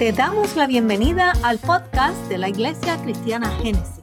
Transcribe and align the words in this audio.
Te 0.00 0.12
damos 0.12 0.56
la 0.56 0.66
bienvenida 0.66 1.34
al 1.42 1.58
podcast 1.58 2.16
de 2.30 2.38
la 2.38 2.48
Iglesia 2.48 2.96
Cristiana 3.02 3.50
Génesis. 3.58 4.00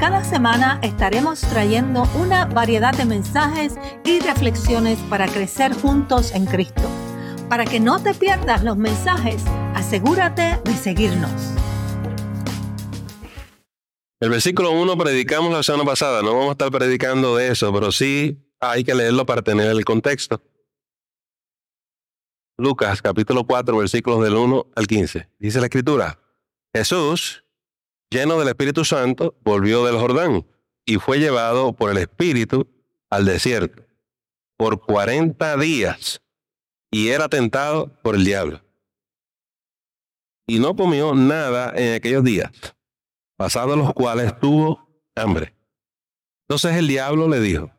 Cada 0.00 0.24
semana 0.24 0.80
estaremos 0.82 1.42
trayendo 1.42 2.02
una 2.16 2.46
variedad 2.46 2.92
de 2.92 3.04
mensajes 3.04 3.74
y 4.04 4.18
reflexiones 4.18 4.98
para 5.08 5.28
crecer 5.28 5.72
juntos 5.72 6.32
en 6.32 6.46
Cristo. 6.46 6.82
Para 7.48 7.64
que 7.64 7.78
no 7.78 8.02
te 8.02 8.12
pierdas 8.12 8.64
los 8.64 8.76
mensajes, 8.76 9.40
asegúrate 9.76 10.58
de 10.64 10.74
seguirnos. 10.74 11.30
El 14.18 14.30
versículo 14.30 14.72
1 14.72 14.98
predicamos 14.98 15.52
la 15.52 15.62
semana 15.62 15.84
pasada, 15.84 16.22
no 16.22 16.32
vamos 16.32 16.48
a 16.48 16.52
estar 16.52 16.72
predicando 16.72 17.36
de 17.36 17.52
eso, 17.52 17.72
pero 17.72 17.92
sí 17.92 18.36
hay 18.58 18.82
que 18.82 18.96
leerlo 18.96 19.24
para 19.26 19.42
tener 19.42 19.68
el 19.68 19.84
contexto. 19.84 20.42
Lucas 22.60 23.00
capítulo 23.00 23.44
4 23.44 23.74
versículos 23.74 24.22
del 24.22 24.34
1 24.34 24.66
al 24.76 24.86
15. 24.86 25.30
Dice 25.38 25.60
la 25.60 25.66
escritura, 25.66 26.20
Jesús, 26.74 27.42
lleno 28.10 28.38
del 28.38 28.48
Espíritu 28.48 28.84
Santo, 28.84 29.34
volvió 29.42 29.82
del 29.86 29.96
Jordán 29.96 30.46
y 30.84 30.96
fue 30.96 31.18
llevado 31.18 31.72
por 31.72 31.90
el 31.90 31.96
Espíritu 31.96 32.68
al 33.08 33.24
desierto 33.24 33.82
por 34.58 34.84
40 34.84 35.56
días 35.56 36.20
y 36.90 37.08
era 37.08 37.30
tentado 37.30 37.88
por 38.02 38.14
el 38.14 38.26
diablo. 38.26 38.62
Y 40.46 40.58
no 40.58 40.76
comió 40.76 41.14
nada 41.14 41.72
en 41.74 41.94
aquellos 41.94 42.24
días, 42.24 42.50
pasados 43.38 43.78
los 43.78 43.94
cuales 43.94 44.38
tuvo 44.38 44.86
hambre. 45.16 45.54
Entonces 46.46 46.76
el 46.76 46.88
diablo 46.88 47.26
le 47.26 47.40
dijo, 47.40 47.70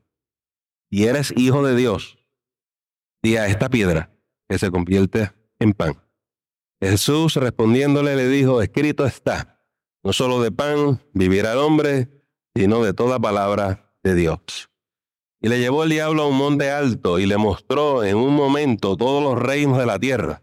y 0.90 1.04
eres 1.04 1.32
hijo 1.38 1.64
de 1.64 1.76
Dios, 1.76 2.18
di 3.22 3.38
a 3.38 3.46
esta 3.46 3.70
piedra 3.70 4.11
que 4.52 4.60
se 4.60 4.70
convierte 4.70 5.32
en 5.60 5.72
pan. 5.72 5.94
Jesús 6.82 7.36
respondiéndole 7.36 8.18
le 8.18 8.28
dijo, 8.28 8.62
escrito 8.62 9.06
está, 9.06 9.64
no 10.04 10.12
solo 10.12 10.42
de 10.42 10.52
pan 10.52 11.00
vivirá 11.14 11.54
el 11.54 11.60
hombre, 11.60 12.10
sino 12.54 12.84
de 12.84 12.94
toda 12.94 13.18
palabra 13.18 13.96
de 14.04 14.14
Dios. 14.14 14.70
Y 15.40 15.48
le 15.48 15.60
llevó 15.60 15.86
el 15.86 15.90
diablo 15.92 16.24
a 16.24 16.28
un 16.28 16.36
monte 16.36 16.70
alto 16.70 17.18
y 17.18 17.28
le 17.28 17.38
mostró 17.38 18.04
en 18.04 18.18
un 18.18 18.36
momento 18.36 18.98
todos 18.98 19.24
los 19.24 19.42
reinos 19.42 19.78
de 19.78 19.86
la 19.86 19.98
tierra. 19.98 20.42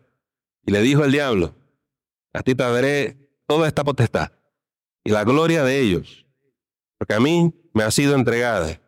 Y 0.65 0.73
le 0.73 0.81
dijo 0.81 1.05
el 1.05 1.13
diablo, 1.13 1.55
a 2.33 2.43
ti 2.43 2.55
te 2.55 2.63
daré 2.63 3.29
toda 3.47 3.69
esta 3.69 3.85
potestad 3.85 4.33
y 5.05 5.11
la 5.11 5.25
gloria 5.25 5.65
de 5.65 5.81
ellos, 5.81 6.25
porque 6.97 7.13
a 7.13 7.21
mí 7.21 7.53
me 7.75 7.83
ha 7.83 7.91
sido 7.91 8.15
entregada, 8.15 8.81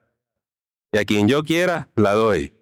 y 0.93 0.97
a 0.99 1.05
quien 1.05 1.29
yo 1.29 1.45
quiera 1.45 1.91
la 1.95 2.15
doy. 2.15 2.55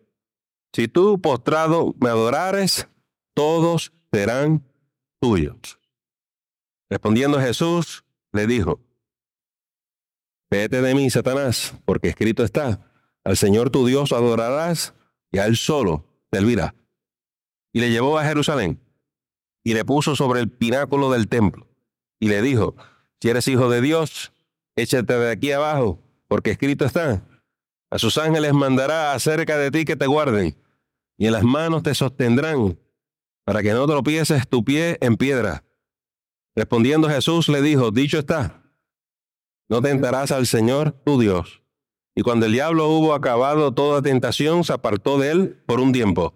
Si 0.72 0.88
tú 0.88 1.20
postrado 1.20 1.94
me 2.00 2.08
adorares, 2.08 2.88
todos 3.34 3.92
serán 4.12 4.64
tuyos. 5.20 5.78
Respondiendo 6.90 7.40
Jesús, 7.40 8.04
le 8.32 8.46
dijo, 8.46 8.80
Vete 10.50 10.80
de 10.80 10.94
mí, 10.94 11.10
Satanás, 11.10 11.74
porque 11.84 12.08
escrito 12.08 12.42
está, 12.42 12.90
al 13.22 13.36
Señor 13.36 13.70
tu 13.70 13.86
Dios 13.86 14.12
adorarás 14.12 14.94
y 15.30 15.38
a 15.38 15.46
Él 15.46 15.56
solo 15.56 16.06
servirá. 16.32 16.74
Y 17.72 17.80
le 17.80 17.90
llevó 17.90 18.18
a 18.18 18.24
Jerusalén 18.24 18.80
y 19.62 19.74
le 19.74 19.84
puso 19.84 20.16
sobre 20.16 20.40
el 20.40 20.50
pináculo 20.50 21.10
del 21.10 21.28
templo 21.28 21.68
y 22.18 22.28
le 22.28 22.40
dijo, 22.40 22.74
si 23.20 23.28
eres 23.28 23.46
hijo 23.48 23.68
de 23.68 23.82
Dios, 23.82 24.32
échate 24.76 25.18
de 25.18 25.30
aquí 25.30 25.52
abajo, 25.52 26.00
porque 26.28 26.52
escrito 26.52 26.86
está, 26.86 27.22
a 27.90 27.98
sus 27.98 28.18
ángeles 28.18 28.52
mandará 28.52 29.12
acerca 29.12 29.56
de 29.56 29.70
ti 29.70 29.84
que 29.84 29.96
te 29.96 30.06
guarden, 30.06 30.56
y 31.16 31.26
en 31.26 31.32
las 31.32 31.42
manos 31.42 31.82
te 31.82 31.94
sostendrán, 31.94 32.78
para 33.44 33.62
que 33.62 33.72
no 33.72 33.86
tropieces 33.86 34.46
tu 34.46 34.64
pie 34.64 34.98
en 35.00 35.16
piedra. 35.16 35.64
Respondiendo 36.54 37.08
Jesús 37.08 37.48
le 37.48 37.62
dijo, 37.62 37.90
dicho 37.90 38.18
está, 38.18 38.62
no 39.68 39.80
tentarás 39.80 40.32
al 40.32 40.46
Señor 40.46 40.92
tu 41.04 41.18
Dios. 41.20 41.62
Y 42.14 42.22
cuando 42.22 42.46
el 42.46 42.52
diablo 42.52 42.88
hubo 42.88 43.14
acabado 43.14 43.72
toda 43.72 44.02
tentación, 44.02 44.64
se 44.64 44.72
apartó 44.72 45.18
de 45.18 45.30
él 45.30 45.62
por 45.66 45.80
un 45.80 45.92
tiempo. 45.92 46.34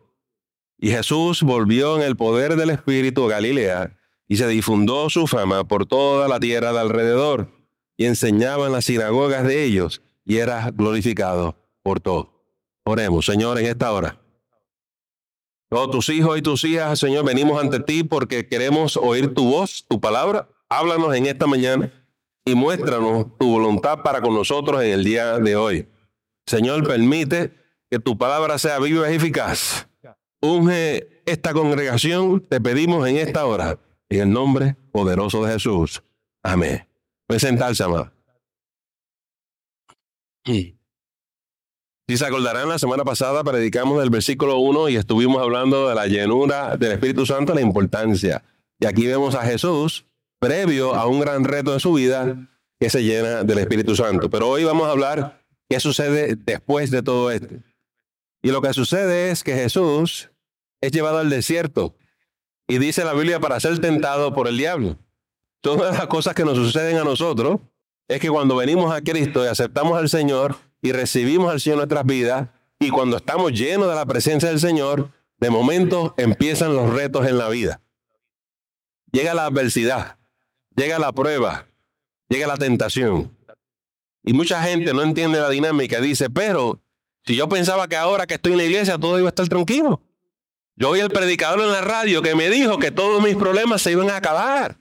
Y 0.79 0.91
Jesús 0.91 1.43
volvió 1.43 1.97
en 1.97 2.03
el 2.03 2.17
poder 2.17 2.57
del 2.57 2.71
Espíritu 2.71 3.25
a 3.25 3.31
Galilea, 3.31 3.99
y 4.29 4.37
se 4.37 4.47
difundó 4.47 5.11
su 5.11 5.27
fama 5.27 5.65
por 5.65 5.87
toda 5.87 6.29
la 6.29 6.41
tierra 6.41 6.73
de 6.73 6.81
alrededor, 6.81 7.49
y 7.97 8.07
enseñaba 8.07 8.67
en 8.67 8.73
las 8.73 8.87
sinagogas 8.87 9.45
de 9.45 9.65
ellos 9.65 10.03
y 10.25 10.39
era 10.39 10.71
glorificado 10.71 11.57
por 11.83 12.01
todo. 12.01 12.33
Oremos, 12.85 13.27
Señor, 13.27 13.59
en 13.59 13.67
esta 13.67 13.93
hora. 13.93 14.19
Todos 15.69 15.91
tus 15.91 16.09
hijos 16.11 16.39
y 16.39 16.43
tus 16.43 16.65
hijas, 16.65 16.99
Señor, 16.99 17.25
venimos 17.25 17.61
ante 17.61 17.81
ti 17.81 18.05
porque 18.05 18.47
queremos 18.47 18.97
oír 18.97 19.33
tu 19.33 19.51
voz, 19.51 19.87
tu 19.89 20.01
palabra. 20.01 20.49
Háblanos 20.69 21.15
en 21.15 21.27
esta 21.27 21.47
mañana 21.47 21.91
y 22.45 22.55
muéstranos 22.55 23.39
tu 23.39 23.49
voluntad 23.53 24.03
para 24.03 24.21
con 24.21 24.35
nosotros 24.35 24.83
en 24.83 24.91
el 24.91 25.05
día 25.05 25.39
de 25.39 25.57
hoy. 25.57 25.89
Señor, 26.47 26.87
permite 26.87 27.55
que 27.91 27.99
tu 27.99 28.19
palabra 28.19 28.59
sea 28.59 28.79
viva 28.81 29.11
y 29.11 29.15
eficaz. 29.15 29.89
Unge 30.41 31.23
esta 31.25 31.53
congregación, 31.53 32.41
te 32.41 32.61
pedimos 32.61 33.09
en 33.09 33.17
esta 33.17 33.47
hora, 33.47 33.79
en 34.09 34.21
el 34.21 34.31
nombre 34.31 34.77
poderoso 34.91 35.45
de 35.45 35.53
Jesús. 35.53 36.03
Amén. 36.43 36.87
Puede 37.27 37.41
sentarse, 37.41 37.85
amado. 37.85 38.13
Si 40.45 42.17
se 42.17 42.27
acordarán, 42.27 42.69
la 42.69 42.79
semana 42.79 43.05
pasada 43.05 43.45
predicamos 43.45 44.01
del 44.01 44.11
versículo 44.11 44.59
1 44.59 44.89
y 44.89 44.97
estuvimos 44.97 45.41
hablando 45.41 45.89
de 45.89 45.95
la 45.95 46.07
llenura 46.07 46.77
del 46.77 46.93
Espíritu 46.93 47.25
Santo, 47.25 47.55
la 47.55 47.61
importancia. 47.61 48.45
Y 48.81 48.87
aquí 48.87 49.07
vemos 49.07 49.35
a 49.35 49.43
Jesús 49.43 50.05
previo 50.41 50.95
a 50.95 51.07
un 51.07 51.21
gran 51.21 51.45
reto 51.45 51.73
de 51.73 51.81
su 51.81 51.93
vida 51.93 52.49
que 52.81 52.91
se 52.91 53.05
llena 53.05 53.45
del 53.45 53.59
Espíritu 53.59 53.95
Santo. 53.95 54.29
Pero 54.29 54.49
hoy 54.49 54.65
vamos 54.65 54.89
a 54.89 54.91
hablar 54.91 55.41
qué 55.69 55.79
sucede 55.79 56.37
después 56.37 56.91
de 56.91 57.03
todo 57.03 57.31
esto. 57.31 57.55
Y 58.43 58.51
lo 58.51 58.61
que 58.61 58.73
sucede 58.73 59.31
es 59.31 59.45
que 59.45 59.55
Jesús 59.55 60.31
es 60.81 60.91
llevado 60.91 61.19
al 61.19 61.31
desierto 61.31 61.95
y 62.67 62.79
dice 62.79 63.05
la 63.05 63.15
Biblia 63.15 63.39
para 63.39 63.61
ser 63.61 63.79
tentado 63.79 64.35
por 64.35 64.49
el 64.49 64.59
diablo. 64.59 64.99
Todas 65.61 65.97
las 65.97 66.09
cosas 66.09 66.35
que 66.35 66.45
nos 66.45 66.57
suceden 66.57 66.97
a 66.97 67.05
nosotros 67.05 67.61
es 68.13 68.21
que 68.21 68.31
cuando 68.31 68.57
venimos 68.57 68.95
a 68.95 69.01
Cristo 69.01 69.45
y 69.45 69.49
aceptamos 69.49 69.99
al 69.99 70.09
Señor 70.09 70.57
y 70.81 70.93
recibimos 70.93 71.53
al 71.53 71.61
Señor 71.61 71.75
en 71.75 71.79
nuestras 71.79 72.05
vidas, 72.05 72.49
y 72.79 72.91
cuando 72.91 73.17
estamos 73.17 73.53
llenos 73.53 73.89
de 73.89 73.95
la 73.95 74.07
presencia 74.07 74.49
del 74.49 74.59
Señor, 74.59 75.11
de 75.39 75.51
momento 75.51 76.15
empiezan 76.17 76.75
los 76.75 76.93
retos 76.93 77.27
en 77.27 77.39
la 77.39 77.49
vida. 77.49 77.81
Llega 79.13 79.35
la 79.35 79.47
adversidad, 79.47 80.19
llega 80.75 80.99
la 80.99 81.13
prueba, 81.13 81.67
llega 82.29 82.47
la 82.47 82.57
tentación. 82.57 83.37
Y 84.25 84.33
mucha 84.33 84.63
gente 84.63 84.93
no 84.95 85.03
entiende 85.03 85.41
la 85.41 85.51
dinámica. 85.51 86.01
Dice, 86.01 86.31
pero 86.31 86.81
si 87.25 87.37
yo 87.37 87.49
pensaba 87.49 87.89
que 87.89 87.97
ahora 87.97 88.27
que 88.27 88.35
estoy 88.35 88.53
en 88.53 88.59
la 88.59 88.65
iglesia 88.65 88.99
todo 88.99 89.19
iba 89.19 89.29
a 89.29 89.31
estar 89.31 89.49
tranquilo. 89.49 90.01
Yo 90.75 90.91
oí 90.91 91.01
el 91.01 91.11
predicador 91.11 91.61
en 91.61 91.71
la 91.71 91.83
radio 91.83 92.23
que 92.23 92.35
me 92.35 92.49
dijo 92.49 92.79
que 92.79 92.91
todos 92.91 93.23
mis 93.23 93.37
problemas 93.37 93.83
se 93.83 93.93
iban 93.93 94.11
a 94.11 94.17
acabar. 94.17 94.79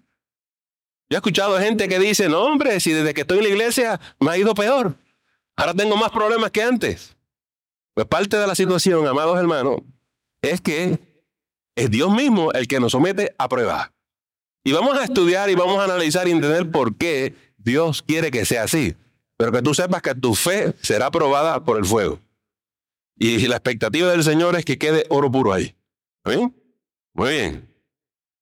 Yo 1.12 1.18
he 1.18 1.20
escuchado 1.20 1.60
gente 1.60 1.90
que 1.90 2.00
dice, 2.00 2.30
no 2.30 2.42
hombre, 2.42 2.80
si 2.80 2.94
desde 2.94 3.14
que 3.14 3.22
estoy 3.22 3.40
en 3.40 3.44
la 3.44 3.50
iglesia 3.50 4.00
me 4.22 4.32
ha 4.32 4.38
ido 4.38 4.56
peor. 4.56 4.96
Ahora 5.58 5.74
tengo 5.74 5.98
más 5.98 6.10
problemas 6.10 6.52
que 6.52 6.64
antes. 6.64 7.18
Pues 7.94 8.08
parte 8.08 8.38
de 8.38 8.48
la 8.48 8.56
situación, 8.56 9.06
amados 9.06 9.38
hermanos, 9.38 9.82
es 10.42 10.62
que 10.62 11.00
es 11.76 11.92
Dios 11.92 12.14
mismo 12.14 12.54
el 12.54 12.66
que 12.66 12.80
nos 12.80 12.94
somete 12.94 13.36
a 13.38 13.50
prueba. 13.50 13.92
Y 14.64 14.72
vamos 14.72 14.98
a 14.98 15.04
estudiar 15.04 15.50
y 15.50 15.56
vamos 15.56 15.80
a 15.80 15.84
analizar 15.84 16.30
y 16.30 16.32
entender 16.32 16.72
por 16.72 16.96
qué 16.96 17.36
Dios 17.58 18.04
quiere 18.04 18.32
que 18.32 18.46
sea 18.46 18.64
así. 18.64 18.96
Pero 19.36 19.52
que 19.52 19.62
tú 19.62 19.74
sepas 19.74 20.02
que 20.02 20.16
tu 20.16 20.34
fe 20.34 20.74
será 20.82 21.12
probada 21.12 21.66
por 21.66 21.78
el 21.78 21.84
fuego. 21.84 22.22
Y 23.18 23.48
la 23.48 23.58
expectativa 23.58 24.10
del 24.12 24.24
Señor 24.24 24.56
es 24.56 24.64
que 24.64 24.78
quede 24.78 25.08
oro 25.10 25.30
puro 25.30 25.52
ahí. 25.52 25.76
¿Bien? 26.24 26.56
Muy 27.14 27.32
bien. 27.32 27.71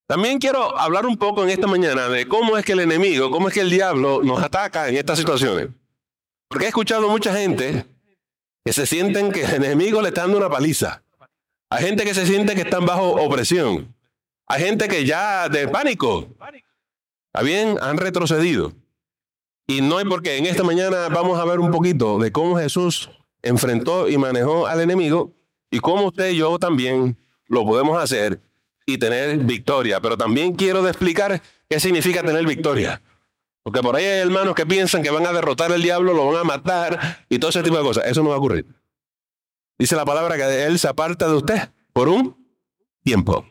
También 0.10 0.40
quiero 0.40 0.76
hablar 0.76 1.06
un 1.06 1.18
poco 1.18 1.44
en 1.44 1.52
esta 1.52 1.68
mañana 1.68 2.10
de 2.10 2.28
cómo 2.28 2.58
es 2.58 2.66
que 2.66 2.72
el 2.72 2.80
enemigo, 2.80 3.30
cómo 3.30 3.48
es 3.48 3.54
que 3.54 3.62
el 3.62 3.70
diablo 3.70 4.24
nos 4.24 4.42
ataca 4.42 4.90
en 4.90 4.98
estas 4.98 5.20
situaciones. 5.20 5.70
Porque 6.48 6.66
he 6.66 6.70
escuchado 6.70 7.08
mucha 7.10 7.32
gente 7.32 7.86
que 8.66 8.74
se 8.74 8.88
sienten 8.88 9.32
que 9.32 9.44
el 9.44 9.64
enemigo 9.64 10.02
le 10.02 10.08
está 10.08 10.22
dando 10.22 10.40
una 10.40 10.50
paliza. 10.50 11.04
Hay 11.70 11.86
gente 11.86 12.06
que 12.06 12.16
se 12.16 12.26
siente 12.26 12.56
que 12.56 12.62
están 12.62 12.88
bajo 12.88 13.24
opresión. 13.24 13.94
Hay 14.48 14.64
gente 14.64 14.88
que 14.88 15.06
ya 15.06 15.48
de 15.48 15.68
pánico, 15.68 16.28
bien, 17.44 17.78
han 17.80 17.98
retrocedido. 17.98 18.74
Y 19.68 19.82
no 19.82 20.00
hay 20.00 20.06
por 20.06 20.24
qué. 20.24 20.38
En 20.38 20.48
esta 20.48 20.64
mañana 20.64 21.08
vamos 21.10 21.40
a 21.40 21.46
ver 21.46 21.60
un 21.60 21.70
poquito 21.70 22.18
de 22.18 22.32
cómo 22.32 22.58
Jesús 22.58 23.12
enfrentó 23.44 24.10
y 24.10 24.18
manejó 24.18 24.66
al 24.66 24.82
enemigo 24.82 25.36
y 25.70 25.78
cómo 25.78 26.08
usted 26.08 26.32
y 26.32 26.38
yo 26.38 26.58
también 26.58 27.16
lo 27.46 27.64
podemos 27.64 28.02
hacer 28.02 28.42
y 28.94 28.98
tener 28.98 29.38
victoria. 29.38 30.02
Pero 30.02 30.18
también 30.18 30.54
quiero 30.54 30.88
explicar 30.88 31.42
qué 31.70 31.80
significa 31.80 32.24
tener 32.24 32.46
victoria. 32.46 33.02
Porque 33.64 33.82
por 33.82 33.96
ahí 33.96 34.06
hay 34.06 34.20
hermanos 34.22 34.56
que 34.56 34.66
piensan 34.66 35.04
que 35.04 35.10
van 35.10 35.26
a 35.26 35.34
derrotar 35.34 35.72
al 35.72 35.82
diablo, 35.82 36.14
lo 36.14 36.26
van 36.28 36.38
a 36.38 36.44
matar 36.44 37.26
y 37.30 37.40
todo 37.40 37.50
ese 37.50 37.62
tipo 37.64 37.78
de 37.78 37.84
cosas. 37.84 38.06
Eso 38.08 38.24
no 38.24 38.30
va 38.30 38.36
a 38.36 38.40
ocurrir. 38.40 38.66
Dice 39.78 39.96
la 39.96 40.06
palabra 40.06 40.36
que 40.38 40.66
él 40.66 40.80
se 40.80 40.88
aparta 40.88 41.28
de 41.28 41.36
usted 41.36 41.70
por 41.94 42.10
un 42.10 42.36
tiempo. 43.04 43.46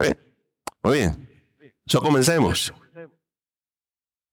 ¿Eh? 0.00 0.14
Muy 0.82 0.98
bien. 0.98 1.28
So 1.86 2.00
comencemos. 2.00 2.72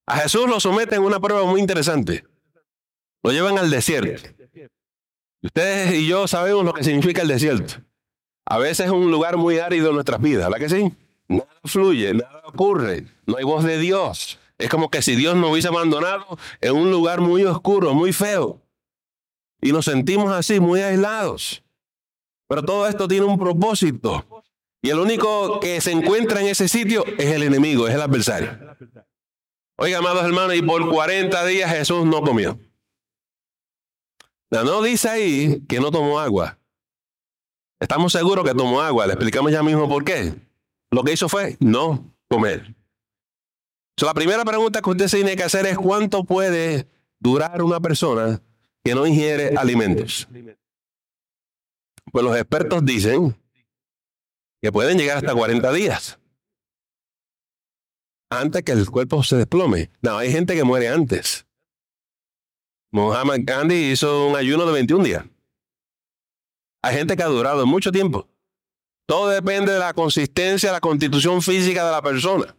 A 0.08 0.18
Jesús 0.18 0.48
lo 0.48 0.60
someten 0.60 1.00
a 1.00 1.02
una 1.02 1.20
prueba 1.20 1.46
muy 1.46 1.62
interesante. 1.62 2.26
Lo 3.24 3.32
llevan 3.32 3.58
al 3.58 3.70
desierto. 3.70 4.30
Ustedes 5.42 5.94
y 5.96 6.08
yo 6.08 6.28
sabemos 6.28 6.66
lo 6.66 6.74
que 6.74 6.84
significa 6.84 7.22
el 7.22 7.28
desierto. 7.28 7.76
A 8.52 8.58
veces 8.58 8.88
es 8.88 8.92
un 8.92 9.10
lugar 9.10 9.38
muy 9.38 9.60
árido 9.60 9.88
en 9.88 9.94
nuestras 9.94 10.22
vidas, 10.22 10.50
¿verdad 10.50 10.60
que 10.60 10.68
sí? 10.68 10.94
Nada 11.30 11.48
fluye, 11.64 12.14
nada 12.14 12.42
ocurre, 12.44 13.06
no 13.26 13.38
hay 13.38 13.46
voz 13.46 13.64
de 13.64 13.78
Dios. 13.78 14.40
Es 14.58 14.70
como 14.70 14.92
que 14.92 15.02
si 15.02 15.16
Dios 15.16 15.38
nos 15.38 15.52
hubiese 15.52 15.70
abandonado 15.70 16.38
en 16.60 16.76
un 16.76 16.92
lugar 16.92 17.22
muy 17.22 17.46
oscuro, 17.46 17.94
muy 17.94 18.12
feo. 18.12 18.62
Y 19.62 19.72
nos 19.72 19.86
sentimos 19.86 20.34
así, 20.34 20.60
muy 20.60 20.82
aislados. 20.82 21.64
Pero 22.50 22.62
todo 22.62 22.90
esto 22.90 23.08
tiene 23.08 23.26
un 23.26 23.40
propósito. 23.40 24.44
Y 24.82 24.90
el 24.90 25.00
único 25.00 25.62
que 25.62 25.80
se 25.80 25.94
encuentra 25.94 26.42
en 26.42 26.48
ese 26.48 26.68
sitio 26.68 27.06
es 27.06 27.28
el 27.28 27.44
enemigo, 27.44 27.88
es 27.88 27.96
el 27.96 28.02
adversario. 28.02 28.50
Oiga, 29.78 30.00
amados 30.00 30.26
hermanos, 30.26 30.56
y 30.56 30.62
por 30.62 30.90
40 30.90 31.46
días 31.46 31.72
Jesús 31.72 32.06
no 32.06 32.22
comió. 32.22 32.60
No 34.50 34.82
dice 34.82 35.08
ahí 35.08 35.62
que 35.70 35.80
no 35.80 35.90
tomó 35.90 36.20
agua. 36.20 36.58
Estamos 37.82 38.12
seguros 38.12 38.46
que 38.46 38.54
tomó 38.54 38.80
agua. 38.80 39.08
Le 39.08 39.14
explicamos 39.14 39.52
ya 39.52 39.64
mismo 39.64 39.90
por 39.90 40.06
qué. 40.06 40.36
Lo 40.92 41.04
que 41.04 41.14
hizo 41.14 41.28
fue 41.28 41.58
no 41.60 42.14
comer. 42.30 42.76
la 44.00 44.14
primera 44.14 44.46
pregunta 44.46 44.82
que 44.82 44.90
usted 44.90 45.10
tiene 45.10 45.36
que 45.36 45.44
hacer 45.44 45.66
es 45.66 45.78
cuánto 45.78 46.24
puede 46.24 46.88
durar 47.20 47.64
una 47.64 47.80
persona 47.80 48.42
que 48.84 48.94
no 48.94 49.08
ingiere 49.08 49.56
alimentos. 49.58 50.28
Pues 52.12 52.24
los 52.24 52.36
expertos 52.38 52.86
dicen 52.86 53.36
que 54.62 54.72
pueden 54.72 54.98
llegar 54.98 55.18
hasta 55.18 55.34
40 55.34 55.72
días 55.74 56.20
antes 58.30 58.64
que 58.64 58.74
el 58.74 58.90
cuerpo 58.90 59.24
se 59.24 59.38
desplome. 59.38 59.90
No, 60.02 60.18
hay 60.18 60.32
gente 60.32 60.56
que 60.56 60.64
muere 60.64 60.88
antes. 60.88 61.48
Muhammad 62.92 63.40
Gandhi 63.42 63.92
hizo 63.92 64.28
un 64.28 64.36
ayuno 64.36 64.68
de 64.68 64.74
21 64.74 65.04
días. 65.04 65.26
Hay 66.84 66.96
gente 66.96 67.16
que 67.16 67.24
ha 67.24 67.28
durado 67.28 67.66
mucho 67.66 67.92
tiempo. 67.92 68.28
Todo 69.06 69.30
depende 69.30 69.74
de 69.74 69.80
la 69.80 69.94
consistencia, 69.94 70.72
la 70.72 70.80
constitución 70.80 71.42
física 71.42 71.86
de 71.86 71.92
la 71.92 72.02
persona. 72.02 72.56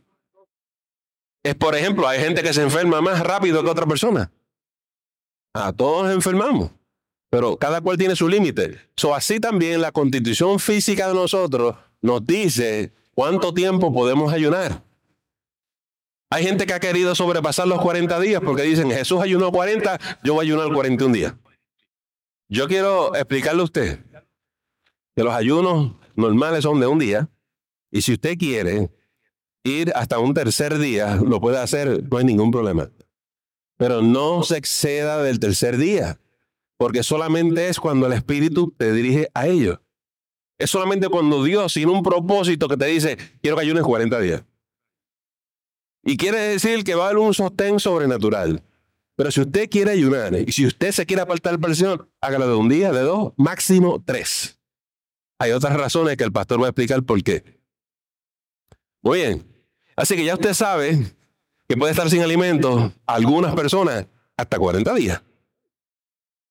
Es, 1.42 1.54
por 1.54 1.74
ejemplo, 1.74 2.06
hay 2.06 2.20
gente 2.20 2.42
que 2.42 2.52
se 2.52 2.62
enferma 2.62 3.00
más 3.00 3.20
rápido 3.20 3.64
que 3.64 3.70
otra 3.70 3.86
persona. 3.86 4.30
A 5.54 5.72
todos 5.72 6.12
enfermamos, 6.12 6.70
pero 7.30 7.56
cada 7.56 7.80
cual 7.80 7.96
tiene 7.98 8.14
su 8.14 8.28
límite. 8.28 8.78
Así 9.14 9.40
también 9.40 9.80
la 9.80 9.92
constitución 9.92 10.60
física 10.60 11.08
de 11.08 11.14
nosotros 11.14 11.75
nos 12.00 12.25
dice 12.25 12.92
cuánto 13.14 13.52
tiempo 13.52 13.92
podemos 13.92 14.32
ayunar. 14.32 14.82
Hay 16.30 16.44
gente 16.44 16.64
que 16.64 16.72
ha 16.72 16.80
querido 16.80 17.14
sobrepasar 17.14 17.66
los 17.66 17.80
40 17.80 18.18
días 18.20 18.40
porque 18.42 18.62
dicen, 18.62 18.90
Jesús 18.90 19.20
ayunó 19.20 19.50
40, 19.50 19.98
yo 20.22 20.34
voy 20.34 20.46
a 20.46 20.48
ayunar 20.48 20.72
41 20.72 21.14
días. 21.14 21.34
Yo 22.48 22.68
quiero 22.68 23.14
explicarle 23.14 23.62
a 23.62 23.64
usted 23.64 24.12
que 25.14 25.23
los 25.23 25.35
ayunos 25.35 25.93
normales 26.14 26.62
son 26.62 26.81
de 26.81 26.87
un 26.87 26.99
día 26.99 27.29
y 27.91 28.03
si 28.03 28.14
usted 28.14 28.38
quiere 28.38 28.91
ir 29.64 29.93
hasta 29.94 30.19
un 30.19 30.35
tercer 30.35 30.79
día, 30.79 31.17
lo 31.17 31.41
puede 31.41 31.59
hacer, 31.59 32.03
no 32.11 32.19
hay 32.19 32.25
ningún 32.25 32.50
problema. 32.50 32.91
Pero 33.76 34.03
no 34.03 34.43
se 34.43 34.56
exceda 34.56 35.23
del 35.23 35.38
tercer 35.38 35.76
día, 35.76 36.19
porque 36.79 37.03
solamente 37.03 37.69
es 37.69 37.79
cuando 37.79 38.06
el 38.06 38.12
Espíritu 38.12 38.75
te 38.76 38.93
dirige 38.93 39.29
a 39.35 39.47
ello. 39.47 39.82
Es 40.59 40.70
solamente 40.70 41.09
cuando 41.09 41.44
Dios, 41.44 41.73
sin 41.73 41.88
un 41.88 42.03
propósito 42.03 42.69
que 42.69 42.76
te 42.76 42.87
dice, 42.87 43.19
quiero 43.41 43.56
que 43.56 43.62
ayunes 43.62 43.82
40 43.82 44.20
días. 44.20 44.44
Y 46.05 46.17
quiere 46.17 46.38
decir 46.38 46.82
que 46.82 46.94
va 46.94 47.05
a 47.05 47.06
haber 47.09 47.19
un 47.19 47.35
sostén 47.35 47.79
sobrenatural. 47.79 48.62
Pero 49.17 49.31
si 49.31 49.41
usted 49.43 49.69
quiere 49.69 49.93
ayunar 49.93 50.35
y 50.35 50.50
si 50.53 50.67
usted 50.67 50.91
se 50.91 51.06
quiere 51.06 51.23
apartar 51.23 51.59
presión, 51.61 52.09
hágalo 52.20 52.49
de 52.49 52.55
un 52.55 52.69
día, 52.69 52.93
de 52.93 53.03
dos, 53.03 53.32
máximo 53.37 54.03
tres. 54.05 54.62
Hay 55.42 55.50
otras 55.50 55.76
razones 55.76 56.16
que 56.16 56.22
el 56.22 56.30
pastor 56.30 56.62
va 56.62 56.66
a 56.66 56.68
explicar 56.68 57.02
por 57.02 57.20
qué. 57.20 57.42
Muy 59.02 59.18
bien. 59.18 59.44
Así 59.96 60.14
que 60.14 60.24
ya 60.24 60.34
usted 60.34 60.54
sabe 60.54 61.16
que 61.68 61.76
puede 61.76 61.90
estar 61.90 62.08
sin 62.08 62.22
alimentos 62.22 62.92
algunas 63.06 63.52
personas 63.56 64.06
hasta 64.36 64.56
40 64.56 64.94
días. 64.94 65.20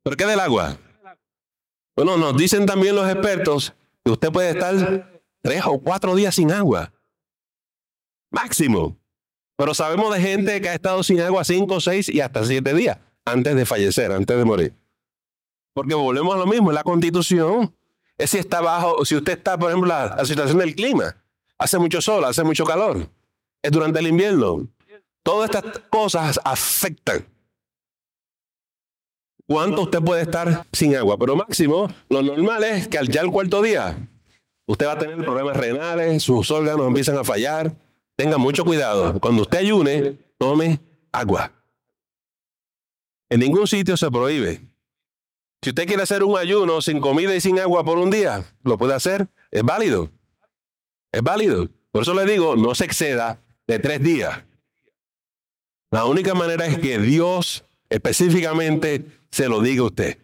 ¿Pero 0.03 0.17
qué 0.17 0.25
del 0.25 0.41
agua? 0.41 0.77
Bueno, 1.95 2.17
nos 2.17 2.35
dicen 2.35 2.65
también 2.65 2.93
los 2.93 3.09
expertos 3.09 3.73
que 4.03 4.11
usted 4.11 4.29
puede 4.29 4.49
estar 4.49 5.21
tres 5.41 5.63
o 5.67 5.79
cuatro 5.79 6.13
días 6.13 6.35
sin 6.35 6.51
agua. 6.51 6.91
Máximo. 8.29 8.97
Pero 9.55 9.73
sabemos 9.73 10.13
de 10.13 10.19
gente 10.19 10.59
que 10.59 10.67
ha 10.67 10.73
estado 10.73 11.01
sin 11.03 11.21
agua 11.21 11.45
cinco, 11.45 11.79
seis 11.79 12.09
y 12.09 12.19
hasta 12.19 12.43
siete 12.43 12.73
días 12.73 12.97
antes 13.23 13.55
de 13.55 13.65
fallecer, 13.65 14.11
antes 14.11 14.37
de 14.37 14.43
morir. 14.43 14.75
Porque 15.73 15.93
volvemos 15.93 16.35
a 16.35 16.39
lo 16.39 16.45
mismo, 16.45 16.73
la 16.73 16.83
constitución 16.83 17.73
es 18.23 18.29
si 18.29 18.37
está 18.37 18.61
bajo, 18.61 19.03
si 19.05 19.15
usted 19.15 19.37
está, 19.37 19.57
por 19.57 19.69
ejemplo, 19.69 19.87
la, 19.87 20.15
la 20.15 20.25
situación 20.25 20.57
del 20.57 20.75
clima. 20.75 21.15
Hace 21.57 21.77
mucho 21.77 22.01
sol, 22.01 22.25
hace 22.25 22.43
mucho 22.43 22.65
calor. 22.65 23.07
Es 23.61 23.71
durante 23.71 23.99
el 23.99 24.07
invierno. 24.07 24.67
Todas 25.23 25.49
estas 25.49 25.79
cosas 25.89 26.39
afectan. 26.43 27.25
¿Cuánto 29.47 29.83
usted 29.83 29.99
puede 29.99 30.21
estar 30.21 30.65
sin 30.71 30.95
agua? 30.95 31.17
Pero 31.17 31.35
máximo, 31.35 31.87
lo 32.09 32.21
normal 32.21 32.63
es 32.63 32.87
que 32.87 32.97
al 32.97 33.09
ya 33.09 33.21
el 33.21 33.29
cuarto 33.29 33.61
día, 33.61 33.97
usted 34.65 34.87
va 34.87 34.93
a 34.93 34.97
tener 34.97 35.17
problemas 35.17 35.57
renales, 35.57 36.23
sus 36.23 36.49
órganos 36.49 36.87
empiezan 36.87 37.17
a 37.17 37.23
fallar, 37.23 37.75
Tenga 38.21 38.37
mucho 38.37 38.63
cuidado. 38.63 39.19
Cuando 39.19 39.41
usted 39.41 39.57
ayune, 39.57 40.15
tome 40.37 40.79
agua. 41.11 41.51
En 43.29 43.39
ningún 43.39 43.65
sitio 43.65 43.97
se 43.97 44.11
prohíbe. 44.11 44.61
Si 45.63 45.69
usted 45.69 45.85
quiere 45.85 46.03
hacer 46.03 46.23
un 46.23 46.37
ayuno 46.37 46.81
sin 46.81 46.99
comida 46.99 47.35
y 47.35 47.41
sin 47.41 47.59
agua 47.59 47.83
por 47.83 47.99
un 47.99 48.09
día, 48.09 48.43
lo 48.63 48.77
puede 48.77 48.95
hacer. 48.95 49.27
Es 49.51 49.63
válido. 49.63 50.09
Es 51.11 51.21
válido. 51.21 51.69
Por 51.91 52.01
eso 52.01 52.13
le 52.15 52.25
digo, 52.25 52.55
no 52.55 52.73
se 52.73 52.85
exceda 52.85 53.39
de 53.67 53.77
tres 53.77 54.01
días. 54.01 54.43
La 55.91 56.05
única 56.05 56.33
manera 56.33 56.65
es 56.65 56.79
que 56.79 56.97
Dios 56.97 57.63
específicamente 57.89 59.05
se 59.29 59.49
lo 59.49 59.61
diga 59.61 59.81
a 59.83 59.85
usted. 59.85 60.17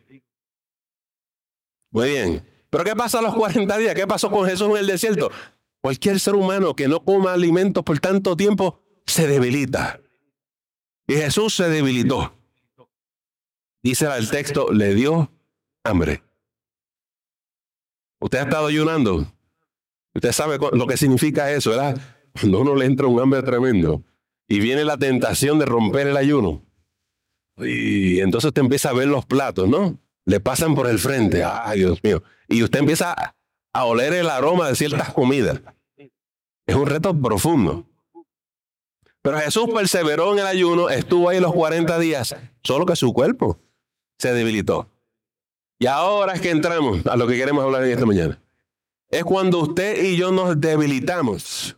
Muy 1.92 2.10
bien. 2.10 2.48
Pero 2.70 2.84
¿qué 2.84 2.96
pasa 2.96 3.20
a 3.20 3.22
los 3.22 3.36
40 3.36 3.78
días? 3.78 3.94
¿Qué 3.94 4.08
pasó 4.08 4.32
con 4.32 4.48
Jesús 4.48 4.70
en 4.70 4.78
el 4.78 4.88
desierto? 4.88 5.30
Cualquier 5.82 6.20
ser 6.20 6.36
humano 6.36 6.74
que 6.74 6.88
no 6.88 7.04
coma 7.04 7.34
alimentos 7.34 7.84
por 7.84 8.00
tanto 8.00 8.36
tiempo 8.36 8.82
se 9.06 9.28
debilita. 9.28 10.00
Y 11.06 11.14
Jesús 11.14 11.56
se 11.56 11.70
debilitó. 11.70 12.37
Dice 13.88 14.06
el 14.18 14.30
texto, 14.30 14.70
le 14.74 14.94
dio 14.94 15.32
hambre. 15.86 16.22
Usted 18.20 18.40
ha 18.40 18.42
estado 18.42 18.68
ayunando. 18.68 19.26
Usted 20.14 20.34
sabe 20.34 20.58
lo 20.74 20.88
que 20.88 20.98
significa 20.98 21.50
eso, 21.54 21.70
¿verdad? 21.70 21.98
Cuando 22.38 22.60
uno 22.60 22.76
le 22.76 22.84
entra 22.84 23.08
un 23.08 23.18
hambre 23.22 23.42
tremendo 23.44 24.04
y 24.46 24.60
viene 24.60 24.84
la 24.84 24.98
tentación 24.98 25.58
de 25.58 25.68
romper 25.68 26.08
el 26.08 26.18
ayuno. 26.18 26.66
Y 27.60 28.20
entonces 28.20 28.50
usted 28.50 28.62
empieza 28.62 28.90
a 28.90 28.94
ver 28.94 29.08
los 29.08 29.26
platos, 29.26 29.70
¿no? 29.70 29.98
Le 30.26 30.42
pasan 30.42 30.76
por 30.76 30.88
el 30.88 31.00
frente. 31.00 31.46
Ay, 31.46 31.80
Dios 31.80 32.04
mío. 32.04 32.22
Y 32.50 32.64
usted 32.64 32.80
empieza 32.80 33.16
a 33.72 33.86
oler 33.86 34.12
el 34.12 34.30
aroma 34.30 34.68
de 34.68 34.76
ciertas 34.76 35.14
comidas. 35.14 35.62
Es 36.66 36.76
un 36.76 36.88
reto 36.88 37.18
profundo. 37.18 37.86
Pero 39.22 39.40
Jesús 39.40 39.68
perseveró 39.74 40.34
en 40.34 40.40
el 40.40 40.48
ayuno, 40.48 40.90
estuvo 40.90 41.30
ahí 41.30 41.40
los 41.40 41.54
40 41.54 41.98
días, 42.00 42.36
solo 42.64 42.86
que 42.86 42.98
su 42.98 43.14
cuerpo 43.14 43.62
se 44.18 44.34
debilitó. 44.34 44.90
Y 45.80 45.86
ahora 45.86 46.34
es 46.34 46.42
que 46.42 46.50
entramos 46.50 47.06
a 47.06 47.16
lo 47.16 47.28
que 47.28 47.38
queremos 47.38 47.64
hablar 47.64 47.84
en 47.84 47.92
esta 47.92 48.06
mañana. 48.06 48.40
Es 49.10 49.24
cuando 49.24 49.60
usted 49.60 50.04
y 50.04 50.18
yo 50.18 50.32
nos 50.32 50.60
debilitamos. 50.60 51.78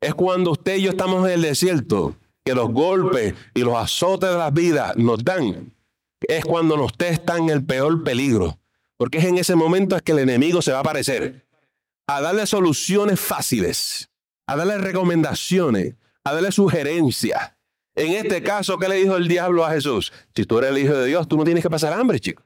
Es 0.00 0.14
cuando 0.14 0.52
usted 0.52 0.76
y 0.76 0.82
yo 0.82 0.90
estamos 0.90 1.26
en 1.26 1.34
el 1.34 1.42
desierto, 1.42 2.16
que 2.44 2.54
los 2.54 2.70
golpes 2.70 3.34
y 3.54 3.60
los 3.60 3.76
azotes 3.76 4.30
de 4.30 4.36
la 4.36 4.50
vida 4.50 4.94
nos 4.96 5.24
dan. 5.24 5.74
Es 6.20 6.44
cuando 6.44 6.82
usted 6.84 7.12
está 7.12 7.36
en 7.36 7.50
el 7.50 7.64
peor 7.64 8.04
peligro. 8.04 8.58
Porque 8.96 9.18
es 9.18 9.24
en 9.24 9.38
ese 9.38 9.54
momento 9.54 9.96
es 9.96 10.02
que 10.02 10.12
el 10.12 10.18
enemigo 10.20 10.60
se 10.60 10.72
va 10.72 10.78
a 10.78 10.80
aparecer 10.80 11.46
a 12.06 12.20
darle 12.20 12.44
soluciones 12.46 13.20
fáciles, 13.20 14.10
a 14.46 14.56
darle 14.56 14.78
recomendaciones, 14.78 15.94
a 16.24 16.32
darle 16.32 16.50
sugerencias. 16.50 17.52
En 18.00 18.12
este 18.12 18.42
caso, 18.42 18.78
¿qué 18.78 18.88
le 18.88 18.94
dijo 18.94 19.14
el 19.16 19.28
diablo 19.28 19.62
a 19.62 19.72
Jesús? 19.72 20.10
Si 20.34 20.46
tú 20.46 20.56
eres 20.56 20.70
el 20.70 20.78
Hijo 20.78 20.94
de 20.94 21.06
Dios, 21.06 21.28
tú 21.28 21.36
no 21.36 21.44
tienes 21.44 21.62
que 21.62 21.68
pasar 21.68 21.92
hambre, 21.92 22.18
chico. 22.18 22.42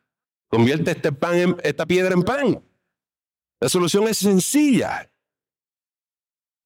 Convierte 0.49 0.91
este 0.91 1.13
pan 1.13 1.35
en, 1.37 1.57
esta 1.63 1.87
piedra 1.87 2.13
en 2.13 2.25
pan. 2.25 2.61
La 3.61 3.69
solución 3.69 4.09
es 4.09 4.19
sencilla. 4.19 5.09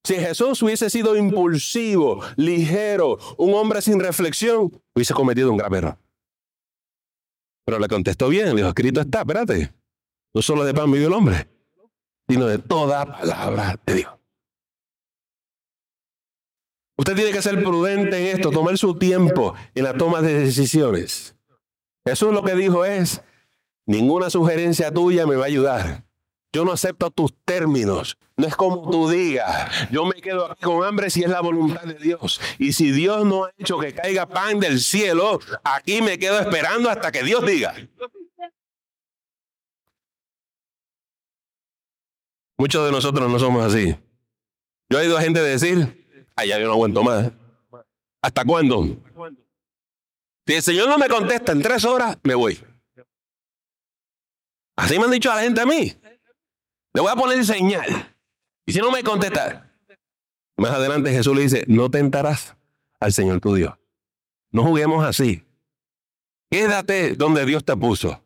Si 0.04 0.14
Jesús 0.14 0.62
hubiese 0.62 0.88
sido 0.88 1.16
impulsivo, 1.16 2.23
ligero, 2.37 3.18
un 3.37 3.52
hombre 3.52 3.83
sin 3.83 4.00
reflexión, 4.00 4.73
hubiese 4.95 5.12
cometido 5.12 5.50
un 5.50 5.59
grave 5.59 5.78
error. 5.78 5.99
Pero 7.66 7.78
le 7.78 7.88
contestó 7.88 8.30
bien, 8.30 8.49
le 8.49 8.54
dijo, 8.54 8.68
escrito 8.68 9.02
está, 9.02 9.21
espérate. 9.21 9.71
No 10.33 10.40
solo 10.40 10.64
de 10.64 10.73
pan 10.73 10.90
vive 10.90 11.04
el 11.04 11.12
hombre, 11.12 11.47
sino 12.26 12.47
de 12.47 12.57
toda 12.57 13.04
palabra 13.04 13.78
de 13.85 13.95
Dios. 13.97 14.17
Usted 16.99 17.14
tiene 17.14 17.31
que 17.31 17.43
ser 17.43 17.62
prudente 17.62 18.19
en 18.19 18.37
esto, 18.37 18.50
tomar 18.50 18.76
su 18.76 18.99
tiempo 18.99 19.55
en 19.75 19.85
la 19.85 19.95
toma 19.95 20.21
de 20.21 20.35
decisiones. 20.40 21.37
Jesús 22.05 22.35
lo 22.35 22.43
que 22.43 22.57
dijo 22.57 22.85
es, 22.85 23.23
ninguna 23.87 24.31
sugerencia 24.31 24.93
tuya 24.93 25.25
me 25.25 25.37
va 25.37 25.45
a 25.45 25.47
ayudar. 25.47 26.05
Yo 26.52 26.64
no 26.64 26.73
acepto 26.73 27.11
tus 27.12 27.33
términos. 27.45 28.19
No 28.37 28.49
es 28.49 28.57
como 28.57 28.90
tú 28.90 29.09
digas. 29.09 29.71
Yo 29.93 30.07
me 30.07 30.21
quedo 30.21 30.50
aquí 30.50 30.62
con 30.62 30.85
hambre 30.85 31.09
si 31.09 31.23
es 31.23 31.31
la 31.31 31.40
voluntad 31.40 31.83
de 31.83 31.95
Dios. 31.95 32.40
Y 32.59 32.73
si 32.73 32.90
Dios 32.90 33.25
no 33.25 33.45
ha 33.45 33.52
hecho 33.59 33.78
que 33.78 33.95
caiga 33.95 34.26
pan 34.26 34.59
del 34.59 34.81
cielo, 34.81 35.38
aquí 35.62 36.02
me 36.02 36.19
quedo 36.19 36.40
esperando 36.40 36.90
hasta 36.90 37.12
que 37.12 37.23
Dios 37.23 37.47
diga. 37.47 37.75
Muchos 42.57 42.85
de 42.87 42.90
nosotros 42.90 43.31
no 43.31 43.38
somos 43.38 43.64
así. 43.64 43.97
Yo 44.88 44.99
he 44.99 45.02
oído 45.02 45.19
a 45.19 45.21
gente 45.21 45.40
decir, 45.40 45.98
allá 46.38 46.59
yo 46.59 46.66
no 46.66 46.73
aguanto 46.73 47.02
más. 47.02 47.30
¿Hasta 48.23 48.45
cuándo? 48.45 48.97
Si 50.47 50.54
el 50.54 50.62
Señor 50.62 50.88
no 50.88 50.99
me 50.99 51.09
contesta 51.09 51.52
en 51.52 51.62
tres 51.62 51.85
horas, 51.85 52.16
me 52.23 52.35
voy. 52.35 52.59
Así 54.76 54.99
me 54.99 55.04
han 55.04 55.11
dicho 55.11 55.30
a 55.30 55.37
la 55.37 55.42
gente 55.42 55.61
a 55.61 55.66
mí. 55.66 55.95
Le 56.95 57.00
voy 57.00 57.11
a 57.11 57.16
poner 57.16 57.45
señal. 57.45 58.14
Y 58.64 58.73
si 58.73 58.78
no 58.78 58.90
me 58.90 59.02
contesta, 59.02 59.73
más 60.57 60.71
adelante 60.71 61.11
Jesús 61.11 61.35
le 61.35 61.42
dice, 61.42 61.64
no 61.66 61.90
tentarás 61.90 62.57
al 63.00 63.12
Señor 63.12 63.40
tu 63.40 63.54
Dios. 63.54 63.75
No 64.50 64.62
juguemos 64.62 65.04
así. 65.04 65.45
Quédate 66.50 67.14
donde 67.14 67.45
Dios 67.45 67.64
te 67.64 67.76
puso. 67.76 68.23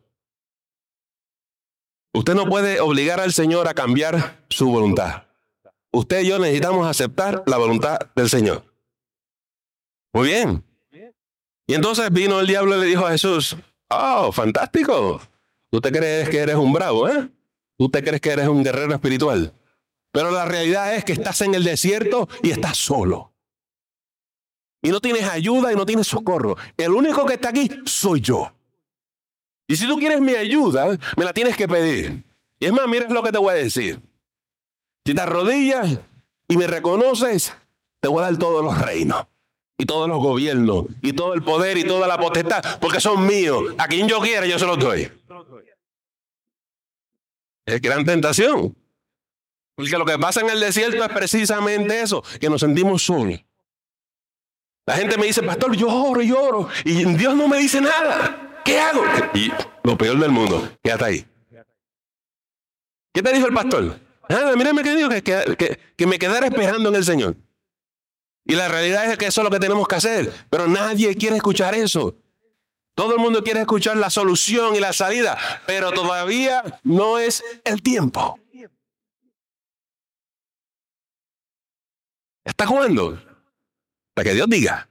Usted 2.13 2.35
no 2.35 2.45
puede 2.45 2.79
obligar 2.79 3.19
al 3.19 3.33
Señor 3.33 3.67
a 3.67 3.73
cambiar 3.73 4.45
su 4.49 4.69
voluntad. 4.69 5.23
Usted 5.93 6.21
y 6.21 6.27
yo 6.27 6.39
necesitamos 6.39 6.87
aceptar 6.87 7.43
la 7.45 7.57
voluntad 7.57 7.99
del 8.15 8.27
Señor. 8.27 8.63
Muy 10.11 10.27
bien. 10.27 10.63
Y 11.67 11.75
entonces 11.75 12.11
vino 12.11 12.39
el 12.39 12.47
diablo 12.47 12.75
y 12.77 12.81
le 12.81 12.85
dijo 12.87 13.05
a 13.05 13.11
Jesús, 13.11 13.55
oh, 13.89 14.31
fantástico. 14.31 15.21
Tú 15.69 15.79
te 15.79 15.91
crees 15.91 16.29
que 16.29 16.39
eres 16.39 16.55
un 16.55 16.73
bravo, 16.73 17.07
¿eh? 17.07 17.29
Tú 17.77 17.89
te 17.89 18.03
crees 18.03 18.21
que 18.21 18.31
eres 18.31 18.47
un 18.47 18.63
guerrero 18.63 18.93
espiritual. 18.93 19.53
Pero 20.11 20.31
la 20.31 20.45
realidad 20.45 20.95
es 20.95 21.05
que 21.05 21.13
estás 21.13 21.41
en 21.41 21.53
el 21.53 21.63
desierto 21.63 22.27
y 22.41 22.49
estás 22.49 22.77
solo. 22.77 23.31
Y 24.81 24.89
no 24.89 24.99
tienes 24.99 25.23
ayuda 25.23 25.71
y 25.71 25.75
no 25.75 25.85
tienes 25.85 26.07
socorro. 26.07 26.57
El 26.75 26.91
único 26.91 27.25
que 27.25 27.35
está 27.35 27.49
aquí 27.49 27.69
soy 27.85 28.19
yo. 28.19 28.51
Y 29.67 29.75
si 29.75 29.87
tú 29.87 29.97
quieres 29.97 30.21
mi 30.21 30.33
ayuda, 30.33 30.97
me 31.17 31.23
la 31.23 31.33
tienes 31.33 31.55
que 31.55 31.67
pedir. 31.67 32.23
Y 32.59 32.65
es 32.65 32.73
más, 32.73 32.87
mira 32.87 33.07
lo 33.09 33.23
que 33.23 33.31
te 33.31 33.37
voy 33.37 33.51
a 33.51 33.57
decir. 33.57 34.01
Si 35.05 35.13
te 35.13 35.21
arrodillas 35.21 35.99
y 36.47 36.57
me 36.57 36.67
reconoces, 36.67 37.53
te 37.99 38.07
voy 38.07 38.21
a 38.21 38.27
dar 38.27 38.37
todos 38.37 38.63
los 38.63 38.79
reinos. 38.79 39.25
Y 39.77 39.85
todos 39.85 40.07
los 40.07 40.19
gobiernos. 40.19 40.85
Y 41.01 41.13
todo 41.13 41.33
el 41.33 41.43
poder 41.43 41.77
y 41.77 41.83
toda 41.83 42.07
la 42.07 42.17
potestad. 42.17 42.79
Porque 42.79 43.01
son 43.01 43.25
míos. 43.25 43.73
A 43.77 43.87
quien 43.87 44.07
yo 44.07 44.19
quiera, 44.21 44.45
yo 44.45 44.57
se 44.59 44.65
los 44.65 44.77
doy. 44.77 45.11
Es 47.65 47.81
gran 47.81 48.05
tentación. 48.05 48.75
Porque 49.75 49.97
lo 49.97 50.05
que 50.05 50.17
pasa 50.19 50.41
en 50.41 50.49
el 50.49 50.59
desierto 50.59 51.03
es 51.03 51.09
precisamente 51.09 52.01
eso, 52.01 52.23
que 52.39 52.49
nos 52.49 52.61
sentimos 52.61 53.03
solos. 53.03 53.43
La 54.85 54.95
gente 54.95 55.17
me 55.17 55.25
dice, 55.25 55.41
pastor, 55.41 55.75
yo 55.75 55.87
oro 55.87 56.21
y 56.21 56.31
oro, 56.31 56.67
y 56.83 57.05
Dios 57.15 57.35
no 57.35 57.47
me 57.47 57.57
dice 57.57 57.79
nada. 57.81 58.61
¿Qué 58.65 58.79
hago? 58.79 59.01
Y 59.33 59.51
lo 59.83 59.97
peor 59.97 60.19
del 60.19 60.31
mundo, 60.31 60.69
quédate 60.83 61.05
ahí. 61.05 61.25
¿Qué 63.13 63.21
te 63.21 63.33
dijo 63.33 63.47
el 63.47 63.53
pastor? 63.53 63.99
Nada, 64.29 64.55
mírame 64.55 64.83
que 64.83 64.95
dijo 64.95 65.09
que, 65.09 65.21
que, 65.21 65.79
que 65.95 66.07
me 66.07 66.17
quedara 66.19 66.47
esperando 66.47 66.89
en 66.89 66.95
el 66.95 67.03
Señor. 67.03 67.35
Y 68.45 68.55
la 68.55 68.67
realidad 68.67 69.11
es 69.11 69.17
que 69.17 69.27
eso 69.27 69.41
es 69.41 69.45
lo 69.45 69.51
que 69.51 69.59
tenemos 69.59 69.87
que 69.87 69.95
hacer. 69.95 70.33
Pero 70.49 70.67
nadie 70.67 71.15
quiere 71.15 71.37
escuchar 71.37 71.75
eso. 71.75 72.15
Todo 72.95 73.15
el 73.15 73.19
mundo 73.19 73.43
quiere 73.43 73.61
escuchar 73.61 73.97
la 73.97 74.09
solución 74.09 74.75
y 74.75 74.79
la 74.79 74.93
salida, 74.93 75.37
pero 75.65 75.91
todavía 75.91 76.79
no 76.83 77.17
es 77.17 77.43
el 77.63 77.81
tiempo. 77.81 78.39
¿Está 82.45 82.67
jugando? 82.67 83.19
Para 84.13 84.29
que 84.29 84.35
Dios 84.35 84.47
diga. 84.47 84.89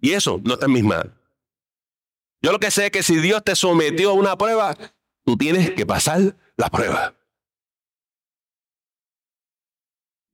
Y 0.00 0.12
eso 0.12 0.40
no 0.42 0.54
está 0.54 0.66
en 0.66 0.72
mis 0.72 0.84
manos. 0.84 1.12
Yo 2.42 2.50
lo 2.50 2.58
que 2.58 2.70
sé 2.70 2.86
es 2.86 2.90
que 2.90 3.02
si 3.02 3.16
Dios 3.16 3.44
te 3.44 3.54
sometió 3.54 4.10
a 4.10 4.14
una 4.14 4.36
prueba, 4.36 4.76
tú 5.24 5.36
tienes 5.36 5.70
que 5.72 5.86
pasar 5.86 6.36
la 6.56 6.68
prueba. 6.70 7.14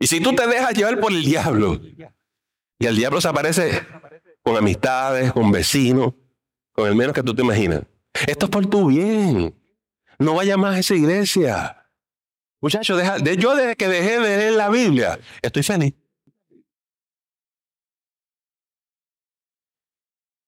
Y 0.02 0.08
si 0.08 0.18
tú 0.18 0.34
te 0.34 0.44
dejas 0.48 0.74
llevar 0.74 0.98
por 0.98 1.12
el 1.12 1.22
diablo, 1.22 1.80
y 2.76 2.86
el 2.86 2.96
diablo 2.96 3.20
se 3.20 3.28
aparece 3.28 3.86
con 4.42 4.56
amistades, 4.56 5.32
con 5.32 5.52
vecinos, 5.52 6.14
con 6.72 6.88
el 6.88 6.96
menos 6.96 7.14
que 7.14 7.22
tú 7.22 7.32
te 7.32 7.42
imaginas. 7.42 7.82
Esto 8.26 8.46
es 8.46 8.50
por 8.50 8.66
tu 8.66 8.88
bien. 8.88 9.54
No 10.18 10.34
vaya 10.34 10.56
más 10.56 10.74
a 10.74 10.78
esa 10.80 10.96
iglesia. 10.96 11.88
Muchachos, 12.60 13.00
yo 13.38 13.54
desde 13.54 13.76
que 13.76 13.86
dejé 13.86 14.18
de 14.18 14.36
leer 14.38 14.52
la 14.54 14.70
Biblia, 14.70 15.20
estoy 15.40 15.62
feliz. 15.62 15.94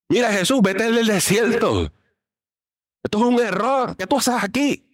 Mira 0.09 0.33
Jesús, 0.33 0.61
vete 0.63 0.91
del 0.91 1.07
desierto. 1.07 1.93
Esto 3.05 3.19
es 3.19 3.25
un 3.25 3.39
error. 3.39 3.97
¿Qué 3.97 4.09
tú 4.09 4.17
haces 4.17 4.35
aquí? 4.35 4.85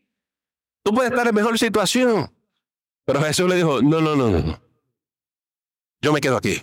Tú 0.83 0.93
puedes 0.93 1.11
estar 1.11 1.26
en 1.26 1.35
mejor 1.35 1.59
situación. 1.59 2.31
Pero 3.12 3.25
Jesús 3.25 3.50
le 3.50 3.57
dijo, 3.57 3.83
no, 3.83 4.00
no, 4.00 4.14
no, 4.14 4.31
no. 4.31 4.61
Yo 6.00 6.12
me 6.12 6.21
quedo 6.21 6.37
aquí. 6.37 6.62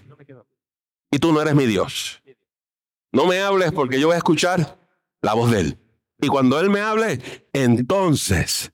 Y 1.12 1.20
tú 1.20 1.34
no 1.34 1.42
eres 1.42 1.56
mi 1.56 1.66
Dios. 1.66 2.22
No 3.12 3.26
me 3.26 3.42
hables 3.42 3.74
porque 3.74 4.00
yo 4.00 4.08
voy 4.08 4.16
a 4.16 4.20
escuchar 4.20 4.78
la 5.22 5.34
voz 5.34 5.52
de 5.52 5.60
Él. 5.60 5.78
Y 6.22 6.28
cuando 6.28 6.58
Él 6.62 6.70
me 6.70 6.80
hable, 6.80 7.20
entonces, 7.52 8.72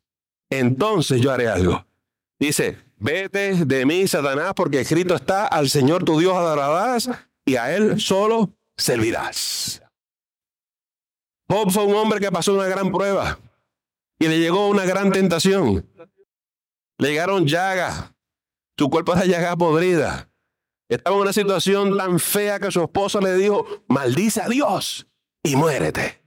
entonces 0.51 1.19
yo 1.19 1.31
haré 1.31 1.47
algo. 1.47 1.83
Dice, 2.37 2.77
vete 2.97 3.65
de 3.65 3.87
mí, 3.87 4.07
Satanás, 4.07 4.53
porque 4.55 4.81
escrito 4.81 5.15
está, 5.15 5.47
al 5.47 5.67
Señor 5.67 6.03
tu 6.03 6.19
Dios 6.19 6.35
adorarás 6.35 7.09
y 7.43 7.55
a 7.55 7.75
Él 7.75 7.99
solo 7.99 8.53
servirás. 8.77 9.81
Job 11.49 11.71
fue 11.71 11.85
un 11.85 11.95
hombre 11.95 12.19
que 12.19 12.31
pasó 12.31 12.53
una 12.53 12.67
gran 12.67 12.91
prueba 12.91 13.39
y 14.19 14.27
le 14.27 14.39
llegó 14.39 14.69
una 14.69 14.85
gran 14.85 15.11
tentación. 15.11 15.83
Le 17.03 17.09
llegaron 17.09 17.45
llagas, 17.45 18.13
su 18.77 18.89
cuerpo 18.89 19.11
era 19.11 19.25
llaga 19.25 19.57
podrida. 19.57 20.31
Estaba 20.87 21.17
en 21.17 21.23
una 21.23 21.33
situación 21.33 21.97
tan 21.97 22.17
fea 22.17 22.61
que 22.61 22.71
su 22.71 22.81
esposa 22.81 23.19
le 23.19 23.35
dijo, 23.35 23.65
maldice 23.89 24.39
a 24.39 24.47
Dios 24.47 25.05
y 25.43 25.57
muérete. 25.57 26.23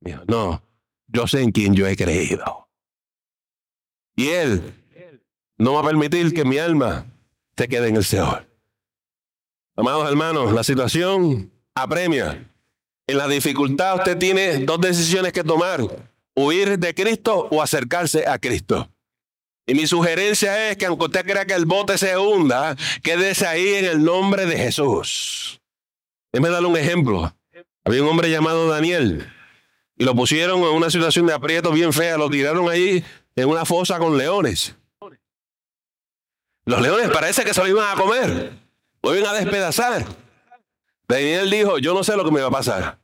Dijo, 0.00 0.20
no, 0.28 0.62
yo 1.06 1.26
sé 1.26 1.40
en 1.40 1.52
quién 1.52 1.74
yo 1.74 1.86
he 1.86 1.96
creído. 1.96 2.68
Y 4.14 4.28
Él 4.28 4.74
no 5.56 5.72
va 5.72 5.80
a 5.80 5.84
permitir 5.84 6.34
que 6.34 6.44
mi 6.44 6.58
alma 6.58 7.06
se 7.56 7.66
quede 7.66 7.88
en 7.88 7.96
el 7.96 8.04
Seol. 8.04 8.46
Amados 9.74 10.06
hermanos, 10.06 10.52
la 10.52 10.64
situación 10.64 11.50
apremia. 11.74 12.46
En 13.06 13.16
la 13.16 13.26
dificultad 13.26 13.96
usted 13.96 14.18
tiene 14.18 14.66
dos 14.66 14.82
decisiones 14.82 15.32
que 15.32 15.44
tomar. 15.44 15.80
Huir 16.36 16.78
de 16.78 16.94
Cristo 16.94 17.48
o 17.50 17.62
acercarse 17.62 18.26
a 18.26 18.38
Cristo. 18.38 18.90
Y 19.66 19.74
mi 19.74 19.86
sugerencia 19.86 20.70
es 20.70 20.76
que 20.76 20.86
aunque 20.86 21.06
usted 21.06 21.24
crea 21.24 21.46
que 21.46 21.54
el 21.54 21.64
bote 21.64 21.96
se 21.96 22.16
hunda, 22.18 22.76
quédese 23.02 23.46
ahí 23.46 23.74
en 23.74 23.86
el 23.86 24.04
nombre 24.04 24.44
de 24.46 24.56
Jesús. 24.56 25.60
Déjeme 26.32 26.50
darle 26.50 26.68
un 26.68 26.76
ejemplo. 26.76 27.34
Había 27.84 28.02
un 28.02 28.08
hombre 28.08 28.30
llamado 28.30 28.68
Daniel 28.68 29.30
y 29.96 30.04
lo 30.04 30.14
pusieron 30.14 30.60
en 30.60 30.74
una 30.74 30.90
situación 30.90 31.26
de 31.26 31.32
aprieto 31.32 31.70
bien 31.70 31.92
fea. 31.92 32.18
Lo 32.18 32.28
tiraron 32.28 32.68
ahí 32.68 33.04
en 33.36 33.48
una 33.48 33.64
fosa 33.64 33.98
con 33.98 34.18
leones. 34.18 34.74
Los 36.66 36.80
leones 36.80 37.10
parece 37.10 37.44
que 37.44 37.54
se 37.54 37.60
lo 37.60 37.68
iban 37.68 37.88
a 37.88 38.00
comer. 38.00 38.52
Lo 39.02 39.14
iban 39.14 39.34
a 39.34 39.38
despedazar. 39.38 40.04
Daniel 41.06 41.50
dijo, 41.50 41.78
yo 41.78 41.94
no 41.94 42.02
sé 42.02 42.16
lo 42.16 42.24
que 42.24 42.30
me 42.30 42.40
va 42.40 42.48
a 42.48 42.50
pasar. 42.50 42.98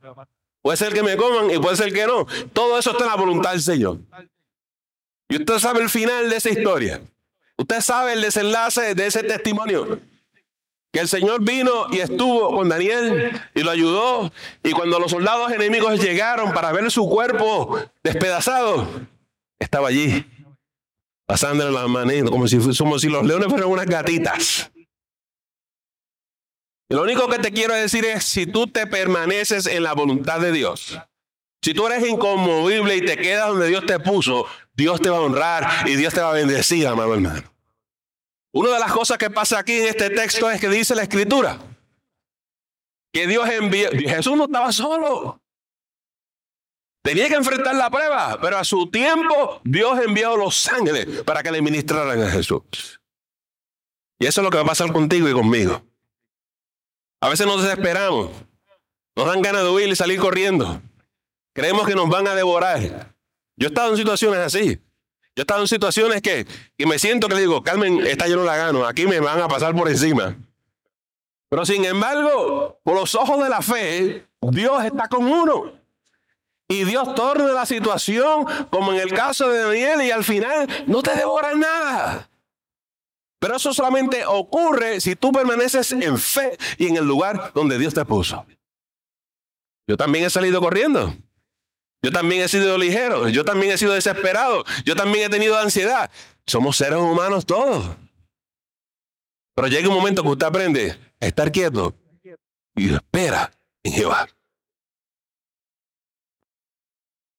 Puede 0.61 0.77
ser 0.77 0.93
que 0.93 1.03
me 1.03 1.15
coman 1.15 1.51
y 1.51 1.59
puede 1.59 1.75
ser 1.75 1.93
que 1.93 2.05
no. 2.05 2.25
Todo 2.53 2.77
eso 2.77 2.91
está 2.91 3.05
en 3.05 3.09
la 3.09 3.15
voluntad 3.15 3.51
del 3.51 3.61
Señor. 3.61 3.99
Y 5.31 5.37
usted 5.37 5.59
sabe 5.59 5.81
el 5.81 5.89
final 5.89 6.29
de 6.29 6.35
esa 6.35 6.49
historia. 6.49 7.01
Usted 7.57 7.79
sabe 7.79 8.13
el 8.13 8.21
desenlace 8.21 8.95
de 8.95 9.07
ese 9.07 9.23
testimonio. 9.23 10.01
Que 10.91 10.99
el 10.99 11.07
Señor 11.07 11.41
vino 11.41 11.87
y 11.89 11.99
estuvo 11.99 12.53
con 12.53 12.67
Daniel 12.67 13.31
y 13.55 13.61
lo 13.61 13.71
ayudó. 13.71 14.33
Y 14.61 14.71
cuando 14.71 14.99
los 14.99 15.11
soldados 15.11 15.53
enemigos 15.53 16.01
llegaron 16.01 16.51
para 16.51 16.73
ver 16.73 16.91
su 16.91 17.07
cuerpo 17.09 17.79
despedazado, 18.03 18.85
estaba 19.57 19.87
allí, 19.87 20.25
pasándole 21.25 21.71
la 21.71 21.87
manita, 21.87 22.29
como 22.29 22.45
si, 22.49 22.59
como 22.77 22.99
si 22.99 23.07
los 23.07 23.25
leones 23.25 23.47
fueran 23.47 23.69
unas 23.69 23.85
gatitas. 23.85 24.69
Y 26.89 26.93
lo 26.93 27.03
único 27.03 27.29
que 27.29 27.39
te 27.39 27.53
quiero 27.53 27.73
decir 27.73 28.03
es, 28.03 28.25
si 28.25 28.45
tú 28.47 28.67
te 28.67 28.85
permaneces 28.85 29.65
en 29.65 29.83
la 29.83 29.93
voluntad 29.93 30.41
de 30.41 30.51
Dios, 30.51 30.99
si 31.61 31.73
tú 31.73 31.87
eres 31.87 32.05
inconmovible 32.05 32.97
y 32.97 33.05
te 33.05 33.15
quedas 33.15 33.47
donde 33.47 33.67
Dios 33.67 33.85
te 33.85 33.99
puso, 33.99 34.45
Dios 34.73 35.01
te 35.01 35.09
va 35.09 35.17
a 35.17 35.21
honrar 35.21 35.87
y 35.87 35.95
Dios 35.95 36.13
te 36.13 36.21
va 36.21 36.31
a 36.31 36.33
bendecir, 36.33 36.87
amado 36.87 37.13
hermano. 37.13 37.43
Una 38.53 38.71
de 38.73 38.79
las 38.79 38.91
cosas 38.91 39.17
que 39.17 39.29
pasa 39.29 39.59
aquí 39.59 39.73
en 39.73 39.87
este 39.87 40.09
texto 40.09 40.49
es 40.49 40.59
que 40.59 40.69
dice 40.69 40.95
la 40.95 41.03
escritura 41.03 41.59
que 43.13 43.27
Dios 43.27 43.47
envió, 43.49 43.89
Jesús 43.91 44.37
no 44.37 44.45
estaba 44.45 44.71
solo. 44.71 45.41
Tenía 47.03 47.27
que 47.27 47.35
enfrentar 47.35 47.75
la 47.75 47.89
prueba, 47.89 48.39
pero 48.41 48.57
a 48.57 48.63
su 48.63 48.89
tiempo 48.89 49.59
Dios 49.63 49.99
envió 50.05 50.37
los 50.37 50.67
ángeles 50.67 51.23
para 51.23 51.41
que 51.41 51.51
le 51.51 51.61
ministraran 51.61 52.21
a 52.21 52.29
Jesús. 52.29 52.99
Y 54.19 54.27
eso 54.27 54.41
es 54.41 54.45
lo 54.45 54.51
que 54.51 54.57
va 54.57 54.63
a 54.63 54.67
pasar 54.67 54.91
contigo 54.93 55.27
y 55.27 55.33
conmigo. 55.33 55.81
A 57.21 57.29
veces 57.29 57.47
nos 57.47 57.63
desesperamos, 57.63 58.31
nos 59.15 59.27
dan 59.27 59.41
ganas 59.41 59.63
de 59.63 59.69
huir 59.69 59.89
y 59.89 59.95
salir 59.95 60.19
corriendo. 60.19 60.81
Creemos 61.53 61.87
que 61.87 61.95
nos 61.95 62.07
van 62.07 62.27
a 62.27 62.35
devorar. 62.35 63.10
Yo 63.61 63.67
he 63.67 63.69
estado 63.69 63.91
en 63.91 63.97
situaciones 63.97 64.39
así. 64.39 64.79
Yo 65.35 65.37
he 65.37 65.41
estado 65.41 65.61
en 65.61 65.67
situaciones 65.67 66.23
que, 66.23 66.47
que 66.75 66.87
me 66.87 66.97
siento 66.97 67.27
que 67.27 67.35
le 67.35 67.41
digo, 67.41 67.61
Carmen, 67.61 67.99
esta 68.07 68.27
yo 68.27 68.35
no 68.35 68.43
la 68.43 68.57
gano, 68.57 68.87
aquí 68.87 69.05
me 69.05 69.19
van 69.19 69.39
a 69.39 69.47
pasar 69.47 69.75
por 69.75 69.87
encima. 69.87 70.35
Pero 71.47 71.63
sin 71.63 71.85
embargo, 71.85 72.79
por 72.81 72.95
los 72.95 73.13
ojos 73.13 73.43
de 73.43 73.49
la 73.49 73.61
fe, 73.61 74.25
Dios 74.41 74.83
está 74.83 75.07
con 75.07 75.27
uno. 75.27 75.73
Y 76.69 76.85
Dios 76.85 77.13
torna 77.13 77.51
la 77.51 77.67
situación 77.67 78.47
como 78.71 78.93
en 78.93 78.99
el 78.99 79.13
caso 79.13 79.47
de 79.49 79.59
Daniel 79.59 80.01
y 80.01 80.09
al 80.09 80.23
final 80.23 80.67
no 80.87 81.03
te 81.03 81.15
devoran 81.15 81.59
nada. 81.59 82.31
Pero 83.37 83.57
eso 83.57 83.75
solamente 83.75 84.25
ocurre 84.25 84.99
si 85.01 85.15
tú 85.15 85.31
permaneces 85.31 85.91
en 85.91 86.17
fe 86.17 86.57
y 86.79 86.87
en 86.87 86.97
el 86.97 87.05
lugar 87.05 87.51
donde 87.53 87.77
Dios 87.77 87.93
te 87.93 88.03
puso. 88.05 88.43
Yo 89.87 89.97
también 89.97 90.25
he 90.25 90.31
salido 90.31 90.59
corriendo. 90.61 91.13
Yo 92.03 92.11
también 92.11 92.41
he 92.41 92.47
sido 92.47 92.77
ligero. 92.77 93.29
Yo 93.29 93.45
también 93.45 93.73
he 93.73 93.77
sido 93.77 93.93
desesperado. 93.93 94.63
Yo 94.85 94.95
también 94.95 95.25
he 95.25 95.29
tenido 95.29 95.57
ansiedad. 95.57 96.09
Somos 96.45 96.77
seres 96.77 96.99
humanos 96.99 97.45
todos. 97.45 97.95
Pero 99.55 99.67
llega 99.67 99.89
un 99.89 99.95
momento 99.95 100.23
que 100.23 100.29
usted 100.29 100.45
aprende 100.47 100.97
a 101.19 101.27
estar 101.27 101.51
quieto 101.51 101.93
y 102.75 102.93
espera 102.93 103.51
en 103.83 103.93
Jehová. 103.93 104.27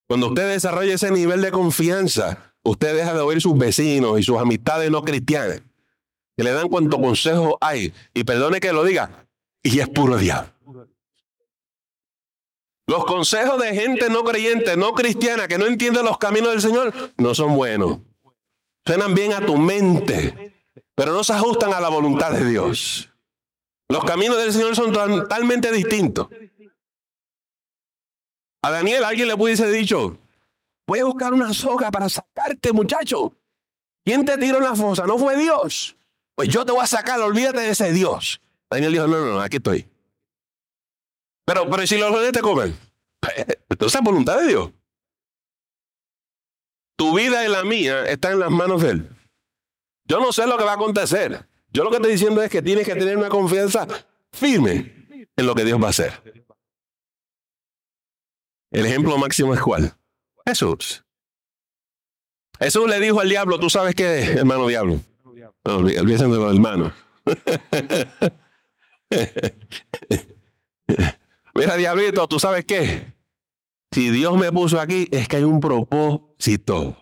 Cuando 0.07 0.29
usted 0.29 0.49
desarrolla 0.51 0.95
ese 0.95 1.11
nivel 1.11 1.41
de 1.41 1.51
confianza, 1.51 2.55
usted 2.63 2.95
deja 2.95 3.15
de 3.15 3.21
oír 3.21 3.41
sus 3.41 3.57
vecinos 3.57 4.21
y 4.21 4.23
sus 4.23 4.39
amistades 4.39 4.91
no 4.91 5.03
cristianas, 5.03 5.63
que 6.37 6.45
le 6.45 6.53
dan 6.53 6.69
cuanto 6.69 7.01
consejo 7.01 7.57
hay. 7.61 7.95
Y 8.13 8.25
perdone 8.25 8.61
que 8.61 8.73
lo 8.73 8.85
diga, 8.85 9.27
y 9.63 9.81
es 9.81 9.89
puro 9.89 10.19
diablo. 10.19 10.52
Los 12.87 13.05
consejos 13.05 13.61
de 13.61 13.75
gente 13.75 14.11
no 14.11 14.25
creyente, 14.25 14.77
no 14.77 14.93
cristiana, 14.93 15.47
que 15.47 15.59
no 15.59 15.67
entiende 15.67 16.03
los 16.03 16.19
caminos 16.19 16.51
del 16.51 16.61
Señor, 16.61 16.93
no 17.17 17.35
son 17.35 17.55
buenos. 17.55 17.99
Suenan 18.85 19.15
bien 19.15 19.33
a 19.33 19.47
tu 19.47 19.57
mente, 19.57 20.57
pero 20.95 21.13
no 21.13 21.23
se 21.23 21.33
ajustan 21.33 21.73
a 21.73 21.81
la 21.81 21.89
voluntad 21.89 22.33
de 22.33 22.45
Dios. 22.45 23.11
Los 23.89 24.05
caminos 24.05 24.39
del 24.39 24.53
Señor 24.53 24.75
son 24.75 24.93
totalmente 24.93 25.71
distintos. 25.71 26.29
A 28.63 28.71
Daniel 28.71 29.05
alguien 29.05 29.29
le 29.29 29.37
pudiese 29.37 29.71
dicho, 29.71 30.19
voy 30.87 31.01
a 31.01 31.05
buscar 31.05 31.33
una 31.33 31.53
soga 31.53 31.91
para 31.91 32.09
sacarte, 32.09 32.73
muchacho. 32.73 33.35
¿Quién 34.05 34.25
te 34.25 34.37
tiró 34.39 34.59
en 34.59 34.65
la 34.65 34.75
fosa? 34.75 35.07
No 35.07 35.19
fue 35.19 35.37
Dios. 35.37 35.97
Pues 36.35 36.49
yo 36.49 36.65
te 36.65 36.73
voy 36.73 36.83
a 36.83 36.87
sacar, 36.87 37.21
olvídate 37.21 37.61
de 37.61 37.71
ese 37.71 37.93
Dios. 37.93 38.41
Daniel 38.71 38.93
dijo, 38.93 39.07
no, 39.07 39.21
no, 39.21 39.33
no, 39.35 39.41
aquí 39.41 39.59
estoy. 39.59 39.87
Pero, 41.53 41.69
pero 41.69 41.87
si 41.87 41.99
los 41.99 42.11
leones 42.11 42.33
te 42.33 42.41
comen, 42.41 42.75
entonces 43.69 44.01
es 44.01 44.05
voluntad 44.05 44.41
de 44.41 44.49
Dios. 44.49 44.71
Tu 46.97 47.15
vida 47.15 47.45
y 47.45 47.51
la 47.51 47.63
mía 47.63 48.07
están 48.07 48.33
en 48.33 48.39
las 48.39 48.51
manos 48.51 48.81
de 48.81 48.91
Él. 48.91 49.11
Yo 50.07 50.19
no 50.19 50.33
sé 50.33 50.47
lo 50.47 50.57
que 50.57 50.65
va 50.65 50.73
a 50.73 50.77
acontecer. 50.77 51.47
Yo 51.71 51.85
lo 51.85 51.91
que 51.91 51.97
estoy 51.97 52.13
diciendo 52.13 52.43
es 52.43 52.51
que 52.51 52.63
tienes 52.63 52.87
que 52.87 52.95
tener 52.95 53.19
una 53.19 53.29
confianza 53.29 53.87
firme 54.33 55.29
en 55.37 55.47
lo 55.47 55.55
que 55.55 55.65
Dios 55.65 55.79
va 55.79 55.89
a 55.89 55.91
hacer. 55.91 56.47
El 58.71 58.87
ejemplo 58.87 59.19
máximo 59.19 59.53
es 59.53 59.61
cuál? 59.61 59.95
Jesús. 60.47 61.05
Jesús 62.59 62.89
le 62.89 62.99
dijo 62.99 63.21
al 63.21 63.29
diablo, 63.29 63.61
¿tú 63.61 63.69
sabes 63.69 63.95
qué, 63.95 64.23
hermano 64.23 64.69
diablo? 64.69 65.03
No, 65.65 65.77
olvídense 65.77 66.25
de 66.25 66.31
los 66.31 66.55
hermanos. 66.55 66.95
Mira, 71.55 71.77
diablito, 71.77 72.27
¿tú 72.29 72.39
sabes 72.39 72.65
qué? 72.65 73.15
Si 73.91 74.11
Dios 74.11 74.39
me 74.39 74.51
puso 74.51 74.81
aquí, 74.81 75.07
es 75.11 75.29
que 75.29 75.37
hay 75.37 75.45
un 75.45 75.61
propósito. 75.61 76.97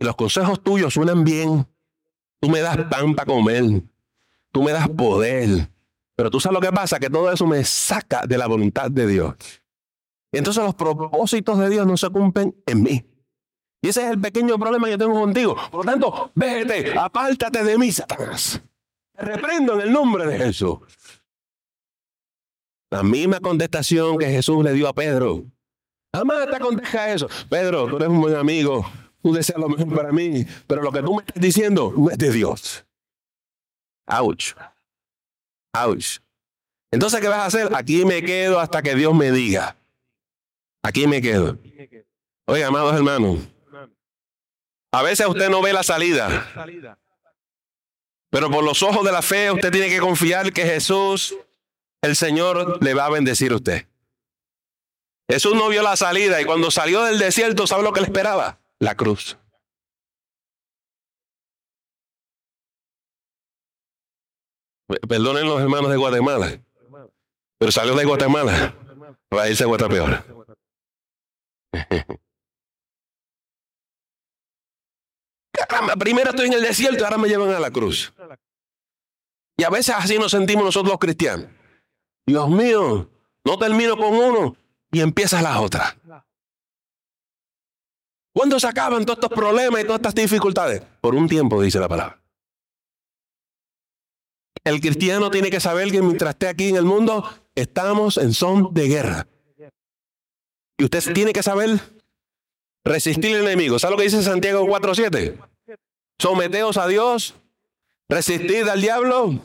Los 0.00 0.16
consejos 0.16 0.62
tuyos 0.62 0.94
suenan 0.94 1.22
bien. 1.22 1.66
Tú 2.40 2.48
me 2.48 2.60
das 2.60 2.76
pan 2.90 3.14
para 3.14 3.26
comer. 3.26 3.82
Tú 4.50 4.62
me 4.64 4.72
das 4.72 4.88
poder. 4.88 5.70
Pero 6.16 6.30
tú 6.30 6.40
sabes 6.40 6.54
lo 6.54 6.60
que 6.60 6.72
pasa, 6.72 6.98
que 6.98 7.08
todo 7.08 7.30
eso 7.30 7.46
me 7.46 7.62
saca 7.64 8.26
de 8.26 8.36
la 8.36 8.48
voluntad 8.48 8.90
de 8.90 9.06
Dios. 9.06 9.34
Y 10.32 10.38
entonces 10.38 10.62
los 10.64 10.74
propósitos 10.74 11.58
de 11.58 11.70
Dios 11.70 11.86
no 11.86 11.96
se 11.96 12.10
cumplen 12.10 12.54
en 12.66 12.82
mí. 12.82 13.04
Y 13.80 13.88
ese 13.88 14.04
es 14.04 14.10
el 14.10 14.20
pequeño 14.20 14.58
problema 14.58 14.88
que 14.88 14.98
tengo 14.98 15.14
contigo. 15.14 15.56
Por 15.70 15.84
lo 15.84 15.92
tanto, 15.92 16.32
vete, 16.34 16.96
apártate 16.98 17.62
de 17.62 17.78
mí, 17.78 17.92
Satanás. 17.92 18.60
Te 19.16 19.24
reprendo 19.24 19.74
en 19.74 19.82
el 19.82 19.92
nombre 19.92 20.26
de 20.26 20.38
Jesús. 20.38 20.78
La 22.92 23.02
misma 23.02 23.40
contestación 23.40 24.18
que 24.18 24.26
Jesús 24.26 24.62
le 24.62 24.74
dio 24.74 24.86
a 24.86 24.92
Pedro. 24.92 25.46
Jamás 26.14 26.50
te 26.50 26.60
contesta 26.60 27.10
eso. 27.10 27.26
Pedro, 27.48 27.88
tú 27.88 27.96
eres 27.96 28.10
un 28.10 28.20
buen 28.20 28.36
amigo. 28.36 28.84
Tú 29.22 29.32
deseas 29.32 29.58
lo 29.58 29.70
mejor 29.70 29.96
para 29.96 30.12
mí. 30.12 30.44
Pero 30.66 30.82
lo 30.82 30.92
que 30.92 31.00
tú 31.00 31.14
me 31.14 31.22
estás 31.22 31.40
diciendo 31.40 31.94
no 31.96 32.10
es 32.10 32.18
de 32.18 32.30
Dios. 32.30 32.84
Ouch. 34.06 34.52
Ouch. 35.72 36.18
Entonces, 36.90 37.18
¿qué 37.22 37.28
vas 37.28 37.38
a 37.38 37.46
hacer? 37.46 37.74
Aquí 37.74 38.04
me 38.04 38.22
quedo 38.22 38.60
hasta 38.60 38.82
que 38.82 38.94
Dios 38.94 39.14
me 39.14 39.30
diga. 39.30 39.74
Aquí 40.82 41.06
me 41.06 41.22
quedo. 41.22 41.56
Oiga, 42.44 42.66
amados 42.66 42.94
hermanos. 42.94 43.38
A 44.92 45.02
veces 45.02 45.26
usted 45.26 45.48
no 45.48 45.62
ve 45.62 45.72
la 45.72 45.82
salida. 45.82 46.46
Pero 48.28 48.50
por 48.50 48.62
los 48.62 48.82
ojos 48.82 49.02
de 49.02 49.12
la 49.12 49.22
fe 49.22 49.50
usted 49.50 49.72
tiene 49.72 49.88
que 49.88 49.98
confiar 49.98 50.52
que 50.52 50.66
Jesús, 50.66 51.34
el 52.02 52.16
Señor, 52.16 52.82
le 52.82 52.94
va 52.94 53.06
a 53.06 53.10
bendecir 53.10 53.52
a 53.52 53.56
usted. 53.56 53.86
Jesús 55.30 55.54
no 55.54 55.68
vio 55.68 55.82
la 55.82 55.96
salida 55.96 56.40
y 56.40 56.44
cuando 56.44 56.70
salió 56.70 57.04
del 57.04 57.18
desierto, 57.18 57.66
¿sabe 57.66 57.82
lo 57.84 57.92
que 57.92 58.00
le 58.00 58.06
esperaba? 58.06 58.58
La 58.80 58.96
cruz. 58.96 59.38
Perdonen 65.08 65.46
los 65.46 65.60
hermanos 65.60 65.90
de 65.90 65.96
Guatemala. 65.96 66.60
Pero 67.58 67.72
salió 67.72 67.94
de 67.94 68.04
Guatemala 68.04 68.74
para 69.28 69.48
irse 69.48 69.64
a 69.64 69.68
Guatapeor. 69.68 70.24
primero 75.98 76.30
estoy 76.30 76.46
en 76.48 76.54
el 76.54 76.62
desierto 76.62 77.00
y 77.00 77.04
ahora 77.04 77.18
me 77.18 77.28
llevan 77.28 77.50
a 77.50 77.60
la 77.60 77.70
cruz. 77.70 78.12
Y 79.56 79.64
a 79.64 79.70
veces 79.70 79.94
así 79.96 80.18
nos 80.18 80.32
sentimos 80.32 80.64
nosotros 80.64 80.90
los 80.90 80.98
cristianos. 80.98 81.46
Dios 82.26 82.48
mío, 82.48 83.08
no 83.44 83.58
termino 83.58 83.96
con 83.96 84.14
uno 84.14 84.56
y 84.90 85.00
empiezas 85.00 85.42
la 85.42 85.60
otra. 85.60 85.96
¿Cuándo 88.34 88.58
se 88.58 88.66
acaban 88.66 89.04
todos 89.04 89.18
estos 89.18 89.36
problemas 89.36 89.80
y 89.82 89.84
todas 89.84 89.98
estas 89.98 90.14
dificultades? 90.14 90.82
Por 91.00 91.14
un 91.14 91.28
tiempo, 91.28 91.60
dice 91.60 91.78
la 91.78 91.88
palabra. 91.88 92.22
El 94.64 94.80
cristiano 94.80 95.30
tiene 95.30 95.50
que 95.50 95.60
saber 95.60 95.90
que 95.90 96.00
mientras 96.00 96.30
esté 96.30 96.48
aquí 96.48 96.68
en 96.68 96.76
el 96.76 96.84
mundo, 96.84 97.28
estamos 97.54 98.16
en 98.16 98.32
son 98.32 98.72
de 98.72 98.88
guerra. 98.88 99.26
Y 100.78 100.84
usted 100.84 101.12
tiene 101.12 101.32
que 101.32 101.42
saber 101.42 101.80
resistir 102.84 103.36
al 103.36 103.42
enemigo. 103.42 103.78
¿Sabe 103.78 103.92
lo 103.92 103.98
que 103.98 104.04
dice 104.04 104.22
Santiago 104.22 104.64
4.7? 104.66 105.38
Someteos 106.18 106.76
a 106.76 106.86
Dios, 106.86 107.34
resistid 108.08 108.68
al 108.68 108.80
diablo 108.80 109.40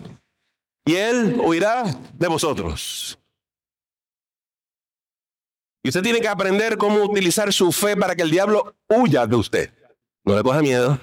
y 0.88 0.96
él 0.96 1.40
huirá 1.44 1.84
de 2.14 2.28
vosotros. 2.28 3.20
Y 5.84 5.90
usted 5.90 6.02
tiene 6.02 6.22
que 6.22 6.28
aprender 6.28 6.78
cómo 6.78 7.04
utilizar 7.04 7.54
su 7.54 7.72
fe 7.72 7.96
para 7.96 8.16
que 8.16 8.24
el 8.24 8.32
diablo 8.32 8.76
huya 8.90 9.28
de 9.28 9.36
usted. 9.36 9.74
No 10.24 10.36
le 10.36 10.44
coja 10.44 10.62
miedo, 10.62 11.00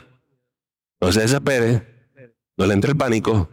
no 1.01 1.13
se 1.13 1.21
desespere, 1.21 2.11
no 2.57 2.67
le 2.67 2.75
entre 2.75 2.91
el 2.91 2.97
pánico. 2.97 3.49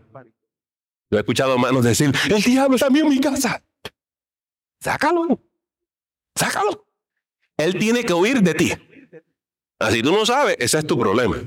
Yo 1.09 1.17
he 1.17 1.21
escuchado 1.21 1.57
manos 1.57 1.83
decir, 1.83 2.11
el 2.29 2.41
diablo 2.41 2.75
está 2.75 2.87
en 2.87 3.09
mi 3.09 3.19
casa. 3.19 3.63
Sácalo, 4.79 5.39
sácalo. 6.35 6.85
Él 7.57 7.77
tiene 7.77 8.03
que 8.03 8.13
huir 8.13 8.41
de 8.41 8.53
ti. 8.53 8.73
Así 9.79 10.01
tú 10.01 10.11
no 10.11 10.25
sabes, 10.25 10.55
ese 10.59 10.79
es 10.79 10.87
tu 10.87 10.97
problema. 10.97 11.37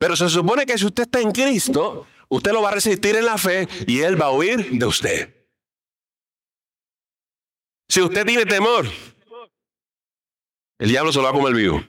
Pero 0.00 0.16
se 0.16 0.30
supone 0.30 0.64
que 0.64 0.78
si 0.78 0.86
usted 0.86 1.02
está 1.02 1.20
en 1.20 1.30
Cristo, 1.30 2.06
usted 2.30 2.52
lo 2.52 2.62
va 2.62 2.70
a 2.70 2.72
resistir 2.72 3.16
en 3.16 3.26
la 3.26 3.36
fe 3.36 3.68
y 3.86 4.00
Él 4.00 4.20
va 4.20 4.26
a 4.26 4.30
huir 4.30 4.70
de 4.70 4.86
usted. 4.86 5.46
Si 7.86 8.00
usted 8.00 8.24
tiene 8.24 8.46
temor, 8.46 8.86
el 10.78 10.88
diablo 10.88 11.12
se 11.12 11.18
lo 11.18 11.24
va 11.24 11.30
a 11.30 11.34
comer 11.34 11.52
vivo. 11.52 11.84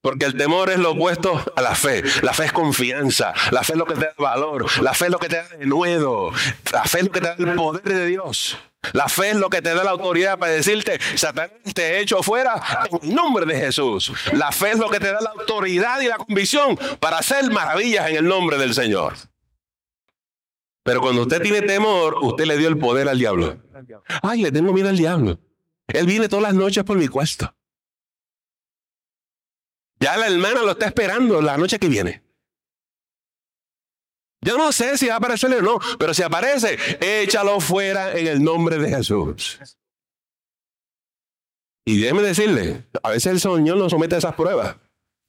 Porque 0.00 0.26
el 0.26 0.36
temor 0.36 0.70
es 0.70 0.78
lo 0.78 0.92
opuesto 0.92 1.42
a 1.56 1.60
la 1.60 1.74
fe. 1.74 2.04
La 2.22 2.32
fe 2.32 2.44
es 2.44 2.52
confianza. 2.52 3.34
La 3.50 3.64
fe 3.64 3.72
es 3.72 3.78
lo 3.78 3.86
que 3.86 3.94
te 3.94 4.00
da 4.04 4.14
valor. 4.16 4.66
La 4.80 4.94
fe 4.94 5.06
es 5.06 5.10
lo 5.10 5.18
que 5.18 5.28
te 5.28 5.36
da 5.36 5.48
de 5.48 5.66
nuevo. 5.66 6.30
La 6.72 6.84
fe 6.84 6.98
es 6.98 7.04
lo 7.06 7.10
que 7.10 7.20
te 7.20 7.26
da 7.26 7.34
el 7.36 7.56
poder 7.56 7.82
de 7.82 8.06
Dios. 8.06 8.56
La 8.92 9.08
fe 9.08 9.30
es 9.30 9.36
lo 9.36 9.50
que 9.50 9.62
te 9.62 9.74
da 9.74 9.82
la 9.84 9.90
autoridad 9.90 10.38
para 10.38 10.52
decirte, 10.52 10.98
Satanás 11.16 11.52
te 11.74 11.82
he 11.82 12.00
hecho 12.00 12.22
fuera 12.22 12.60
en 13.02 13.14
nombre 13.14 13.46
de 13.46 13.58
Jesús. 13.58 14.12
La 14.32 14.52
fe 14.52 14.72
es 14.72 14.78
lo 14.78 14.90
que 14.90 15.00
te 15.00 15.12
da 15.12 15.20
la 15.20 15.30
autoridad 15.30 16.00
y 16.00 16.08
la 16.08 16.16
convicción 16.16 16.78
para 17.00 17.18
hacer 17.18 17.50
maravillas 17.50 18.10
en 18.10 18.16
el 18.16 18.24
nombre 18.26 18.58
del 18.58 18.74
Señor. 18.74 19.14
Pero 20.82 21.00
cuando 21.00 21.22
usted 21.22 21.40
tiene 21.40 21.62
temor, 21.62 22.16
usted 22.20 22.44
le 22.44 22.58
dio 22.58 22.68
el 22.68 22.78
poder 22.78 23.08
al 23.08 23.18
diablo. 23.18 23.56
Ay, 24.22 24.42
le 24.42 24.52
tengo 24.52 24.72
miedo 24.72 24.90
al 24.90 24.98
diablo. 24.98 25.38
Él 25.88 26.06
viene 26.06 26.28
todas 26.28 26.42
las 26.42 26.54
noches 26.54 26.84
por 26.84 26.98
mi 26.98 27.08
cuesta. 27.08 27.54
Ya 30.00 30.16
la 30.16 30.26
hermana 30.26 30.62
lo 30.62 30.72
está 30.72 30.86
esperando 30.86 31.40
la 31.40 31.56
noche 31.56 31.78
que 31.78 31.88
viene. 31.88 32.23
Yo 34.44 34.58
no 34.58 34.72
sé 34.72 34.98
si 34.98 35.06
va 35.06 35.14
a 35.14 35.16
aparecerle 35.16 35.56
o 35.56 35.62
no, 35.62 35.78
pero 35.98 36.12
si 36.12 36.22
aparece, 36.22 36.78
échalo 37.00 37.60
fuera 37.60 38.12
en 38.12 38.26
el 38.26 38.44
nombre 38.44 38.78
de 38.78 38.90
Jesús. 38.90 39.58
Y 41.86 41.98
déjeme 41.98 42.22
decirle, 42.22 42.84
a 43.02 43.08
veces 43.08 43.32
el 43.32 43.40
Señor 43.40 43.78
nos 43.78 43.90
somete 43.90 44.16
a 44.16 44.18
esas 44.18 44.34
pruebas. 44.34 44.76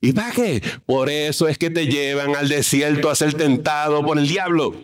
¿Y 0.01 0.11
para 0.11 0.31
qué? 0.31 0.61
Por 0.85 1.09
eso 1.09 1.47
es 1.47 1.57
que 1.57 1.69
te 1.69 1.87
llevan 1.87 2.35
al 2.35 2.49
desierto 2.49 3.09
a 3.09 3.15
ser 3.15 3.33
tentado 3.35 4.03
por 4.03 4.17
el 4.17 4.27
diablo. 4.27 4.75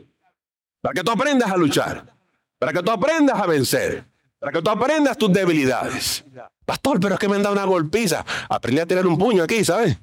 Para 0.82 0.94
que 0.94 1.04
tú 1.04 1.12
aprendas 1.12 1.52
a 1.52 1.58
luchar. 1.58 2.16
Para 2.58 2.72
que 2.72 2.82
tú 2.82 2.90
aprendas 2.90 3.38
a 3.38 3.46
vencer. 3.46 4.06
Para 4.40 4.54
que 4.54 4.62
tú 4.62 4.70
aprendas 4.70 5.18
tus 5.18 5.32
debilidades. 5.34 6.24
Pastor, 6.66 7.02
pero 7.02 7.16
es 7.16 7.20
que 7.20 7.28
me 7.28 7.36
han 7.36 7.44
dado 7.44 7.54
una 7.54 7.66
golpiza. 7.66 8.26
Aprende 8.48 8.82
a 8.82 8.86
tirar 8.86 9.06
un 9.06 9.18
puño 9.18 9.44
aquí, 9.44 9.66
¿sabes? 9.66 9.98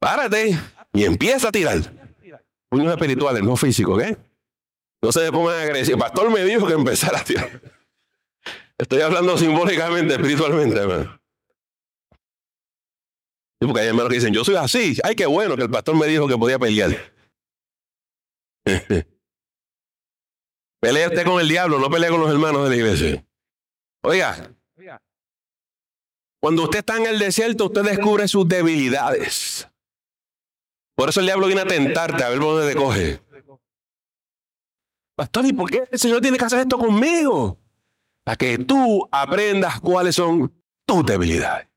Párate 0.00 0.58
y 0.92 1.04
empieza 1.04 1.48
a 1.48 1.52
tirar. 1.52 1.95
Puños 2.76 2.92
espirituales, 2.92 3.42
no 3.42 3.56
físicos, 3.56 3.96
¿ok? 3.96 4.18
No 5.02 5.10
se 5.10 5.32
pongan 5.32 5.58
agresivos. 5.58 5.98
Pastor 5.98 6.30
me 6.30 6.44
dijo 6.44 6.66
que 6.66 6.74
empezara 6.74 7.24
tirar. 7.24 7.58
Estoy 8.76 9.00
hablando 9.00 9.38
simbólicamente, 9.38 10.12
espiritualmente, 10.12 10.78
hermano. 10.78 11.18
porque 13.60 13.80
hay 13.80 13.86
hermanos 13.86 14.10
que 14.10 14.16
dicen, 14.16 14.34
yo 14.34 14.44
soy 14.44 14.56
así. 14.56 14.98
Ay, 15.02 15.16
qué 15.16 15.24
bueno 15.24 15.56
que 15.56 15.62
el 15.62 15.70
pastor 15.70 15.96
me 15.96 16.06
dijo 16.06 16.28
que 16.28 16.36
podía 16.36 16.58
pelear. 16.58 16.94
Pelea 20.78 21.08
usted 21.08 21.24
con 21.24 21.40
el 21.40 21.48
diablo, 21.48 21.78
no 21.78 21.88
pelea 21.88 22.10
con 22.10 22.20
los 22.20 22.30
hermanos 22.30 22.64
de 22.64 22.68
la 22.68 22.76
iglesia. 22.76 23.24
Oiga, 24.02 24.50
cuando 26.42 26.64
usted 26.64 26.80
está 26.80 26.98
en 26.98 27.06
el 27.06 27.18
desierto, 27.18 27.64
usted 27.64 27.84
descubre 27.84 28.28
sus 28.28 28.46
debilidades. 28.46 29.66
Por 30.96 31.10
eso 31.10 31.20
el 31.20 31.26
diablo 31.26 31.46
viene 31.46 31.60
a 31.60 31.66
tentarte 31.66 32.24
a 32.24 32.30
ver 32.30 32.40
dónde 32.40 32.72
te 32.72 32.76
coge. 32.76 33.20
Pastor, 35.14 35.44
¿y 35.44 35.52
por 35.52 35.70
qué 35.70 35.84
el 35.90 35.98
Señor 35.98 36.20
tiene 36.22 36.38
que 36.38 36.44
hacer 36.44 36.60
esto 36.60 36.78
conmigo? 36.78 37.58
Para 38.24 38.36
que 38.36 38.58
tú 38.58 39.06
aprendas 39.12 39.78
cuáles 39.80 40.16
son 40.16 40.52
tus 40.86 41.04
debilidades. 41.04 41.68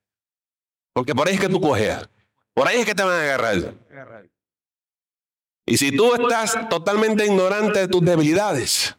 Porque 0.93 1.13
por 1.13 1.27
ahí 1.27 1.35
es 1.35 1.39
que 1.41 1.49
tú 1.49 1.59
cojeas. 1.59 2.09
Por 2.53 2.67
ahí 2.67 2.79
es 2.79 2.85
que 2.85 2.95
te 2.95 3.03
van 3.03 3.13
a 3.13 3.23
agarrar. 3.23 3.73
Y 5.65 5.77
si 5.77 5.95
tú 5.95 6.15
estás 6.15 6.69
totalmente 6.69 7.25
ignorante 7.25 7.79
de 7.79 7.87
tus 7.87 8.01
debilidades, 8.01 8.97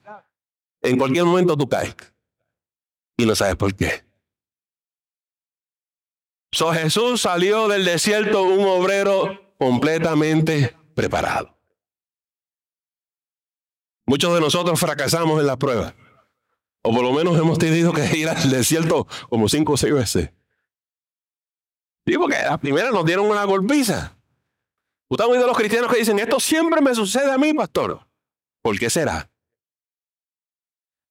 en 0.82 0.98
cualquier 0.98 1.24
momento 1.24 1.56
tú 1.56 1.68
caes. 1.68 1.96
Y 3.16 3.24
no 3.24 3.34
sabes 3.34 3.56
por 3.56 3.74
qué. 3.74 4.04
So 6.52 6.72
Jesús 6.72 7.22
salió 7.22 7.68
del 7.68 7.84
desierto 7.84 8.42
un 8.42 8.66
obrero 8.66 9.49
completamente 9.60 10.74
preparado. 10.94 11.54
Muchos 14.06 14.32
de 14.32 14.40
nosotros 14.40 14.80
fracasamos 14.80 15.38
en 15.38 15.46
la 15.46 15.58
prueba. 15.58 15.94
O 16.82 16.94
por 16.94 17.02
lo 17.02 17.12
menos 17.12 17.38
hemos 17.38 17.58
tenido 17.58 17.92
que 17.92 18.06
ir 18.16 18.30
al 18.30 18.50
desierto 18.50 19.06
como 19.28 19.50
cinco 19.50 19.74
o 19.74 19.76
seis 19.76 19.92
veces. 19.92 20.30
Sí, 22.06 22.16
porque 22.16 22.38
la 22.42 22.56
primera 22.56 22.90
nos 22.90 23.04
dieron 23.04 23.26
una 23.26 23.44
golpiza. 23.44 24.16
Usted 25.10 25.24
ha 25.24 25.28
oído 25.28 25.44
a 25.44 25.48
los 25.48 25.58
cristianos 25.58 25.92
que 25.92 25.98
dicen, 25.98 26.18
esto 26.18 26.40
siempre 26.40 26.80
me 26.80 26.94
sucede 26.94 27.30
a 27.30 27.36
mí, 27.36 27.52
pastor. 27.52 28.08
¿Por 28.62 28.78
qué 28.78 28.88
será? 28.88 29.30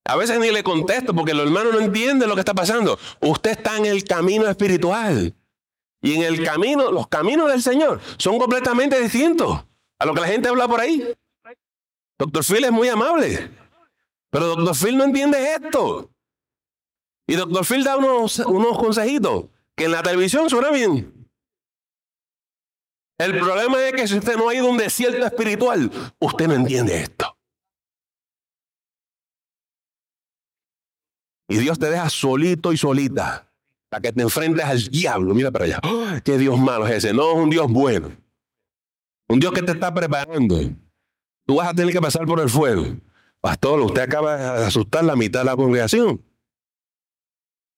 A 0.05 0.15
veces 0.15 0.39
ni 0.39 0.49
le 0.49 0.63
contesto 0.63 1.13
porque 1.13 1.35
los 1.35 1.45
hermanos 1.45 1.71
no 1.71 1.81
entienden 1.81 2.27
lo 2.27 2.33
que 2.33 2.41
está 2.41 2.55
pasando. 2.55 2.97
Usted 3.21 3.51
está 3.51 3.77
en 3.77 3.85
el 3.85 4.03
camino 4.05 4.47
espiritual. 4.47 5.35
Y 6.01 6.15
en 6.15 6.23
el 6.23 6.43
camino, 6.43 6.91
los 6.91 7.07
caminos 7.07 7.49
del 7.49 7.61
Señor 7.61 7.99
son 8.17 8.39
completamente 8.39 8.99
distintos 8.99 9.65
a 9.99 10.05
lo 10.05 10.13
que 10.13 10.21
la 10.21 10.27
gente 10.27 10.47
habla 10.47 10.67
por 10.67 10.79
ahí. 10.79 11.13
Doctor 12.17 12.43
Phil 12.43 12.63
es 12.65 12.71
muy 12.71 12.87
amable, 12.87 13.51
pero 14.29 14.55
Doctor 14.55 14.75
Phil 14.75 14.97
no 14.97 15.03
entiende 15.03 15.55
esto. 15.55 16.09
Y 17.27 17.35
Doctor 17.35 17.65
Phil 17.65 17.83
da 17.83 17.97
unos, 17.97 18.39
unos 18.39 18.77
consejitos 18.77 19.45
que 19.75 19.85
en 19.85 19.91
la 19.91 20.03
televisión 20.03 20.49
suena 20.49 20.71
bien. 20.71 21.29
El 23.17 23.37
problema 23.37 23.83
es 23.83 23.93
que 23.93 24.07
si 24.07 24.17
usted 24.17 24.37
no 24.37 24.47
ha 24.47 24.55
ido 24.55 24.67
a 24.67 24.71
un 24.71 24.77
desierto 24.77 25.25
espiritual, 25.25 25.91
usted 26.19 26.47
no 26.47 26.53
entiende 26.53 27.01
esto. 27.01 27.37
Y 31.49 31.57
Dios 31.57 31.77
te 31.77 31.89
deja 31.89 32.09
solito 32.09 32.71
y 32.71 32.77
solita 32.77 33.48
para 33.89 34.01
que 34.01 34.13
te 34.13 34.21
enfrentes 34.21 34.63
al 34.63 34.81
diablo. 34.87 35.33
Mira 35.33 35.51
para 35.51 35.65
allá. 35.65 35.79
¡Ah! 35.83 36.21
¿Qué 36.23 36.37
Dios 36.37 36.57
malo 36.57 36.87
es 36.87 37.03
ese? 37.03 37.13
No, 37.13 37.31
es 37.31 37.37
un 37.37 37.49
Dios 37.49 37.67
bueno. 37.69 38.11
Un 39.27 39.39
Dios 39.39 39.51
que 39.53 39.61
te 39.61 39.71
está 39.71 39.93
preparando. 39.93 40.59
Tú 41.45 41.55
vas 41.55 41.69
a 41.69 41.73
tener 41.73 41.91
que 41.91 42.01
pasar 42.01 42.25
por 42.25 42.39
el 42.39 42.49
fuego. 42.49 42.85
Pastor, 43.41 43.79
usted 43.81 44.01
acaba 44.01 44.59
de 44.59 44.65
asustar 44.65 45.03
la 45.03 45.15
mitad 45.15 45.41
de 45.41 45.45
la 45.45 45.55
congregación. 45.55 46.23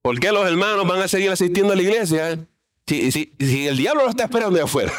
¿Por 0.01 0.19
qué 0.19 0.31
los 0.31 0.45
hermanos 0.47 0.87
van 0.87 1.01
a 1.01 1.07
seguir 1.07 1.29
asistiendo 1.29 1.73
a 1.73 1.75
la 1.75 1.81
iglesia 1.81 2.47
si, 2.87 3.11
si 3.11 3.67
el 3.67 3.77
diablo 3.77 4.03
lo 4.03 4.09
está 4.09 4.23
esperando 4.23 4.57
de 4.57 4.63
afuera? 4.63 4.91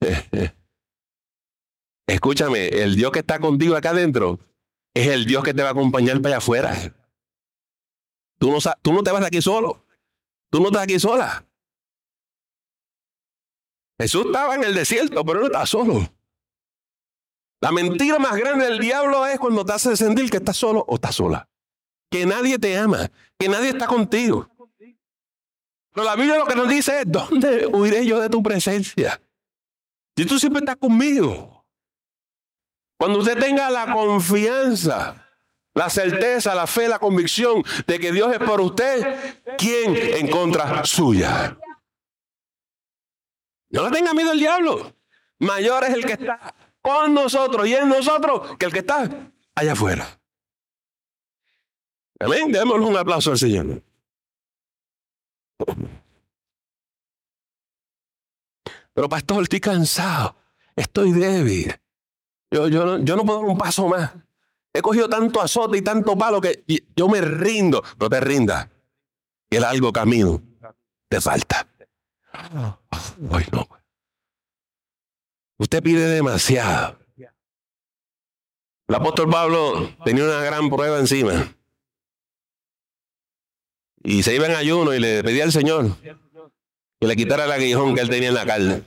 Escúchame, 2.06 2.68
el 2.68 2.94
Dios 2.94 3.10
que 3.10 3.20
está 3.20 3.40
contigo 3.40 3.74
acá 3.74 3.90
adentro 3.90 4.38
es 4.94 5.08
el 5.08 5.24
Dios 5.26 5.42
que 5.42 5.54
te 5.54 5.62
va 5.62 5.68
a 5.68 5.72
acompañar 5.72 6.20
para 6.20 6.36
allá 6.36 6.38
afuera. 6.38 6.94
Tú 8.38 8.50
no, 8.50 8.58
tú 8.82 8.92
no 8.92 9.02
te 9.02 9.10
vas 9.10 9.20
de 9.20 9.26
aquí 9.26 9.42
solo. 9.42 9.84
Tú 10.50 10.60
no 10.60 10.66
estás 10.66 10.82
aquí 10.82 10.98
sola. 10.98 11.44
Jesús 13.98 14.26
estaba 14.26 14.54
en 14.54 14.64
el 14.64 14.74
desierto, 14.74 15.24
pero 15.24 15.40
no 15.40 15.46
está 15.46 15.64
solo. 15.66 16.08
La 17.60 17.72
mentira 17.72 18.18
más 18.18 18.36
grande 18.36 18.66
del 18.66 18.78
diablo 18.78 19.26
es 19.26 19.38
cuando 19.40 19.64
te 19.64 19.72
hace 19.72 19.96
sentir 19.96 20.30
que 20.30 20.36
estás 20.36 20.56
solo 20.56 20.84
o 20.86 20.96
estás 20.96 21.14
sola. 21.14 21.48
Que 22.10 22.26
nadie 22.26 22.58
te 22.58 22.76
ama, 22.76 23.10
que 23.38 23.48
nadie 23.48 23.70
está 23.70 23.86
contigo. 23.86 24.48
Pero 25.92 26.04
la 26.04 26.14
Biblia 26.14 26.36
lo 26.36 26.46
que 26.46 26.54
nos 26.54 26.68
dice 26.68 27.00
es, 27.00 27.04
¿dónde 27.10 27.66
huiré 27.66 28.04
yo 28.04 28.20
de 28.20 28.28
tu 28.28 28.42
presencia? 28.42 29.20
Si 30.16 30.26
tú 30.26 30.38
siempre 30.38 30.60
estás 30.60 30.76
conmigo. 30.76 31.64
Cuando 32.98 33.18
usted 33.18 33.38
tenga 33.38 33.70
la 33.70 33.92
confianza 33.92 35.25
la 35.76 35.90
certeza, 35.90 36.54
la 36.54 36.66
fe, 36.66 36.88
la 36.88 36.98
convicción 36.98 37.62
de 37.86 38.00
que 38.00 38.10
Dios 38.10 38.32
es 38.32 38.38
por 38.38 38.62
usted, 38.62 39.42
¿quién 39.58 39.94
en 39.94 40.28
contra 40.28 40.82
suya? 40.86 41.58
No 43.68 43.84
le 43.84 43.90
tenga 43.94 44.14
miedo 44.14 44.30
al 44.30 44.38
diablo. 44.38 44.96
Mayor 45.38 45.84
es 45.84 45.90
el 45.90 46.06
que 46.06 46.14
está 46.14 46.54
con 46.80 47.12
nosotros 47.12 47.68
y 47.68 47.74
en 47.74 47.90
nosotros 47.90 48.56
que 48.56 48.64
el 48.64 48.72
que 48.72 48.78
está 48.78 49.30
allá 49.54 49.72
afuera. 49.72 50.18
Amén. 52.20 52.50
Démosle 52.50 52.86
un 52.86 52.96
aplauso 52.96 53.32
al 53.32 53.38
Señor. 53.38 53.82
Pero 58.94 59.08
pastor, 59.10 59.42
estoy 59.42 59.60
cansado. 59.60 60.36
Estoy 60.74 61.12
débil. 61.12 61.78
Yo, 62.50 62.68
yo, 62.68 62.98
yo 62.98 63.16
no 63.16 63.26
puedo 63.26 63.40
dar 63.40 63.50
un 63.50 63.58
paso 63.58 63.88
más. 63.88 64.12
He 64.76 64.82
cogido 64.82 65.08
tanto 65.08 65.40
azote 65.40 65.78
y 65.78 65.82
tanto 65.82 66.18
palo 66.18 66.38
que 66.38 66.62
yo 66.94 67.08
me 67.08 67.22
rindo. 67.22 67.82
No 67.98 68.10
te 68.10 68.20
rindas. 68.20 68.68
El 69.48 69.64
algo 69.64 69.90
camino 69.90 70.42
te 71.08 71.18
falta. 71.18 71.66
Ay, 72.30 73.46
no. 73.52 73.66
Usted 75.56 75.82
pide 75.82 76.06
demasiado. 76.08 76.98
El 78.86 78.94
apóstol 78.94 79.30
Pablo 79.30 79.90
tenía 80.04 80.24
una 80.24 80.42
gran 80.42 80.68
prueba 80.68 80.98
encima. 80.98 81.56
Y 84.04 84.22
se 84.24 84.34
iba 84.34 84.44
en 84.44 84.56
ayuno 84.56 84.92
y 84.92 85.00
le 85.00 85.24
pedía 85.24 85.44
al 85.44 85.52
Señor 85.52 85.96
que 87.00 87.06
le 87.06 87.16
quitara 87.16 87.46
el 87.46 87.52
aguijón 87.52 87.94
que 87.94 88.02
él 88.02 88.10
tenía 88.10 88.28
en 88.28 88.34
la 88.34 88.44
carne. 88.44 88.82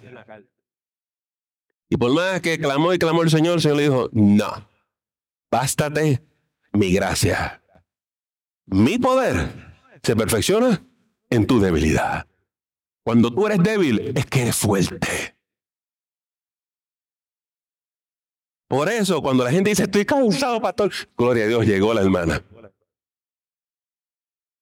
Y 1.89 1.97
por 1.97 2.13
más 2.13 2.41
que 2.41 2.59
clamó 2.59 2.93
y 2.93 2.99
clamó 2.99 3.23
el 3.23 3.31
Señor, 3.31 3.55
el 3.55 3.61
Señor 3.61 3.77
le 3.77 3.83
dijo, 3.83 4.09
no, 4.11 4.69
Bástate 5.51 6.23
mi 6.73 6.93
gracia. 6.93 7.61
Mi 8.65 8.99
poder 8.99 9.73
se 10.03 10.15
perfecciona 10.15 10.85
en 11.29 11.47
tu 11.47 11.59
debilidad. 11.59 12.27
Cuando 13.03 13.33
tú 13.33 13.47
eres 13.47 13.63
débil, 13.63 14.13
es 14.15 14.25
que 14.25 14.43
eres 14.43 14.55
fuerte. 14.55 15.35
Por 18.67 18.87
eso, 18.87 19.21
cuando 19.21 19.43
la 19.43 19.51
gente 19.51 19.71
dice, 19.71 19.83
estoy 19.83 20.05
cansado, 20.05 20.61
pastor, 20.61 20.91
gloria 21.17 21.45
a 21.45 21.47
Dios, 21.47 21.65
llegó 21.65 21.91
la 21.93 22.01
hermana. 22.01 22.43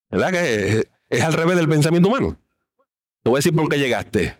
¿Verdad 0.09 0.31
que 0.31 0.87
es, 1.09 1.21
al 1.21 1.33
revés 1.33 1.57
del 1.57 1.67
pensamiento 1.67 2.07
humano? 2.07 2.39
Te 3.21 3.29
voy 3.29 3.37
a 3.37 3.39
decir 3.39 3.53
por 3.53 3.67
qué 3.67 3.77
llegaste. 3.77 4.37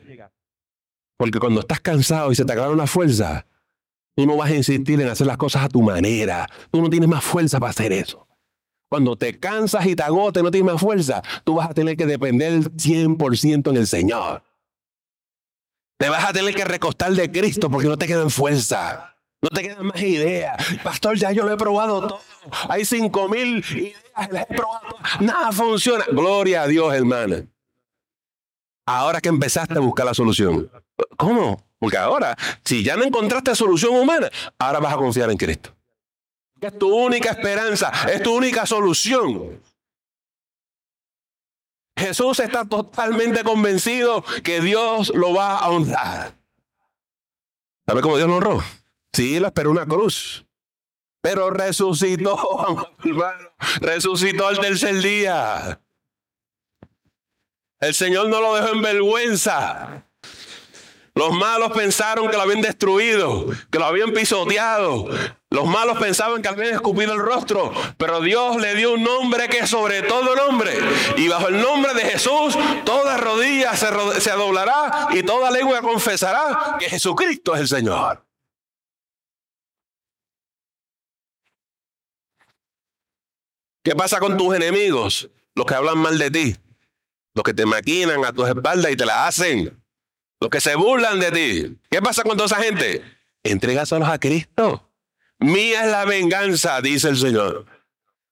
Porque 1.17 1.39
cuando 1.39 1.59
estás 1.59 1.81
cansado 1.81 2.31
y 2.31 2.35
se 2.35 2.45
te 2.45 2.53
acabaron 2.53 2.77
las 2.77 2.89
fuerzas, 2.89 3.43
tú 4.17 4.25
no 4.25 4.35
vas 4.35 4.49
a 4.49 4.55
insistir 4.55 4.99
en 4.99 5.09
hacer 5.09 5.27
las 5.27 5.37
cosas 5.37 5.63
a 5.63 5.69
tu 5.69 5.83
manera. 5.83 6.49
Tú 6.71 6.81
no 6.81 6.89
tienes 6.89 7.07
más 7.07 7.23
fuerza 7.23 7.59
para 7.59 7.69
hacer 7.69 7.93
eso. 7.93 8.27
Cuando 8.89 9.15
te 9.15 9.39
cansas 9.39 9.85
y 9.85 9.95
te 9.95 10.01
agotes, 10.01 10.41
no 10.41 10.49
tienes 10.49 10.73
más 10.73 10.81
fuerza, 10.81 11.21
tú 11.43 11.55
vas 11.55 11.69
a 11.69 11.73
tener 11.75 11.95
que 11.95 12.07
depender 12.07 12.63
100% 12.71 13.69
en 13.69 13.77
el 13.77 13.85
Señor. 13.85 14.41
Te 15.99 16.09
vas 16.09 16.27
a 16.27 16.33
tener 16.33 16.55
que 16.55 16.65
recostar 16.65 17.11
de 17.13 17.31
Cristo 17.31 17.69
porque 17.69 17.87
no 17.87 17.97
te 17.97 18.07
quedan 18.07 18.31
fuerza. 18.31 19.15
No 19.39 19.49
te 19.49 19.61
quedan 19.61 19.85
más 19.85 20.01
ideas. 20.01 20.65
Pastor, 20.83 21.15
ya 21.15 21.31
yo 21.31 21.45
lo 21.45 21.53
he 21.53 21.57
probado 21.57 22.07
todo. 22.07 22.19
Hay 22.69 22.85
cinco 22.85 23.29
mil 23.29 23.63
ideas, 23.69 24.31
las 24.31 24.49
he 24.49 24.55
probado 24.55 24.81
Nada 25.19 25.51
funciona. 25.51 26.05
Gloria 26.11 26.63
a 26.63 26.67
Dios, 26.67 26.91
hermana. 26.91 27.45
Ahora 28.87 29.21
que 29.21 29.29
empezaste 29.29 29.75
a 29.75 29.79
buscar 29.79 30.07
la 30.07 30.15
solución. 30.15 30.71
¿Cómo? 31.17 31.66
Porque 31.79 31.97
ahora, 31.97 32.35
si 32.63 32.83
ya 32.83 32.95
no 32.95 33.03
encontraste 33.03 33.55
solución 33.55 33.95
humana, 33.95 34.29
ahora 34.57 34.79
vas 34.79 34.93
a 34.93 34.97
confiar 34.97 35.29
en 35.29 35.37
Cristo. 35.37 35.75
Es 36.59 36.77
tu 36.77 36.93
única 36.93 37.29
esperanza, 37.29 37.91
es 38.11 38.23
tu 38.23 38.35
única 38.35 38.65
solución. 38.65 39.61
Jesús 41.97 42.39
está 42.39 42.65
totalmente 42.65 43.43
convencido 43.43 44.23
que 44.43 44.61
Dios 44.61 45.11
lo 45.15 45.33
va 45.33 45.57
a 45.57 45.69
honrar. 45.69 46.35
¿Sabe 47.87 48.01
cómo 48.01 48.17
Dios 48.17 48.27
lo 48.27 48.35
honró? 48.37 48.63
Sí, 49.13 49.39
lo 49.39 49.47
esperó 49.47 49.71
una 49.71 49.85
cruz. 49.85 50.45
Pero 51.21 51.49
resucitó, 51.49 52.93
resucitó 53.81 54.47
al 54.47 54.59
tercer 54.59 54.95
día. 54.99 55.81
El 57.79 57.93
Señor 57.93 58.29
no 58.29 58.41
lo 58.41 58.55
dejó 58.55 58.69
en 58.69 58.81
vergüenza. 58.81 60.06
Los 61.17 61.33
malos 61.33 61.71
pensaron 61.71 62.29
que 62.29 62.37
lo 62.37 62.43
habían 62.43 62.61
destruido, 62.61 63.47
que 63.71 63.79
lo 63.79 63.85
habían 63.85 64.13
pisoteado. 64.13 65.07
Los 65.49 65.65
malos 65.65 65.97
pensaban 65.97 66.43
que 66.43 66.47
habían 66.47 66.75
escupido 66.75 67.13
el 67.13 67.19
rostro, 67.19 67.73
pero 67.97 68.21
Dios 68.21 68.57
le 68.57 68.75
dio 68.75 68.93
un 68.93 69.03
nombre 69.03 69.49
que 69.49 69.59
es 69.59 69.69
sobre 69.69 70.03
todo 70.03 70.35
nombre. 70.35 70.77
Y 71.15 71.27
bajo 71.27 71.47
el 71.47 71.59
nombre 71.59 71.95
de 71.95 72.01
Jesús, 72.01 72.55
toda 72.85 73.17
rodilla 73.17 73.75
se, 73.75 74.31
doblará 74.31 75.07
y 75.09 75.23
toda 75.23 75.49
lengua 75.49 75.81
confesará 75.81 76.77
que 76.79 76.87
Jesucristo 76.87 77.55
es 77.55 77.61
el 77.61 77.67
Señor. 77.67 78.23
¿Qué 83.83 83.95
pasa 83.95 84.19
con 84.19 84.37
tus 84.37 84.55
enemigos? 84.55 85.31
Los 85.55 85.65
que 85.65 85.73
hablan 85.73 85.97
mal 85.97 86.19
de 86.19 86.29
ti. 86.29 86.55
Los 87.33 87.43
que 87.43 87.55
te 87.55 87.65
maquinan 87.65 88.23
a 88.23 88.33
tus 88.33 88.47
espaldas 88.47 88.91
y 88.91 88.95
te 88.95 89.05
la 89.05 89.25
hacen. 89.25 89.86
Los 90.39 90.49
que 90.49 90.61
se 90.61 90.75
burlan 90.75 91.19
de 91.19 91.31
ti. 91.31 91.77
¿Qué 91.89 92.01
pasa 92.01 92.23
con 92.23 92.37
toda 92.37 92.45
esa 92.45 92.63
gente? 92.63 93.03
Entrégaselos 93.43 94.07
a 94.07 94.19
Cristo. 94.19 94.89
Mía 95.39 95.85
es 95.85 95.91
la 95.91 96.05
venganza, 96.05 96.81
dice 96.81 97.09
el 97.09 97.17
Señor. 97.17 97.65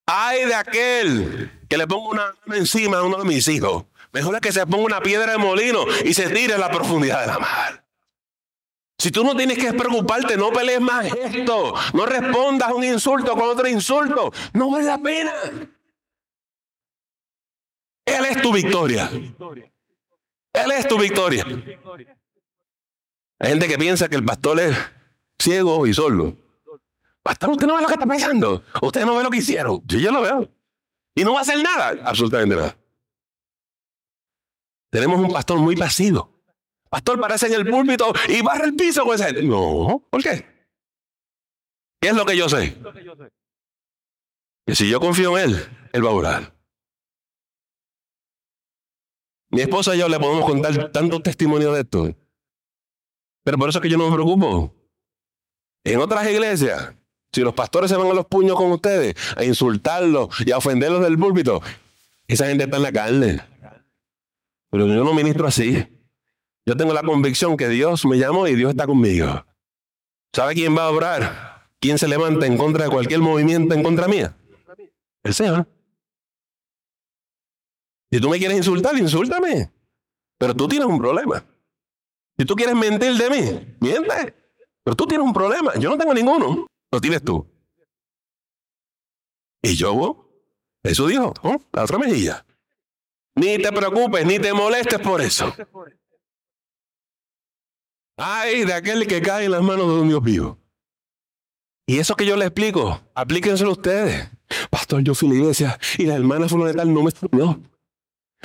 Ay 0.06 0.46
de 0.46 0.54
aquel 0.54 1.52
que 1.68 1.78
le 1.78 1.88
ponga 1.88 2.10
una 2.10 2.34
mano 2.46 2.56
encima 2.56 2.98
a 2.98 3.04
uno 3.04 3.18
de 3.18 3.26
mis 3.26 3.48
hijos. 3.48 3.86
Mejor 4.12 4.36
es 4.36 4.42
que 4.42 4.52
se 4.52 4.66
ponga 4.66 4.86
una 4.86 5.02
piedra 5.02 5.32
de 5.34 5.38
molino 5.38 5.86
y 6.04 6.14
se 6.14 6.30
tire 6.30 6.54
a 6.54 6.58
la 6.58 6.72
profundidad 6.72 7.22
de 7.22 7.28
la 7.28 7.40
mar. 7.40 7.86
Si 8.98 9.12
tú 9.12 9.24
no 9.24 9.36
tienes 9.36 9.58
que 9.58 9.74
preocuparte, 9.74 10.38
no 10.38 10.52
pelees 10.52 10.80
más 10.80 11.06
esto. 11.06 11.74
No 11.94 12.06
respondas 12.06 12.72
un 12.72 12.84
insulto 12.84 13.34
con 13.34 13.50
otro 13.50 13.68
insulto. 13.68 14.32
No 14.54 14.72
vale 14.72 14.86
la 14.86 14.98
pena. 14.98 15.34
Él 18.06 18.26
es 18.26 18.42
tu 18.42 18.54
victoria. 18.54 19.10
Él 20.64 20.72
es 20.72 20.88
tu 20.88 21.00
victoria. 21.00 21.46
Hay 23.40 23.50
gente 23.50 23.68
que 23.68 23.78
piensa 23.78 24.08
que 24.08 24.16
el 24.16 24.24
pastor 24.24 24.60
es 24.60 24.78
ciego 25.38 25.86
y 25.86 25.94
solo. 25.94 26.38
Pastor, 27.22 27.50
usted 27.52 27.68
no 27.68 27.76
ve 27.76 27.82
lo 27.82 27.88
que 27.88 27.94
está 27.94 28.06
pensando. 28.06 28.64
Usted 28.82 29.06
no 29.06 29.16
ve 29.18 29.24
lo 29.24 29.30
que 29.30 29.38
hicieron. 29.38 29.82
Yo 29.86 30.00
ya 30.00 30.12
lo 30.12 30.22
veo. 30.22 30.50
Y 31.16 31.24
no 31.24 31.34
va 31.34 31.40
a 31.40 31.42
hacer 31.42 31.62
nada. 31.62 31.96
Absolutamente 32.04 32.56
nada. 32.56 32.78
Tenemos 34.92 35.20
un 35.20 35.34
pastor 35.34 35.60
muy 35.60 35.76
pasivo. 35.76 36.32
Pastor, 36.90 37.20
parece 37.20 37.48
en 37.48 37.54
el 37.54 37.70
púlpito 37.70 38.14
y 38.30 38.42
barra 38.42 38.66
el 38.66 38.76
piso 38.76 39.04
con 39.04 39.16
esa. 39.16 39.32
No, 39.32 40.08
¿por 40.10 40.24
qué? 40.24 40.46
¿Qué 42.00 42.10
es 42.10 42.16
lo 42.16 42.26
que 42.26 42.38
yo 42.38 42.48
sé? 42.48 42.78
Que 44.66 44.76
si 44.76 44.90
yo 44.90 45.00
confío 45.00 45.38
en 45.38 45.50
Él, 45.50 45.66
Él 45.92 46.06
va 46.06 46.10
a 46.10 46.14
orar. 46.14 46.55
Mi 49.56 49.62
esposa 49.62 49.96
y 49.96 50.00
yo 50.00 50.10
le 50.10 50.20
podemos 50.20 50.44
contar 50.44 50.92
tantos 50.92 51.24
testimonios 51.24 51.74
de 51.74 51.80
esto. 51.80 52.14
Pero 53.46 53.58
por 53.58 53.70
eso 53.70 53.80
es 53.80 53.84
que 53.84 53.90
yo 53.90 53.98
no 53.98 54.10
me 54.10 54.14
preocupo. 54.14 54.74
En 55.86 56.02
otras 56.02 56.30
iglesias, 56.30 56.94
si 57.32 57.40
los 57.40 57.54
pastores 57.54 57.90
se 57.90 57.96
van 57.96 58.08
a 58.08 58.14
los 58.14 58.26
puños 58.26 58.58
con 58.58 58.70
ustedes, 58.74 59.16
a 59.38 59.46
insultarlos 59.46 60.28
y 60.46 60.52
a 60.52 60.58
ofenderlos 60.58 61.02
del 61.02 61.18
púlpito, 61.18 61.62
esa 62.28 62.48
gente 62.48 62.66
está 62.66 62.76
en 62.76 62.84
la 62.84 62.92
carne. 62.92 63.42
Pero 64.72 64.88
yo 64.88 65.06
no 65.06 65.14
ministro 65.14 65.48
así. 65.48 65.88
Yo 66.66 66.76
tengo 66.76 66.92
la 66.92 67.04
convicción 67.04 67.56
que 67.56 67.70
Dios 67.70 68.06
me 68.06 68.18
llamó 68.18 68.50
y 68.50 68.56
Dios 68.56 68.72
está 68.72 68.86
conmigo. 68.86 69.46
¿Sabe 70.34 70.54
quién 70.54 70.76
va 70.76 70.88
a 70.88 70.90
obrar? 70.90 71.70
¿Quién 71.80 71.98
se 71.98 72.10
levanta 72.10 72.46
en 72.46 72.58
contra 72.58 72.84
de 72.84 72.90
cualquier 72.90 73.22
movimiento 73.22 73.74
en 73.74 73.84
contra 73.84 74.10
mía? 74.10 74.36
El 75.24 75.34
Señor. 75.34 75.66
Si 78.16 78.22
tú 78.22 78.30
me 78.30 78.38
quieres 78.38 78.56
insultar, 78.56 78.98
insúltame. 78.98 79.70
Pero 80.38 80.56
tú 80.56 80.70
tienes 80.70 80.88
un 80.88 80.98
problema. 80.98 81.46
Si 82.38 82.46
tú 82.46 82.56
quieres 82.56 82.74
mentir 82.74 83.12
de 83.18 83.30
mí, 83.30 83.76
miente. 83.82 84.34
Pero 84.86 84.96
tú 84.96 85.06
tienes 85.06 85.28
un 85.28 85.34
problema. 85.34 85.74
Yo 85.78 85.90
no 85.90 85.98
tengo 85.98 86.14
ninguno. 86.14 86.66
Lo 86.94 87.02
tienes 87.02 87.22
tú. 87.22 87.46
Y 89.62 89.76
yo, 89.76 90.30
eso 90.82 91.08
dijo, 91.08 91.34
la 91.74 91.84
otra 91.84 91.98
mejilla. 91.98 92.46
Ni 93.36 93.58
te 93.58 93.70
preocupes, 93.74 94.26
ni 94.26 94.40
te 94.40 94.54
molestes 94.54 95.00
por 95.00 95.20
eso. 95.20 95.54
Ay, 98.16 98.64
de 98.64 98.74
aquel 98.76 99.08
que 99.08 99.22
cae 99.22 99.44
en 99.44 99.52
las 99.52 99.62
manos 99.62 99.88
de 99.88 100.00
un 100.00 100.08
Dios 100.08 100.24
vivo. 100.24 100.58
Y 101.86 102.00
eso 102.00 102.16
que 102.16 102.26
yo 102.26 102.38
le 102.38 102.46
explico, 102.46 103.02
aplíquenselo 103.14 103.74
ustedes. 103.74 104.30
Pastor, 104.70 105.04
yo 105.04 105.14
fui 105.14 105.28
a 105.28 105.32
la 105.34 105.38
iglesia 105.38 105.80
y 105.98 106.06
la 106.06 106.16
hermana 106.16 106.48
tal 106.48 106.94
no 106.94 107.04
me 107.04 107.12
no. 107.32 107.75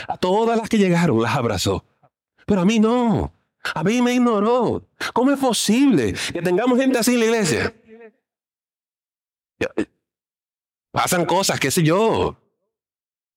A 0.08 0.16
todas 0.16 0.58
las 0.58 0.68
que 0.68 0.78
llegaron 0.78 1.22
las 1.22 1.36
abrazó. 1.36 1.84
Pero 2.46 2.60
a 2.62 2.64
mí 2.64 2.78
no. 2.78 3.32
A 3.74 3.84
mí 3.84 4.00
me 4.02 4.14
ignoró. 4.14 4.82
¿Cómo 5.12 5.30
es 5.30 5.38
posible 5.38 6.14
que 6.32 6.42
tengamos 6.42 6.78
gente 6.78 6.98
así 6.98 7.14
en 7.14 7.20
la 7.20 7.26
iglesia? 7.26 7.74
Pasan 10.92 11.24
cosas, 11.24 11.60
qué 11.60 11.70
sé 11.70 11.82
yo. 11.82 12.36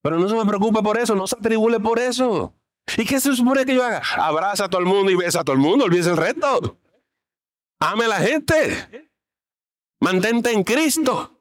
Pero 0.01 0.19
no 0.19 0.27
se 0.27 0.35
me 0.35 0.45
preocupe 0.45 0.81
por 0.81 0.97
eso, 0.97 1.15
no 1.15 1.27
se 1.27 1.35
atribule 1.35 1.79
por 1.79 1.99
eso. 1.99 2.53
¿Y 2.97 3.05
qué 3.05 3.19
se 3.19 3.35
supone 3.35 3.65
que 3.65 3.75
yo 3.75 3.83
haga? 3.83 4.01
Abraza 4.17 4.65
a 4.65 4.69
todo 4.69 4.81
el 4.81 4.87
mundo 4.87 5.11
y 5.11 5.15
besa 5.15 5.41
a 5.41 5.43
todo 5.43 5.55
el 5.55 5.61
mundo, 5.61 5.85
olvídese 5.85 6.09
el 6.09 6.17
resto. 6.17 6.77
Ame 7.79 8.05
a 8.05 8.07
la 8.09 8.19
gente. 8.19 9.09
Mantente 9.99 10.51
en 10.51 10.63
Cristo. 10.63 11.32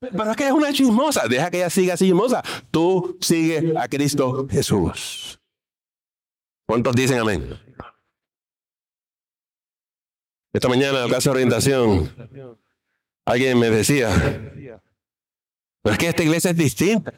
Pero 0.00 0.30
es 0.30 0.36
que 0.36 0.46
es 0.46 0.52
una 0.52 0.72
chismosa. 0.72 1.28
Deja 1.28 1.50
que 1.50 1.58
ella 1.58 1.70
siga 1.70 1.96
chismosa. 1.96 2.42
Tú 2.70 3.18
sigue 3.20 3.74
a 3.78 3.86
Cristo 3.86 4.46
Jesús. 4.50 5.38
¿Cuántos 6.66 6.94
dicen 6.94 7.18
amén? 7.18 7.58
Esta 10.52 10.68
mañana 10.68 10.98
en 10.98 11.08
la 11.08 11.14
casa 11.14 11.30
de 11.30 11.34
orientación, 11.34 12.12
alguien 13.24 13.58
me 13.58 13.70
decía, 13.70 14.10
pero 15.82 15.92
es 15.92 15.98
que 15.98 16.08
esta 16.08 16.24
iglesia 16.24 16.50
es 16.50 16.56
distinta. 16.56 17.12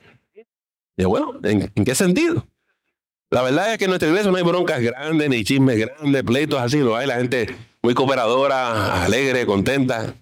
Y 0.96 1.04
bueno, 1.04 1.40
¿en 1.42 1.84
qué 1.84 1.94
sentido? 1.94 2.46
La 3.30 3.40
verdad 3.40 3.72
es 3.72 3.78
que 3.78 3.84
en 3.84 3.90
nuestra 3.90 4.10
iglesia 4.10 4.30
no 4.30 4.36
hay 4.36 4.42
broncas 4.42 4.82
grandes, 4.82 5.30
ni 5.30 5.44
chismes 5.44 5.78
grandes, 5.78 6.22
pleitos 6.22 6.60
así, 6.60 6.80
lo 6.80 6.94
hay 6.94 7.06
la 7.06 7.16
gente 7.16 7.56
muy 7.80 7.94
cooperadora, 7.94 9.02
alegre, 9.04 9.46
contenta. 9.46 10.14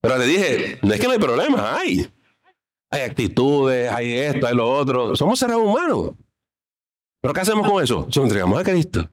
Pero 0.00 0.18
le 0.18 0.26
dije, 0.26 0.78
no 0.82 0.94
es 0.94 1.00
que 1.00 1.06
no 1.06 1.12
hay 1.12 1.18
problema, 1.18 1.76
hay. 1.76 2.10
Hay 2.90 3.02
actitudes, 3.02 3.90
hay 3.90 4.12
esto, 4.12 4.46
hay 4.46 4.54
lo 4.54 4.70
otro. 4.70 5.16
Somos 5.16 5.38
seres 5.38 5.56
humanos. 5.56 6.12
Pero 7.20 7.34
¿qué 7.34 7.40
hacemos 7.40 7.68
con 7.68 7.82
eso? 7.82 8.06
Se 8.10 8.20
lo 8.20 8.26
entregamos 8.26 8.58
a 8.58 8.64
Cristo. 8.64 9.10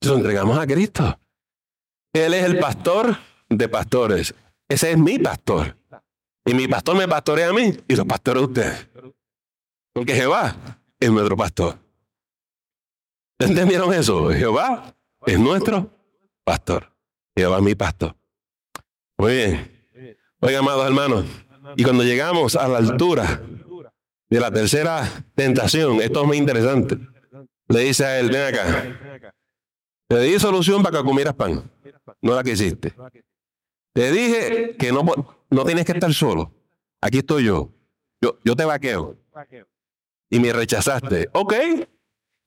Se 0.00 0.08
lo 0.08 0.16
entregamos 0.16 0.58
a 0.58 0.66
Cristo. 0.66 1.18
Él 2.12 2.34
es 2.34 2.44
el 2.44 2.58
pastor 2.58 3.16
de 3.48 3.68
pastores. 3.68 4.34
Ese 4.68 4.92
es 4.92 4.98
mi 4.98 5.18
pastor. 5.18 5.76
Y 6.44 6.54
mi 6.54 6.66
pastor 6.66 6.96
me 6.96 7.06
pastorea 7.06 7.50
a 7.50 7.52
mí 7.52 7.72
y 7.86 7.94
los 7.94 8.06
pastores 8.06 8.42
a 8.42 8.46
ustedes. 8.46 8.88
Porque 9.92 10.14
Jehová 10.14 10.56
es 10.98 11.10
nuestro 11.10 11.36
pastor. 11.36 11.78
¿Entendieron 13.38 13.92
eso? 13.92 14.30
Jehová 14.30 14.94
es 15.26 15.38
nuestro 15.38 15.90
pastor. 16.44 16.92
Jehová 17.36 17.58
es 17.58 17.62
mi 17.62 17.74
pastor. 17.74 18.16
Muy 19.18 19.34
bien. 19.34 19.81
Oiga, 20.44 20.58
amados 20.58 20.84
hermanos, 20.84 21.24
y 21.76 21.84
cuando 21.84 22.02
llegamos 22.02 22.56
a 22.56 22.66
la 22.66 22.78
altura 22.78 23.40
de 24.28 24.40
la 24.40 24.50
tercera 24.50 25.08
tentación, 25.36 26.02
esto 26.02 26.22
es 26.22 26.26
muy 26.26 26.36
interesante. 26.36 26.98
Le 27.68 27.78
dice 27.78 28.04
a 28.04 28.18
él, 28.18 28.28
ven 28.28 28.52
acá. 28.52 29.32
Te 30.08 30.18
di 30.18 30.40
solución 30.40 30.82
para 30.82 30.98
que 30.98 31.04
comieras 31.04 31.34
pan. 31.34 31.70
No 32.20 32.34
la 32.34 32.42
que 32.42 32.50
hiciste. 32.50 32.92
Te 33.92 34.10
dije 34.10 34.76
que 34.76 34.90
no, 34.90 35.04
no 35.48 35.64
tienes 35.64 35.86
que 35.86 35.92
estar 35.92 36.12
solo. 36.12 36.52
Aquí 37.00 37.18
estoy 37.18 37.44
yo. 37.44 37.70
Yo, 38.20 38.36
yo 38.44 38.56
te 38.56 38.64
vaqueo. 38.64 39.16
Y 40.28 40.40
me 40.40 40.52
rechazaste. 40.52 41.28
Ok. 41.34 41.54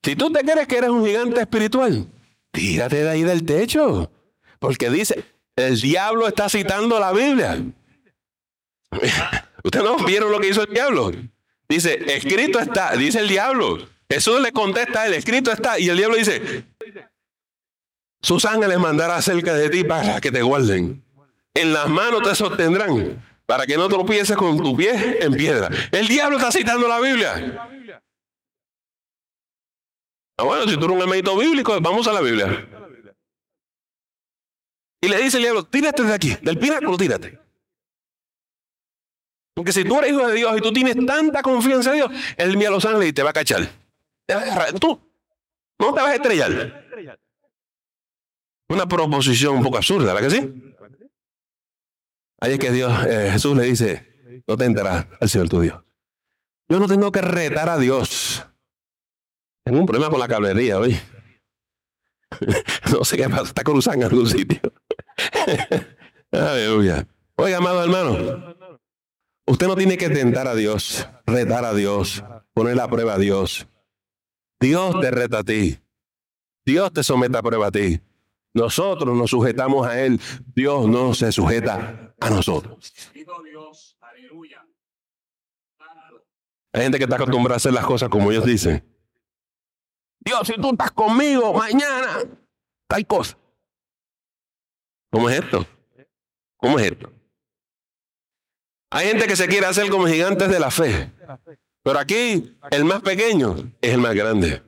Si 0.03 0.17
tú 0.17 0.34
te 0.34 0.41
crees 0.41 0.67
que 0.67 0.79
eres 0.79 0.89
un 0.89 1.05
gigante 1.05 1.39
espiritual, 1.39 2.10
tírate 2.51 3.03
de 3.03 3.10
ahí 3.10 3.23
del 3.23 3.45
techo. 3.45 4.12
Porque 4.60 4.89
dice, 4.89 5.23
el 5.55 5.79
diablo 5.79 6.27
está 6.27 6.49
citando 6.49 6.99
la 6.99 7.13
Biblia. 7.13 7.58
Ustedes 9.63 9.86
no 9.86 9.97
vieron 10.05 10.31
lo 10.31 10.39
que 10.39 10.49
hizo 10.49 10.63
el 10.63 10.73
diablo. 10.73 11.12
Dice, 11.67 11.99
escrito 12.15 12.60
está, 12.60 12.95
dice 12.95 13.19
el 13.19 13.27
diablo. 13.27 13.88
Jesús 14.10 14.39
le 14.39 14.51
contesta 14.51 15.08
él, 15.08 15.13
escrito 15.13 15.51
está. 15.51 15.79
Y 15.79 15.89
el 15.89 15.97
diablo 15.97 16.15
dice, 16.15 16.65
sus 18.21 18.45
ángeles 18.45 18.77
mandará 18.79 19.21
cerca 19.21 19.53
de 19.53 19.69
ti 19.69 19.84
para 19.84 20.21
que 20.21 20.31
te 20.31 20.41
guarden. 20.41 21.03
En 21.53 21.73
las 21.73 21.89
manos 21.89 22.21
te 22.23 22.36
sostendrán 22.36 23.23
para 23.45 23.65
que 23.65 23.77
no 23.77 23.88
tropieces 23.88 24.36
con 24.36 24.58
tu 24.58 24.75
pie 24.75 25.17
en 25.23 25.34
piedra. 25.34 25.69
El 25.91 26.08
diablo 26.08 26.38
está 26.38 26.51
citando 26.51 26.88
la 26.88 26.99
Biblia. 26.99 27.69
Ah, 30.38 30.43
bueno, 30.43 30.67
si 30.67 30.77
tú 30.77 30.86
eres 30.86 31.27
un 31.27 31.39
bíblico, 31.39 31.79
vamos 31.79 32.08
a 32.08 32.13
la 32.13 32.21
Biblia. 32.21 32.67
Y 35.01 35.08
le 35.08 35.17
dice 35.21 35.38
el 35.38 35.43
diablo, 35.43 35.63
tírate 35.65 36.03
de 36.03 36.13
aquí, 36.13 36.36
del 36.41 36.58
pináculo, 36.58 36.97
tírate. 36.97 37.44
Porque 39.56 39.72
si 39.72 39.86
tú 39.86 39.98
eres 39.98 40.12
hijo 40.12 40.28
de 40.28 40.36
Dios 40.36 40.58
y 40.58 40.62
tú 40.62 40.74
tienes 40.74 40.98
tanta 41.06 41.41
confianza 41.41 41.91
en 41.91 41.96
Dios, 41.96 42.12
Él 42.38 42.52
envía 42.52 42.68
a 42.68 42.72
los 42.72 42.86
ángeles 42.86 43.10
y 43.10 43.13
te 43.13 43.24
va 43.24 43.30
a 43.30 43.34
cachar. 43.34 43.68
Tú 44.80 45.00
no 45.80 45.94
te 45.94 46.02
vas 46.02 46.12
a 46.12 46.15
estrellar. 46.15 46.86
Una 48.68 48.88
proposición 48.88 49.56
un 49.56 49.63
poco 49.63 49.78
absurda, 49.78 50.13
¿verdad 50.13 50.30
que 50.30 50.36
sí? 50.36 50.74
Ahí 52.41 52.54
es 52.54 52.60
que 52.60 52.72
Dios, 52.72 52.91
eh, 53.08 53.30
Jesús 53.32 53.56
le 53.56 53.63
dice, 53.63 54.44
no 54.46 54.58
te 54.58 54.65
enterarás 54.65 55.08
al 55.22 55.30
Señor 55.30 55.50
tu 55.50 55.62
Dios. 55.62 55.82
Yo 56.68 56.80
no 56.80 56.88
tengo 56.88 57.12
que 57.12 57.22
retar 57.22 57.70
a 57.70 57.78
Dios. 57.78 58.46
Tengo 59.63 59.80
un 59.80 59.86
problema 59.86 60.10
con 60.10 60.20
la 60.20 60.28
cablería 60.28 60.80
hoy. 60.80 61.00
no 62.91 63.06
sé 63.06 63.18
qué 63.18 63.30
pasa, 63.30 63.44
está 63.44 63.63
cruzando 63.63 64.06
en 64.06 64.12
algún 64.12 64.28
sitio. 64.28 64.60
Aleluya. 66.32 67.08
Oiga, 67.38 67.58
amado 67.58 67.84
hermano, 67.84 68.56
usted 69.45 69.67
no 69.67 69.75
tiene 69.75 69.97
que 69.97 70.10
tentar 70.10 70.47
a 70.47 70.55
Dios, 70.55 71.08
retar 71.25 71.65
a 71.65 71.73
Dios, 71.73 72.23
poner 72.53 72.79
a 72.79 72.88
prueba 72.88 73.15
a 73.15 73.17
Dios. 73.17 73.67
Dios 74.60 74.99
te 75.01 75.12
reta 75.12 75.39
a 75.39 75.43
ti. 75.43 75.79
Dios 76.65 76.91
te 76.91 77.03
somete 77.03 77.38
a 77.38 77.43
prueba 77.43 77.67
a 77.67 77.71
ti. 77.71 78.01
Nosotros 78.53 79.15
nos 79.15 79.29
sujetamos 79.29 79.86
a 79.86 80.01
Él. 80.01 80.19
Dios 80.55 80.88
no 80.88 81.13
se 81.13 81.31
sujeta 81.31 82.15
a 82.19 82.29
nosotros. 82.29 82.93
Hay 86.73 86.81
gente 86.81 86.97
que 86.97 87.03
está 87.03 87.15
acostumbrada 87.15 87.55
a 87.55 87.58
hacer 87.58 87.73
las 87.73 87.86
cosas 87.86 88.10
como 88.10 88.31
ellos 88.31 88.45
dicen. 88.45 88.84
Dios, 90.19 90.47
si 90.47 90.53
tú 90.53 90.71
estás 90.71 90.91
conmigo 90.91 91.53
mañana, 91.53 92.19
tal 92.88 93.05
cosa. 93.05 93.38
¿Cómo 95.12 95.29
es 95.29 95.39
esto? 95.39 95.65
¿Cómo 96.58 96.79
es 96.79 96.91
esto? 96.91 97.14
Hay 98.95 99.08
gente 99.08 99.27
que 99.27 99.36
se 99.36 99.49
quiere 99.49 99.65
hacer 99.65 99.89
como 99.89 100.08
gigantes 100.08 100.49
de 100.49 100.58
la 100.58 100.71
fe. 100.71 101.12
Pero 101.84 101.99
aquí 101.99 102.55
el 102.71 102.86
más 102.86 103.01
pequeño 103.01 103.58
es 103.81 103.91
el 103.91 103.97
más 103.97 104.15
grande. 104.15 104.63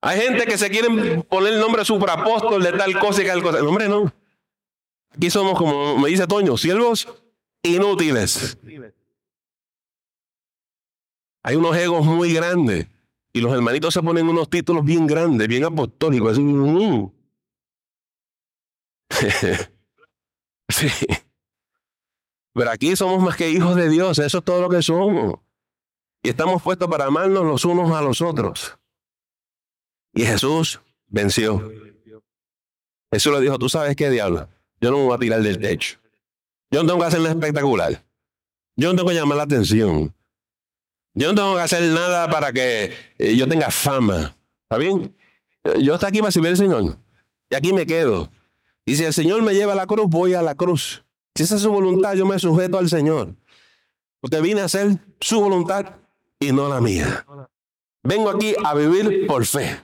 Hay 0.00 0.20
gente 0.20 0.44
que 0.44 0.58
se 0.58 0.68
quiere 0.68 1.22
poner 1.22 1.52
el 1.52 1.60
nombre 1.60 1.84
suprapóstol 1.84 2.64
de 2.64 2.72
tal 2.72 2.98
cosa 2.98 3.22
y 3.22 3.26
tal 3.26 3.44
cosa. 3.44 3.60
El 3.60 3.66
hombre 3.68 3.88
no. 3.88 4.12
Aquí 5.14 5.30
somos, 5.30 5.56
como 5.56 5.96
me 5.98 6.08
dice 6.08 6.26
Toño, 6.26 6.56
siervos 6.56 7.06
inútiles. 7.62 8.58
Hay 11.44 11.54
unos 11.54 11.76
egos 11.76 12.04
muy 12.04 12.34
grandes. 12.34 12.88
Y 13.32 13.40
los 13.40 13.52
hermanitos 13.52 13.94
se 13.94 14.02
ponen 14.02 14.28
unos 14.28 14.50
títulos 14.50 14.84
bien 14.84 15.06
grandes, 15.06 15.46
bien 15.46 15.62
apostólicos. 15.62 16.40
Mm. 16.40 17.06
sí. 20.70 20.88
Pero 22.56 22.70
aquí 22.70 22.96
somos 22.96 23.22
más 23.22 23.36
que 23.36 23.50
hijos 23.50 23.76
de 23.76 23.90
Dios. 23.90 24.18
Eso 24.18 24.38
es 24.38 24.44
todo 24.44 24.62
lo 24.62 24.70
que 24.70 24.80
somos. 24.80 25.40
Y 26.22 26.30
estamos 26.30 26.62
puestos 26.62 26.88
para 26.88 27.04
amarnos 27.04 27.44
los 27.44 27.66
unos 27.66 27.94
a 27.94 28.00
los 28.00 28.22
otros. 28.22 28.78
Y 30.14 30.24
Jesús 30.24 30.80
venció. 31.06 31.70
Jesús 33.12 33.32
le 33.34 33.42
dijo, 33.42 33.58
tú 33.58 33.68
sabes 33.68 33.94
qué 33.94 34.08
diablo, 34.08 34.48
yo 34.80 34.90
no 34.90 34.98
me 34.98 35.04
voy 35.04 35.14
a 35.14 35.18
tirar 35.18 35.42
del 35.42 35.60
techo. 35.60 35.98
Yo 36.70 36.82
no 36.82 36.88
tengo 36.88 37.00
que 37.00 37.06
hacer 37.06 37.20
nada 37.20 37.32
espectacular. 37.32 38.02
Yo 38.74 38.88
no 38.88 38.96
tengo 38.96 39.10
que 39.10 39.14
llamar 39.14 39.36
la 39.36 39.44
atención. 39.44 40.14
Yo 41.12 41.28
no 41.28 41.34
tengo 41.34 41.54
que 41.56 41.62
hacer 41.62 41.82
nada 41.92 42.28
para 42.30 42.52
que 42.52 42.92
eh, 43.18 43.36
yo 43.36 43.46
tenga 43.46 43.70
fama. 43.70 44.34
¿Está 44.62 44.78
bien? 44.78 45.14
Yo 45.78 45.94
estoy 45.94 46.08
aquí 46.08 46.20
para 46.20 46.32
servir 46.32 46.50
al 46.50 46.56
Señor. 46.56 46.96
Y 47.50 47.54
aquí 47.54 47.74
me 47.74 47.86
quedo. 47.86 48.30
Y 48.86 48.96
si 48.96 49.04
el 49.04 49.12
Señor 49.12 49.42
me 49.42 49.52
lleva 49.52 49.74
a 49.74 49.76
la 49.76 49.86
cruz, 49.86 50.06
voy 50.08 50.32
a 50.32 50.42
la 50.42 50.54
cruz. 50.54 51.05
Si 51.36 51.42
esa 51.42 51.56
es 51.56 51.62
su 51.62 51.70
voluntad, 51.70 52.14
yo 52.14 52.24
me 52.24 52.38
sujeto 52.38 52.78
al 52.78 52.88
Señor. 52.88 53.34
Porque 54.20 54.40
vine 54.40 54.62
a 54.62 54.64
hacer 54.64 54.98
su 55.20 55.38
voluntad 55.40 55.84
y 56.40 56.50
no 56.50 56.68
la 56.68 56.80
mía. 56.80 57.26
Vengo 58.02 58.30
aquí 58.30 58.54
a 58.64 58.74
vivir 58.74 59.26
por 59.26 59.44
fe. 59.44 59.80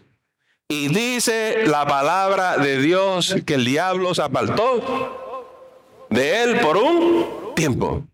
Y 0.69 0.89
dice 0.89 1.67
la 1.67 1.87
palabra 1.87 2.57
de 2.57 2.81
Dios 2.81 3.37
que 3.45 3.55
el 3.55 3.67
diablo 3.67 4.15
se 4.15 4.23
apartó 4.23 6.07
de 6.09 6.43
él 6.43 6.61
por 6.61 6.79
un 6.79 7.55
tiempo. 7.55 8.07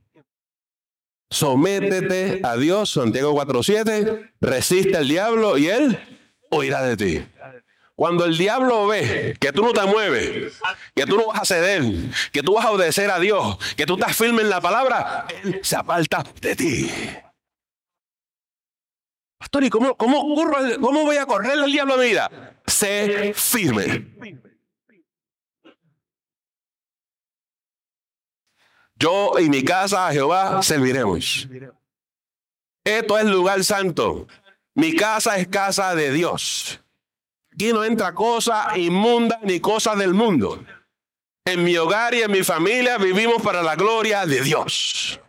Sométete 1.31 2.40
a 2.42 2.57
Dios, 2.57 2.90
Santiago 2.90 3.35
4:7, 3.35 4.33
resiste 4.40 4.96
al 4.96 5.07
diablo 5.07 5.59
y 5.59 5.68
él 5.68 5.98
oirá 6.51 6.83
de 6.83 6.96
ti. 6.96 7.24
Cuando 7.99 8.27
el 8.27 8.39
diablo 8.39 8.87
ve 8.87 9.37
que 9.41 9.51
tú 9.51 9.65
no 9.65 9.73
te 9.73 9.85
mueves, 9.85 10.61
que 10.95 11.05
tú 11.05 11.17
no 11.17 11.27
vas 11.27 11.41
a 11.41 11.45
ceder, 11.45 11.83
que 12.31 12.45
tú 12.45 12.55
vas 12.55 12.65
a 12.65 12.71
obedecer 12.71 13.11
a 13.11 13.19
Dios, 13.19 13.59
que 13.77 13.87
tú 13.87 13.95
estás 13.95 14.17
firme 14.17 14.43
en 14.43 14.51
la 14.51 14.61
palabra, 14.61 15.27
él 15.43 15.59
se 15.65 15.75
aparta 15.75 16.23
de 16.41 16.55
ti. 16.55 16.89
Pastor, 19.37 19.65
¿y 19.65 19.69
cómo, 19.69 19.97
cómo, 19.97 20.33
cómo 20.81 21.03
voy 21.03 21.17
a 21.17 21.27
correr 21.27 21.59
el 21.59 21.73
diablo 21.73 21.95
a 21.95 21.97
mi 21.97 22.05
vida? 22.05 22.61
Sé 22.69 23.35
firme. 23.35 24.07
Yo 28.95 29.41
y 29.41 29.49
mi 29.49 29.65
casa 29.65 30.07
a 30.07 30.13
Jehová 30.13 30.63
serviremos. 30.63 31.49
Esto 32.85 33.19
es 33.19 33.25
lugar 33.25 33.65
santo. 33.65 34.29
Mi 34.77 34.95
casa 34.95 35.37
es 35.37 35.49
casa 35.49 35.97
de 35.97 36.13
Dios. 36.13 36.81
Aquí 37.59 37.73
no 37.73 37.83
entra 37.83 38.14
cosa 38.14 38.79
inmunda 38.79 39.40
ni 39.42 39.59
cosa 39.59 39.97
del 39.97 40.14
mundo. 40.14 40.64
En 41.44 41.64
mi 41.64 41.77
hogar 41.77 42.14
y 42.14 42.23
en 42.23 42.31
mi 42.31 42.44
familia 42.44 42.99
vivimos 42.99 43.42
para 43.42 43.62
la 43.64 43.75
gloria 43.75 44.25
de 44.27 44.42
Dios. 44.42 45.20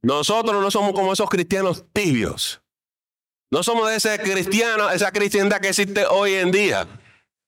Nosotros 0.00 0.62
no 0.62 0.70
somos 0.70 0.94
como 0.94 1.12
esos 1.12 1.28
cristianos 1.28 1.84
tibios. 1.92 2.62
No 3.50 3.62
somos 3.62 3.90
de 3.90 3.96
ese 3.96 4.18
cristiano, 4.18 4.88
esa 4.88 5.12
cristiandad 5.12 5.60
que 5.60 5.68
existe 5.68 6.06
hoy 6.06 6.32
en 6.32 6.50
día. 6.50 6.86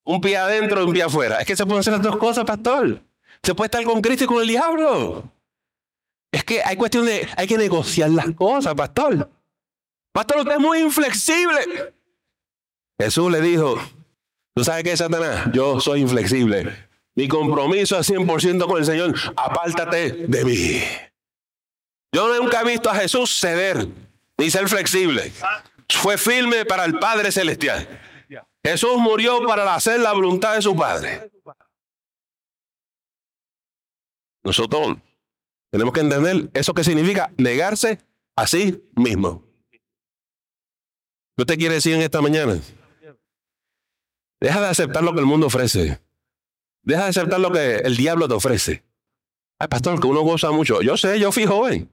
Un 0.05 0.21
pie 0.21 0.37
adentro 0.37 0.83
y 0.83 0.85
un 0.85 0.93
pie 0.93 1.05
afuera. 1.05 1.39
Es 1.39 1.47
que 1.47 1.57
se 1.57 1.65
pueden 1.65 1.81
hacer 1.81 1.95
las 1.95 2.03
dos 2.03 2.19
cosas, 2.19 2.45
pastor. 2.45 3.01
Se 3.43 3.55
puede 3.55 3.69
estar 3.69 3.83
con 3.85 4.03
Cristo 4.03 4.25
y 4.25 4.27
con 4.27 4.43
el 4.43 4.49
diablo. 4.49 5.33
Es 6.31 6.45
que 6.45 6.63
hay 6.63 6.77
cuestión 6.77 7.07
de, 7.07 7.27
hay 7.37 7.47
que 7.47 7.57
negociar 7.57 8.11
las 8.11 8.31
cosas, 8.33 8.75
pastor. 8.75 9.31
Pastor, 10.13 10.39
usted 10.39 10.53
es 10.53 10.61
muy 10.61 10.81
inflexible. 10.81 11.95
Jesús 13.01 13.31
le 13.31 13.41
dijo, 13.41 13.77
¿tú 14.55 14.65
sabes 14.65 14.85
qué, 14.85 14.97
Satanás? 14.97 15.49
Yo 15.53 15.81
soy 15.81 16.01
inflexible. 16.01 16.89
Mi 17.15 17.29
compromiso 17.29 17.99
es 17.99 18.11
100% 18.11 18.67
con 18.67 18.79
el 18.79 18.85
Señor. 18.85 19.15
Apártate 19.37 20.27
de 20.29 20.45
mí. 20.45 20.83
Yo 22.13 22.35
nunca 22.41 22.61
he 22.61 22.65
visto 22.65 22.91
a 22.91 22.95
Jesús 22.95 23.39
ceder 23.41 23.87
ni 24.37 24.51
ser 24.51 24.69
flexible. 24.69 25.33
Fue 25.89 26.19
firme 26.19 26.65
para 26.65 26.85
el 26.85 26.99
Padre 26.99 27.33
Celestial. 27.33 27.89
Jesús 28.65 28.97
murió 28.99 29.47
para 29.47 29.75
hacer 29.75 30.01
la 30.01 30.13
voluntad 30.13 30.55
de 30.55 30.63
su 30.63 30.77
Padre. 30.77 31.31
Nosotros 34.45 34.97
Tenemos 35.71 35.93
que 35.93 36.01
entender 36.01 36.51
eso 36.55 36.73
que 36.75 36.85
significa 36.85 37.33
negarse 37.37 37.99
a 38.37 38.47
sí 38.47 38.83
mismo. 38.97 39.45
¿Qué 41.37 41.43
usted 41.43 41.59
quiere 41.59 41.75
decir 41.75 41.95
en 41.95 42.03
esta 42.03 42.21
mañana? 42.21 42.59
Deja 44.41 44.61
de 44.61 44.67
aceptar 44.69 45.03
lo 45.03 45.13
que 45.13 45.21
el 45.21 45.27
mundo 45.27 45.47
ofrece. 45.47 46.01
Deja 46.83 47.05
de 47.05 47.09
aceptar 47.11 47.41
lo 47.41 47.51
que 47.51 47.77
el 47.77 47.97
diablo 47.97 48.29
te 48.29 48.35
ofrece. 48.35 48.85
Ay, 49.59 49.69
pastor, 49.69 50.01
que 50.01 50.07
uno 50.07 50.21
goza 50.21 50.51
mucho. 50.51 50.81
Yo 50.81 50.97
sé, 50.97 51.19
yo 51.19 51.33
fui 51.33 51.45
joven. 51.45 51.91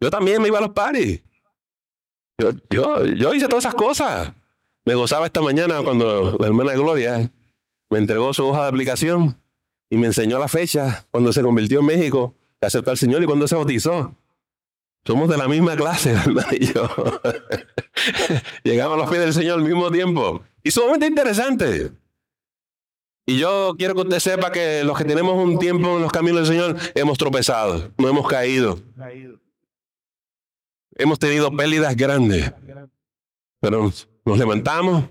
Yo 0.00 0.10
también 0.10 0.42
me 0.42 0.48
iba 0.48 0.58
a 0.58 0.62
los 0.62 0.70
paris. 0.70 1.22
Yo, 2.38 2.50
yo, 2.68 3.04
yo 3.06 3.32
hice 3.32 3.46
todas 3.46 3.64
esas 3.64 3.74
cosas. 3.74 4.32
Me 4.84 4.94
gozaba 4.94 5.26
esta 5.26 5.40
mañana 5.40 5.82
cuando 5.82 6.36
la 6.38 6.46
hermana 6.46 6.74
Gloria 6.74 7.30
me 7.88 7.98
entregó 7.98 8.34
su 8.34 8.44
hoja 8.46 8.62
de 8.62 8.68
aplicación 8.68 9.40
y 9.94 9.96
me 9.96 10.08
enseñó 10.08 10.40
la 10.40 10.48
fecha 10.48 11.06
cuando 11.12 11.32
se 11.32 11.40
convirtió 11.40 11.78
en 11.78 11.86
México, 11.86 12.34
aceptó 12.60 12.90
al 12.90 12.98
Señor 12.98 13.22
y 13.22 13.26
cuando 13.26 13.46
se 13.46 13.54
bautizó. 13.54 14.12
Somos 15.06 15.28
de 15.28 15.36
la 15.36 15.46
misma 15.46 15.76
clase, 15.76 16.10
hermana 16.26 16.48
y 16.50 16.66
yo. 16.66 16.88
Llegamos 18.64 18.96
a 18.96 19.00
los 19.02 19.08
pies 19.08 19.20
del 19.20 19.32
Señor 19.32 19.60
al 19.60 19.64
mismo 19.64 19.92
tiempo. 19.92 20.42
Y 20.64 20.72
sumamente 20.72 21.06
interesante. 21.06 21.92
Y 23.24 23.38
yo 23.38 23.76
quiero 23.78 23.94
que 23.94 24.00
usted 24.00 24.18
sepa 24.18 24.50
que 24.50 24.82
los 24.82 24.98
que 24.98 25.04
tenemos 25.04 25.36
un 25.36 25.60
tiempo 25.60 25.94
en 25.94 26.02
los 26.02 26.10
caminos 26.10 26.48
del 26.48 26.58
Señor 26.58 26.76
hemos 26.96 27.16
tropezado, 27.16 27.92
no 27.96 28.08
hemos 28.08 28.26
caído. 28.26 28.80
Hemos 30.96 31.20
tenido 31.20 31.56
pérdidas 31.56 31.94
grandes. 31.94 32.52
Pero 33.60 33.92
nos 34.24 34.38
levantamos, 34.38 35.04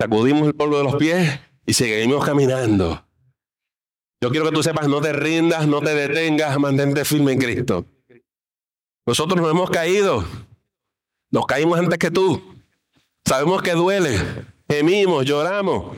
sacudimos 0.00 0.48
el 0.48 0.54
polvo 0.54 0.78
de 0.78 0.84
los 0.84 0.96
pies 0.96 1.38
y 1.66 1.74
seguimos 1.74 2.24
caminando. 2.24 3.05
Yo 4.20 4.30
quiero 4.30 4.46
que 4.46 4.52
tú 4.52 4.62
sepas, 4.62 4.88
no 4.88 5.00
te 5.00 5.12
rindas, 5.12 5.66
no 5.66 5.80
te 5.80 5.94
detengas, 5.94 6.58
mantente 6.58 7.04
firme 7.04 7.32
en 7.32 7.38
Cristo. 7.38 7.84
Nosotros 9.06 9.40
nos 9.40 9.50
hemos 9.50 9.70
caído. 9.70 10.24
Nos 11.30 11.46
caímos 11.46 11.78
antes 11.78 11.98
que 11.98 12.10
tú. 12.10 12.42
Sabemos 13.24 13.62
que 13.62 13.72
duele. 13.72 14.18
Gemimos, 14.68 15.24
lloramos. 15.24 15.96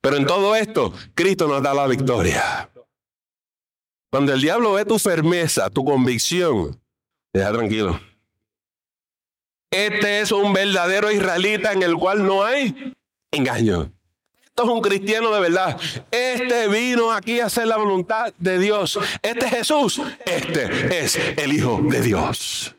Pero 0.00 0.16
en 0.16 0.26
todo 0.26 0.54
esto, 0.54 0.92
Cristo 1.14 1.48
nos 1.48 1.62
da 1.62 1.74
la 1.74 1.86
victoria. 1.86 2.70
Cuando 4.10 4.32
el 4.32 4.40
diablo 4.40 4.72
ve 4.72 4.84
tu 4.84 4.98
firmeza, 4.98 5.68
tu 5.68 5.84
convicción, 5.84 6.80
deja 7.32 7.52
tranquilo. 7.52 8.00
Este 9.70 10.20
es 10.20 10.32
un 10.32 10.52
verdadero 10.52 11.10
israelita 11.10 11.72
en 11.72 11.82
el 11.82 11.96
cual 11.96 12.24
no 12.24 12.42
hay 12.42 12.94
engaño. 13.30 13.92
Es 14.58 14.68
un 14.68 14.80
cristiano 14.80 15.30
de 15.32 15.40
verdad. 15.40 15.80
Este 16.10 16.66
vino 16.66 17.12
aquí 17.12 17.38
a 17.38 17.46
hacer 17.46 17.68
la 17.68 17.76
voluntad 17.76 18.32
de 18.38 18.58
Dios. 18.58 18.98
Este 19.22 19.46
es 19.46 19.52
Jesús. 19.52 20.02
Este 20.26 21.04
es 21.04 21.16
el 21.36 21.52
Hijo 21.52 21.80
de 21.84 22.02
Dios. 22.02 22.74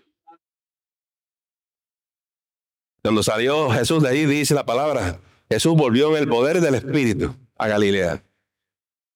Cuando 3.01 3.23
salió 3.23 3.69
Jesús 3.69 4.03
de 4.03 4.09
ahí, 4.09 4.25
dice 4.25 4.53
la 4.53 4.65
palabra, 4.65 5.21
Jesús 5.49 5.73
volvió 5.75 6.09
en 6.09 6.23
el 6.23 6.27
poder 6.27 6.59
del 6.59 6.75
Espíritu 6.75 7.33
a 7.57 7.67
Galilea. 7.69 8.23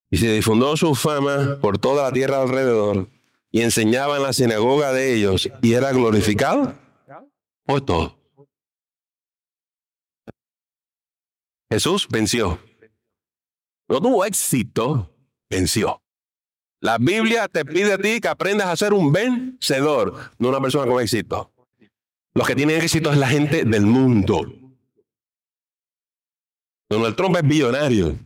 Y 0.10 0.18
se 0.18 0.32
difundió 0.32 0.78
su 0.78 0.96
fama 0.96 1.58
por 1.60 1.78
toda 1.78 2.04
la 2.04 2.12
tierra 2.14 2.42
alrededor. 2.42 3.10
Y 3.52 3.62
enseñaba 3.62 4.16
en 4.16 4.24
la 4.24 4.32
sinagoga 4.32 4.94
de 4.94 5.14
ellos. 5.14 5.50
Y 5.62 5.74
era 5.74 5.92
glorificado 5.92 6.74
por 7.66 7.82
todo. 7.82 8.23
Jesús 11.74 12.08
venció. 12.08 12.60
No 13.90 14.00
tuvo 14.00 14.24
éxito, 14.26 15.10
venció. 15.50 16.04
La 16.80 17.00
Biblia 17.00 17.48
te 17.48 17.66
pide 17.66 17.94
a 17.94 17.98
ti 17.98 18.22
que 18.22 18.28
aprendas 18.28 18.68
a 18.68 18.76
ser 18.76 18.94
un 18.94 19.12
vencedor, 19.12 20.14
no 20.38 20.50
una 20.50 20.62
persona 20.62 20.86
con 20.86 21.02
éxito. 21.02 21.52
Los 22.36 22.46
que 22.46 22.56
tienen 22.56 22.80
éxito 22.80 23.12
es 23.12 23.18
la 23.18 23.28
gente 23.28 23.66
del 23.66 23.88
mundo. 23.88 24.46
Donald 26.92 27.16
Trump 27.16 27.38
es 27.38 27.44
billonario. 27.44 28.20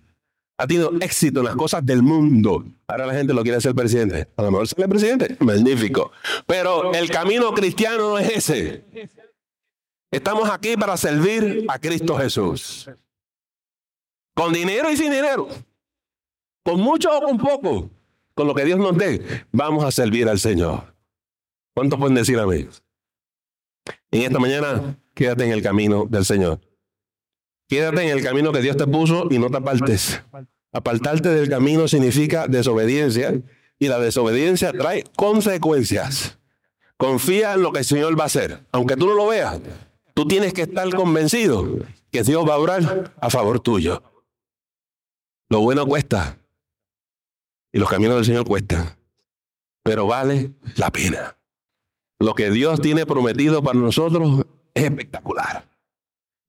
Ha 0.57 0.67
tenido 0.67 0.91
éxito 0.99 1.39
en 1.39 1.45
las 1.45 1.55
cosas 1.55 1.85
del 1.85 2.03
mundo. 2.03 2.65
Ahora 2.85 3.05
la 3.05 3.13
gente 3.13 3.33
lo 3.33 3.43
quiere 3.43 3.61
ser 3.61 3.73
presidente. 3.73 4.27
A 4.35 4.41
lo 4.41 4.51
mejor 4.51 4.67
sale 4.67 4.89
presidente. 4.89 5.37
Magnífico. 5.39 6.11
Pero 6.45 6.93
el 6.93 7.09
camino 7.09 7.53
cristiano 7.53 8.09
no 8.09 8.17
es 8.17 8.29
ese. 8.49 8.85
Estamos 10.11 10.49
aquí 10.49 10.75
para 10.75 10.97
servir 10.97 11.63
a 11.69 11.79
Cristo 11.79 12.17
Jesús. 12.17 12.89
Con 14.37 14.53
dinero 14.53 14.91
y 14.91 14.95
sin 14.95 15.09
dinero. 15.11 15.47
Con 16.63 16.79
mucho 16.79 17.09
o 17.11 17.21
con 17.21 17.39
poco. 17.39 17.89
Con 18.35 18.45
lo 18.45 18.53
que 18.53 18.65
Dios 18.65 18.77
nos 18.77 18.95
dé, 18.95 19.19
vamos 19.51 19.83
a 19.83 19.89
servir 19.89 20.29
al 20.29 20.37
Señor. 20.37 20.93
¿Cuántos 21.73 21.97
pueden 21.97 22.13
decir 22.13 22.37
amén? 22.37 22.69
En 24.11 24.21
esta 24.21 24.37
mañana, 24.37 24.99
quédate 25.15 25.43
en 25.43 25.53
el 25.53 25.63
camino 25.63 26.05
del 26.07 26.23
Señor. 26.23 26.59
Quédate 27.67 28.03
en 28.03 28.09
el 28.09 28.23
camino 28.23 28.51
que 28.51 28.61
Dios 28.61 28.77
te 28.77 28.85
puso 28.85 29.27
y 29.31 29.39
no 29.39 29.49
te 29.49 29.57
apartes. 29.57 30.21
Apartarte 30.71 31.29
del 31.29 31.49
camino 31.49 31.87
significa 31.87 32.47
desobediencia 32.47 33.41
y 33.79 33.87
la 33.87 33.97
desobediencia 33.97 34.71
trae 34.71 35.03
consecuencias. 35.15 36.37
Confía 36.97 37.55
en 37.55 37.63
lo 37.63 37.71
que 37.71 37.79
el 37.79 37.85
Señor 37.85 38.19
va 38.19 38.23
a 38.23 38.27
hacer. 38.27 38.67
Aunque 38.71 38.97
tú 38.97 39.07
no 39.07 39.15
lo 39.15 39.25
veas, 39.25 39.59
tú 40.13 40.27
tienes 40.27 40.53
que 40.53 40.61
estar 40.61 40.87
convencido 40.93 41.79
que 42.11 42.21
Dios 42.21 42.47
va 42.47 42.53
a 42.53 42.59
obrar 42.59 43.15
a 43.19 43.29
favor 43.31 43.59
tuyo. 43.61 44.03
Lo 45.49 45.61
bueno 45.61 45.85
cuesta 45.85 46.37
y 47.71 47.79
los 47.79 47.89
caminos 47.89 48.15
del 48.15 48.25
Señor 48.25 48.45
cuestan, 48.45 48.97
pero 49.83 50.07
vale 50.07 50.53
la 50.75 50.91
pena. 50.91 51.37
Lo 52.19 52.33
que 52.33 52.49
Dios 52.49 52.81
tiene 52.81 53.05
prometido 53.05 53.63
para 53.63 53.79
nosotros 53.79 54.45
es 54.73 54.83
espectacular. 54.83 55.69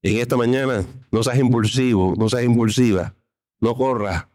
En 0.02 0.18
esta 0.18 0.36
mañana, 0.36 0.84
no 1.10 1.22
seas 1.22 1.38
impulsivo, 1.38 2.14
no 2.16 2.28
seas 2.28 2.44
impulsiva, 2.44 3.14
no 3.60 3.74
corras, 3.74 4.26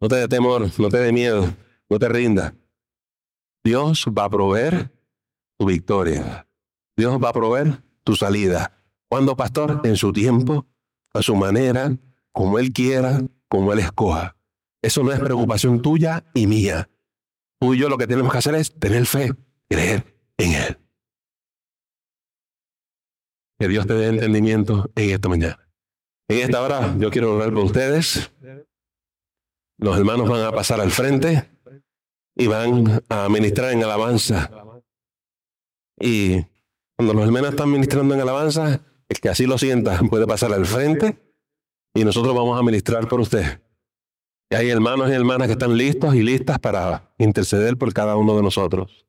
no 0.00 0.08
te 0.08 0.16
dé 0.16 0.28
temor, 0.28 0.70
no 0.78 0.88
te 0.88 0.98
dé 0.98 1.12
miedo, 1.12 1.52
no 1.88 1.98
te 1.98 2.08
rindas. 2.08 2.52
Dios 3.64 4.06
va 4.16 4.24
a 4.24 4.30
proveer 4.30 4.92
tu 5.58 5.66
victoria. 5.66 6.46
Dios 6.96 7.18
va 7.22 7.30
a 7.30 7.32
proveer 7.32 7.82
tu 8.04 8.14
salida. 8.14 8.72
Cuando, 9.08 9.36
pastor? 9.36 9.80
En 9.84 9.96
su 9.96 10.12
tiempo, 10.12 10.66
a 11.12 11.22
su 11.22 11.34
manera, 11.34 11.96
como 12.32 12.58
Él 12.58 12.72
quiera, 12.72 13.22
como 13.48 13.72
Él 13.72 13.80
escoja. 13.80 14.36
Eso 14.82 15.02
no 15.02 15.12
es 15.12 15.18
preocupación 15.18 15.82
tuya 15.82 16.24
y 16.34 16.46
mía. 16.46 16.88
Tú 17.60 17.74
y 17.74 17.78
yo 17.78 17.88
lo 17.88 17.98
que 17.98 18.06
tenemos 18.06 18.30
que 18.30 18.38
hacer 18.38 18.54
es 18.54 18.74
tener 18.78 19.06
fe, 19.06 19.32
creer 19.68 20.16
en 20.38 20.52
Él. 20.52 20.78
Que 23.58 23.68
Dios 23.68 23.86
te 23.86 23.94
dé 23.94 24.08
entendimiento 24.08 24.90
en 24.94 25.10
esta 25.10 25.28
mañana. 25.28 25.68
En 26.28 26.38
esta 26.38 26.62
hora 26.62 26.94
yo 26.98 27.10
quiero 27.10 27.34
orar 27.36 27.52
por 27.52 27.64
ustedes. 27.64 28.30
Los 29.78 29.96
hermanos 29.96 30.28
van 30.28 30.42
a 30.42 30.52
pasar 30.52 30.80
al 30.80 30.90
frente 30.90 31.50
y 32.34 32.46
van 32.46 33.02
a 33.08 33.28
ministrar 33.28 33.72
en 33.72 33.82
alabanza. 33.82 34.50
Y 35.98 36.44
cuando 36.96 37.14
los 37.14 37.24
hermanos 37.24 37.50
están 37.50 37.70
ministrando 37.70 38.14
en 38.14 38.20
alabanza, 38.20 38.80
el 39.08 39.20
que 39.20 39.28
así 39.28 39.46
lo 39.46 39.58
sienta 39.58 39.98
puede 40.10 40.26
pasar 40.26 40.52
al 40.52 40.66
frente 40.66 41.25
y 41.96 42.04
nosotros 42.04 42.34
vamos 42.34 42.58
a 42.58 42.62
ministrar 42.62 43.08
por 43.08 43.20
usted. 43.20 43.60
Y 44.50 44.54
hay 44.54 44.68
hermanos 44.68 45.08
y 45.08 45.12
hermanas 45.12 45.48
que 45.48 45.52
están 45.52 45.76
listos 45.76 46.14
y 46.14 46.22
listas 46.22 46.58
para 46.58 47.10
interceder 47.18 47.76
por 47.78 47.92
cada 47.92 48.16
uno 48.16 48.36
de 48.36 48.42
nosotros. 48.42 49.06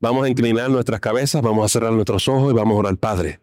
Vamos 0.00 0.24
a 0.24 0.28
inclinar 0.28 0.68
nuestras 0.70 1.00
cabezas, 1.00 1.40
vamos 1.40 1.64
a 1.64 1.68
cerrar 1.68 1.92
nuestros 1.92 2.26
ojos 2.26 2.52
y 2.52 2.54
vamos 2.54 2.74
a 2.74 2.78
orar 2.80 2.96
Padre. 2.96 3.40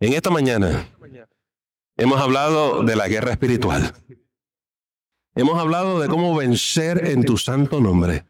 En 0.00 0.12
esta 0.12 0.30
mañana 0.30 0.88
hemos 1.96 2.20
hablado 2.20 2.82
de 2.82 2.94
la 2.94 3.08
guerra 3.08 3.32
espiritual. 3.32 3.94
Hemos 5.34 5.58
hablado 5.58 5.98
de 5.98 6.08
cómo 6.08 6.36
vencer 6.36 7.08
en 7.08 7.24
tu 7.24 7.38
santo 7.38 7.80
nombre. 7.80 8.26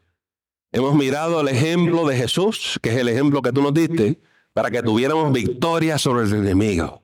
Hemos 0.73 0.95
mirado 0.95 1.41
el 1.41 1.49
ejemplo 1.49 2.07
de 2.07 2.17
Jesús, 2.17 2.79
que 2.81 2.91
es 2.91 2.97
el 2.97 3.09
ejemplo 3.09 3.43
que 3.43 3.53
tú 3.53 3.61
nos 3.61 3.75
diste, 3.75 4.21
para 4.53 4.71
que 4.71 4.83
tuviéramos 4.83 5.33
victoria 5.33 5.99
sobre 5.99 6.25
el 6.25 6.33
enemigo. 6.35 7.04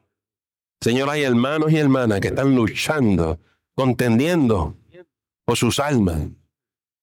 Señor, 0.82 1.10
hay 1.10 1.22
hermanos 1.22 1.70
y 1.72 1.76
hermanas 1.76 2.20
que 2.20 2.28
están 2.28 2.54
luchando, 2.54 3.38
contendiendo 3.74 4.76
por 5.44 5.56
sus 5.56 5.78
almas, 5.78 6.20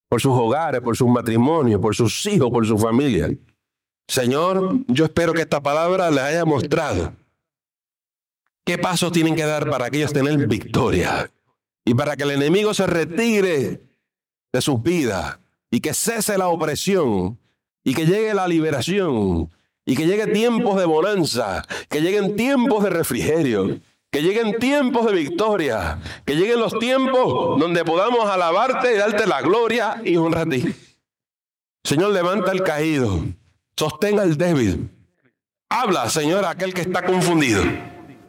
por 0.10 0.20
sus 0.20 0.32
hogares, 0.32 0.82
por 0.82 0.98
sus 0.98 1.08
matrimonios, 1.08 1.80
por 1.80 1.96
sus 1.96 2.26
hijos, 2.26 2.50
por 2.50 2.66
su 2.66 2.78
familia. 2.78 3.30
Señor, 4.08 4.80
yo 4.88 5.06
espero 5.06 5.34
que 5.34 5.42
esta 5.42 5.62
palabra 5.62 6.10
les 6.10 6.22
haya 6.22 6.46
mostrado 6.46 7.14
qué 8.66 8.78
pasos 8.78 9.12
tienen 9.12 9.36
que 9.36 9.44
dar 9.44 9.70
para 9.70 9.90
que 9.90 9.98
ellos 9.98 10.14
tengan 10.14 10.48
victoria 10.48 11.30
y 11.86 11.94
para 11.94 12.16
que 12.16 12.24
el 12.24 12.32
enemigo 12.32 12.74
se 12.74 12.88
retire 12.88 13.82
de 14.52 14.62
sus 14.62 14.82
vidas 14.82 15.40
y 15.70 15.82
que 15.82 15.94
cese 15.94 16.38
la 16.38 16.48
opresión 16.48 17.38
y 17.84 17.94
que 17.94 18.06
llegue 18.06 18.34
la 18.34 18.48
liberación 18.48 19.52
y 19.88 19.96
que 19.96 20.06
llegue 20.06 20.28
tiempos 20.28 20.78
de 20.78 20.86
bonanza, 20.86 21.66
que 21.90 22.02
lleguen 22.02 22.36
tiempos 22.36 22.84
de 22.84 22.90
refrigerio 22.92 23.80
Que 24.12 24.22
lleguen 24.22 24.58
tiempos 24.60 25.06
de 25.06 25.14
victoria. 25.14 26.00
Que 26.26 26.36
lleguen 26.36 26.60
los 26.60 26.78
tiempos 26.80 27.60
donde 27.60 27.84
podamos 27.84 28.30
alabarte 28.30 28.94
y 28.94 28.98
darte 28.98 29.28
la 29.28 29.42
gloria 29.42 30.02
y 30.04 30.18
honra 30.18 30.42
a 30.42 30.46
ti. 30.46 30.64
Señor, 31.84 32.12
levanta 32.12 32.52
al 32.52 32.64
caído. 32.64 33.24
Sostén 33.78 34.20
al 34.20 34.38
débil. 34.38 34.90
Habla, 35.70 36.10
Señor, 36.10 36.46
a 36.46 36.52
aquel 36.52 36.74
que 36.74 36.82
está 36.82 37.04
confundido. 37.04 37.64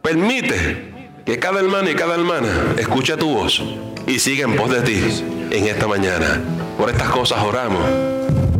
Permite 0.02 1.22
que 1.24 1.38
cada 1.38 1.60
hermano 1.60 1.90
y 1.90 1.94
cada 1.94 2.14
hermana 2.14 2.74
escuche 2.76 3.16
tu 3.16 3.30
voz 3.30 3.62
y 4.06 4.18
siga 4.18 4.44
en 4.44 4.56
pos 4.56 4.70
de 4.70 4.82
ti 4.82 5.00
en 5.50 5.66
esta 5.66 5.86
mañana. 5.86 6.40
Por 6.76 6.90
estas 6.90 7.10
cosas 7.10 7.42
oramos 7.42 7.82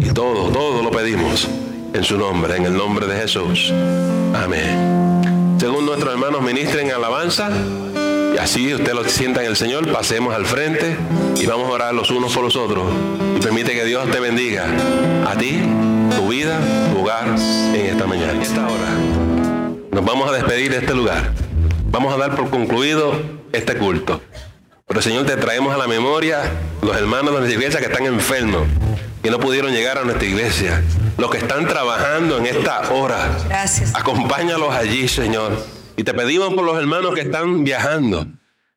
y 0.01 0.12
todo, 0.12 0.51
todo 0.51 0.82
lo 0.82 0.90
pedimos 0.90 1.49
en 1.93 2.05
su 2.05 2.18
nombre, 2.18 2.57
en 2.57 2.66
el 2.66 2.76
nombre 2.76 3.07
de 3.07 3.20
Jesús. 3.20 3.72
Amén. 4.34 5.57
Según 5.59 5.86
nuestros 5.86 6.12
hermanos 6.12 6.43
ministren 6.43 6.91
alabanza, 6.91 7.51
y 8.34 8.39
así 8.39 8.72
usted 8.74 8.93
lo 8.93 9.05
sienta 9.05 9.43
en 9.43 9.49
el 9.49 9.57
Señor, 9.57 9.91
pasemos 9.93 10.34
al 10.34 10.47
frente 10.47 10.97
y 11.36 11.47
vamos 11.47 11.68
a 11.68 11.72
orar 11.72 11.95
los 11.95 12.11
unos 12.11 12.32
por 12.32 12.45
los 12.45 12.57
otros. 12.57 12.84
Y 13.36 13.41
permite 13.41 13.72
que 13.72 13.84
Dios 13.84 14.11
te 14.11 14.20
bendiga 14.20 14.66
a 15.26 15.36
ti, 15.36 15.61
tu 16.16 16.28
vida, 16.28 16.59
tu 16.93 17.01
hogar 17.01 17.28
en 17.28 17.86
esta 17.86 18.07
mañana, 18.07 18.32
en 18.32 18.43
esta 18.43 18.66
hora. 18.66 18.89
Nos 19.91 20.05
vamos 20.05 20.28
a 20.28 20.32
despedir 20.32 20.70
de 20.70 20.78
este 20.78 20.95
lugar. 20.95 21.32
Vamos 21.91 22.14
a 22.14 22.18
dar 22.18 22.36
por 22.36 22.51
concluido 22.51 23.12
este 23.53 23.76
culto. 23.76 24.20
Pero 24.86 25.03
Señor, 25.03 25.26
te 25.26 25.36
traemos 25.36 25.74
a 25.74 25.78
la 25.78 25.86
memoria 25.86 26.41
los 26.82 26.97
hermanos 26.97 27.32
de 27.32 27.41
nuestra 27.41 27.53
iglesia 27.53 27.80
que 27.80 27.86
están 27.86 28.07
enfermos, 28.07 28.62
que 29.22 29.30
no 29.30 29.38
pudieron 29.38 29.72
llegar 29.72 29.98
a 29.98 30.04
nuestra 30.04 30.26
iglesia, 30.26 30.82
los 31.16 31.30
que 31.30 31.38
están 31.38 31.66
trabajando 31.66 32.38
en 32.38 32.46
esta 32.46 32.90
hora. 32.92 33.36
Gracias. 33.48 33.94
Acompáñalos 33.94 34.72
allí, 34.72 35.08
Señor. 35.08 35.52
Y 35.96 36.04
te 36.04 36.14
pedimos 36.14 36.54
por 36.54 36.64
los 36.64 36.78
hermanos 36.78 37.14
que 37.14 37.22
están 37.22 37.64
viajando. 37.64 38.26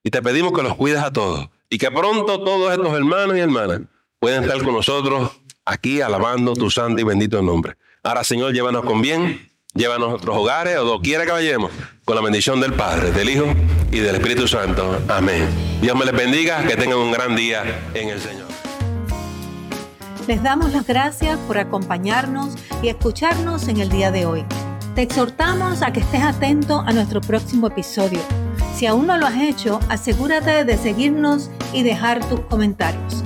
Y 0.04 0.10
te 0.10 0.22
pedimos 0.22 0.54
que 0.54 0.64
los 0.64 0.76
cuides 0.76 1.00
a 1.00 1.12
todos. 1.14 1.50
Y 1.70 1.78
que 1.78 1.92
pronto 1.92 2.44
todos 2.44 2.72
estos 2.72 2.94
hermanos 2.96 3.38
y 3.38 3.40
hermanas 3.40 3.82
puedan 4.20 4.44
estar 4.44 4.62
con 4.64 4.74
nosotros 4.74 5.32
aquí 5.66 6.02
alabando 6.02 6.54
tu 6.54 6.70
santo 6.72 7.00
y 7.00 7.04
bendito 7.04 7.42
nombre. 7.42 7.78
Ahora, 8.04 8.24
Señor, 8.24 8.54
llévanos 8.54 8.84
con 8.84 9.02
bien. 9.02 9.48
Llévanos 9.74 10.08
a 10.08 10.12
nuestros 10.12 10.36
hogares 10.36 10.78
o 10.80 10.84
donde 10.84 11.08
quiera 11.08 11.26
que 11.26 11.32
vayamos. 11.32 11.72
Con 12.04 12.16
la 12.16 12.22
bendición 12.22 12.60
del 12.60 12.74
Padre, 12.74 13.12
del 13.12 13.30
Hijo 13.30 13.46
y 13.92 14.00
del 14.00 14.16
Espíritu 14.16 14.48
Santo. 14.48 15.00
Amén. 15.08 15.48
Dios 15.82 15.96
me 15.96 16.04
les 16.04 16.16
bendiga. 16.16 16.66
Que 16.68 16.76
tengan 16.76 16.98
un 16.98 17.12
gran 17.12 17.36
día 17.36 17.64
en 17.94 18.10
el 18.10 18.20
Señor. 18.20 18.48
Les 20.28 20.44
damos 20.44 20.72
las 20.72 20.86
gracias 20.86 21.38
por 21.48 21.58
acompañarnos 21.58 22.56
y 22.84 22.90
escucharnos 22.90 23.68
en 23.68 23.80
el 23.80 23.90
día 23.90 24.12
de 24.12 24.26
hoy. 24.26 24.46
Te 24.96 25.02
exhortamos 25.02 25.82
a 25.82 25.92
que 25.92 26.02
estés 26.02 26.22
atento 26.22 26.82
a 26.82 26.94
nuestro 26.94 27.22
próximo 27.22 27.68
episodio. 27.68 28.20
Si 28.76 28.86
aún 28.86 29.08
no 29.08 29.18
lo 29.18 29.26
has 29.26 29.42
hecho, 29.42 29.80
asegúrate 29.90 30.64
de 30.64 30.78
seguirnos 30.78 31.50
y 31.74 31.84
dejar 31.84 32.24
tus 32.30 32.42
comentarios. 32.42 33.24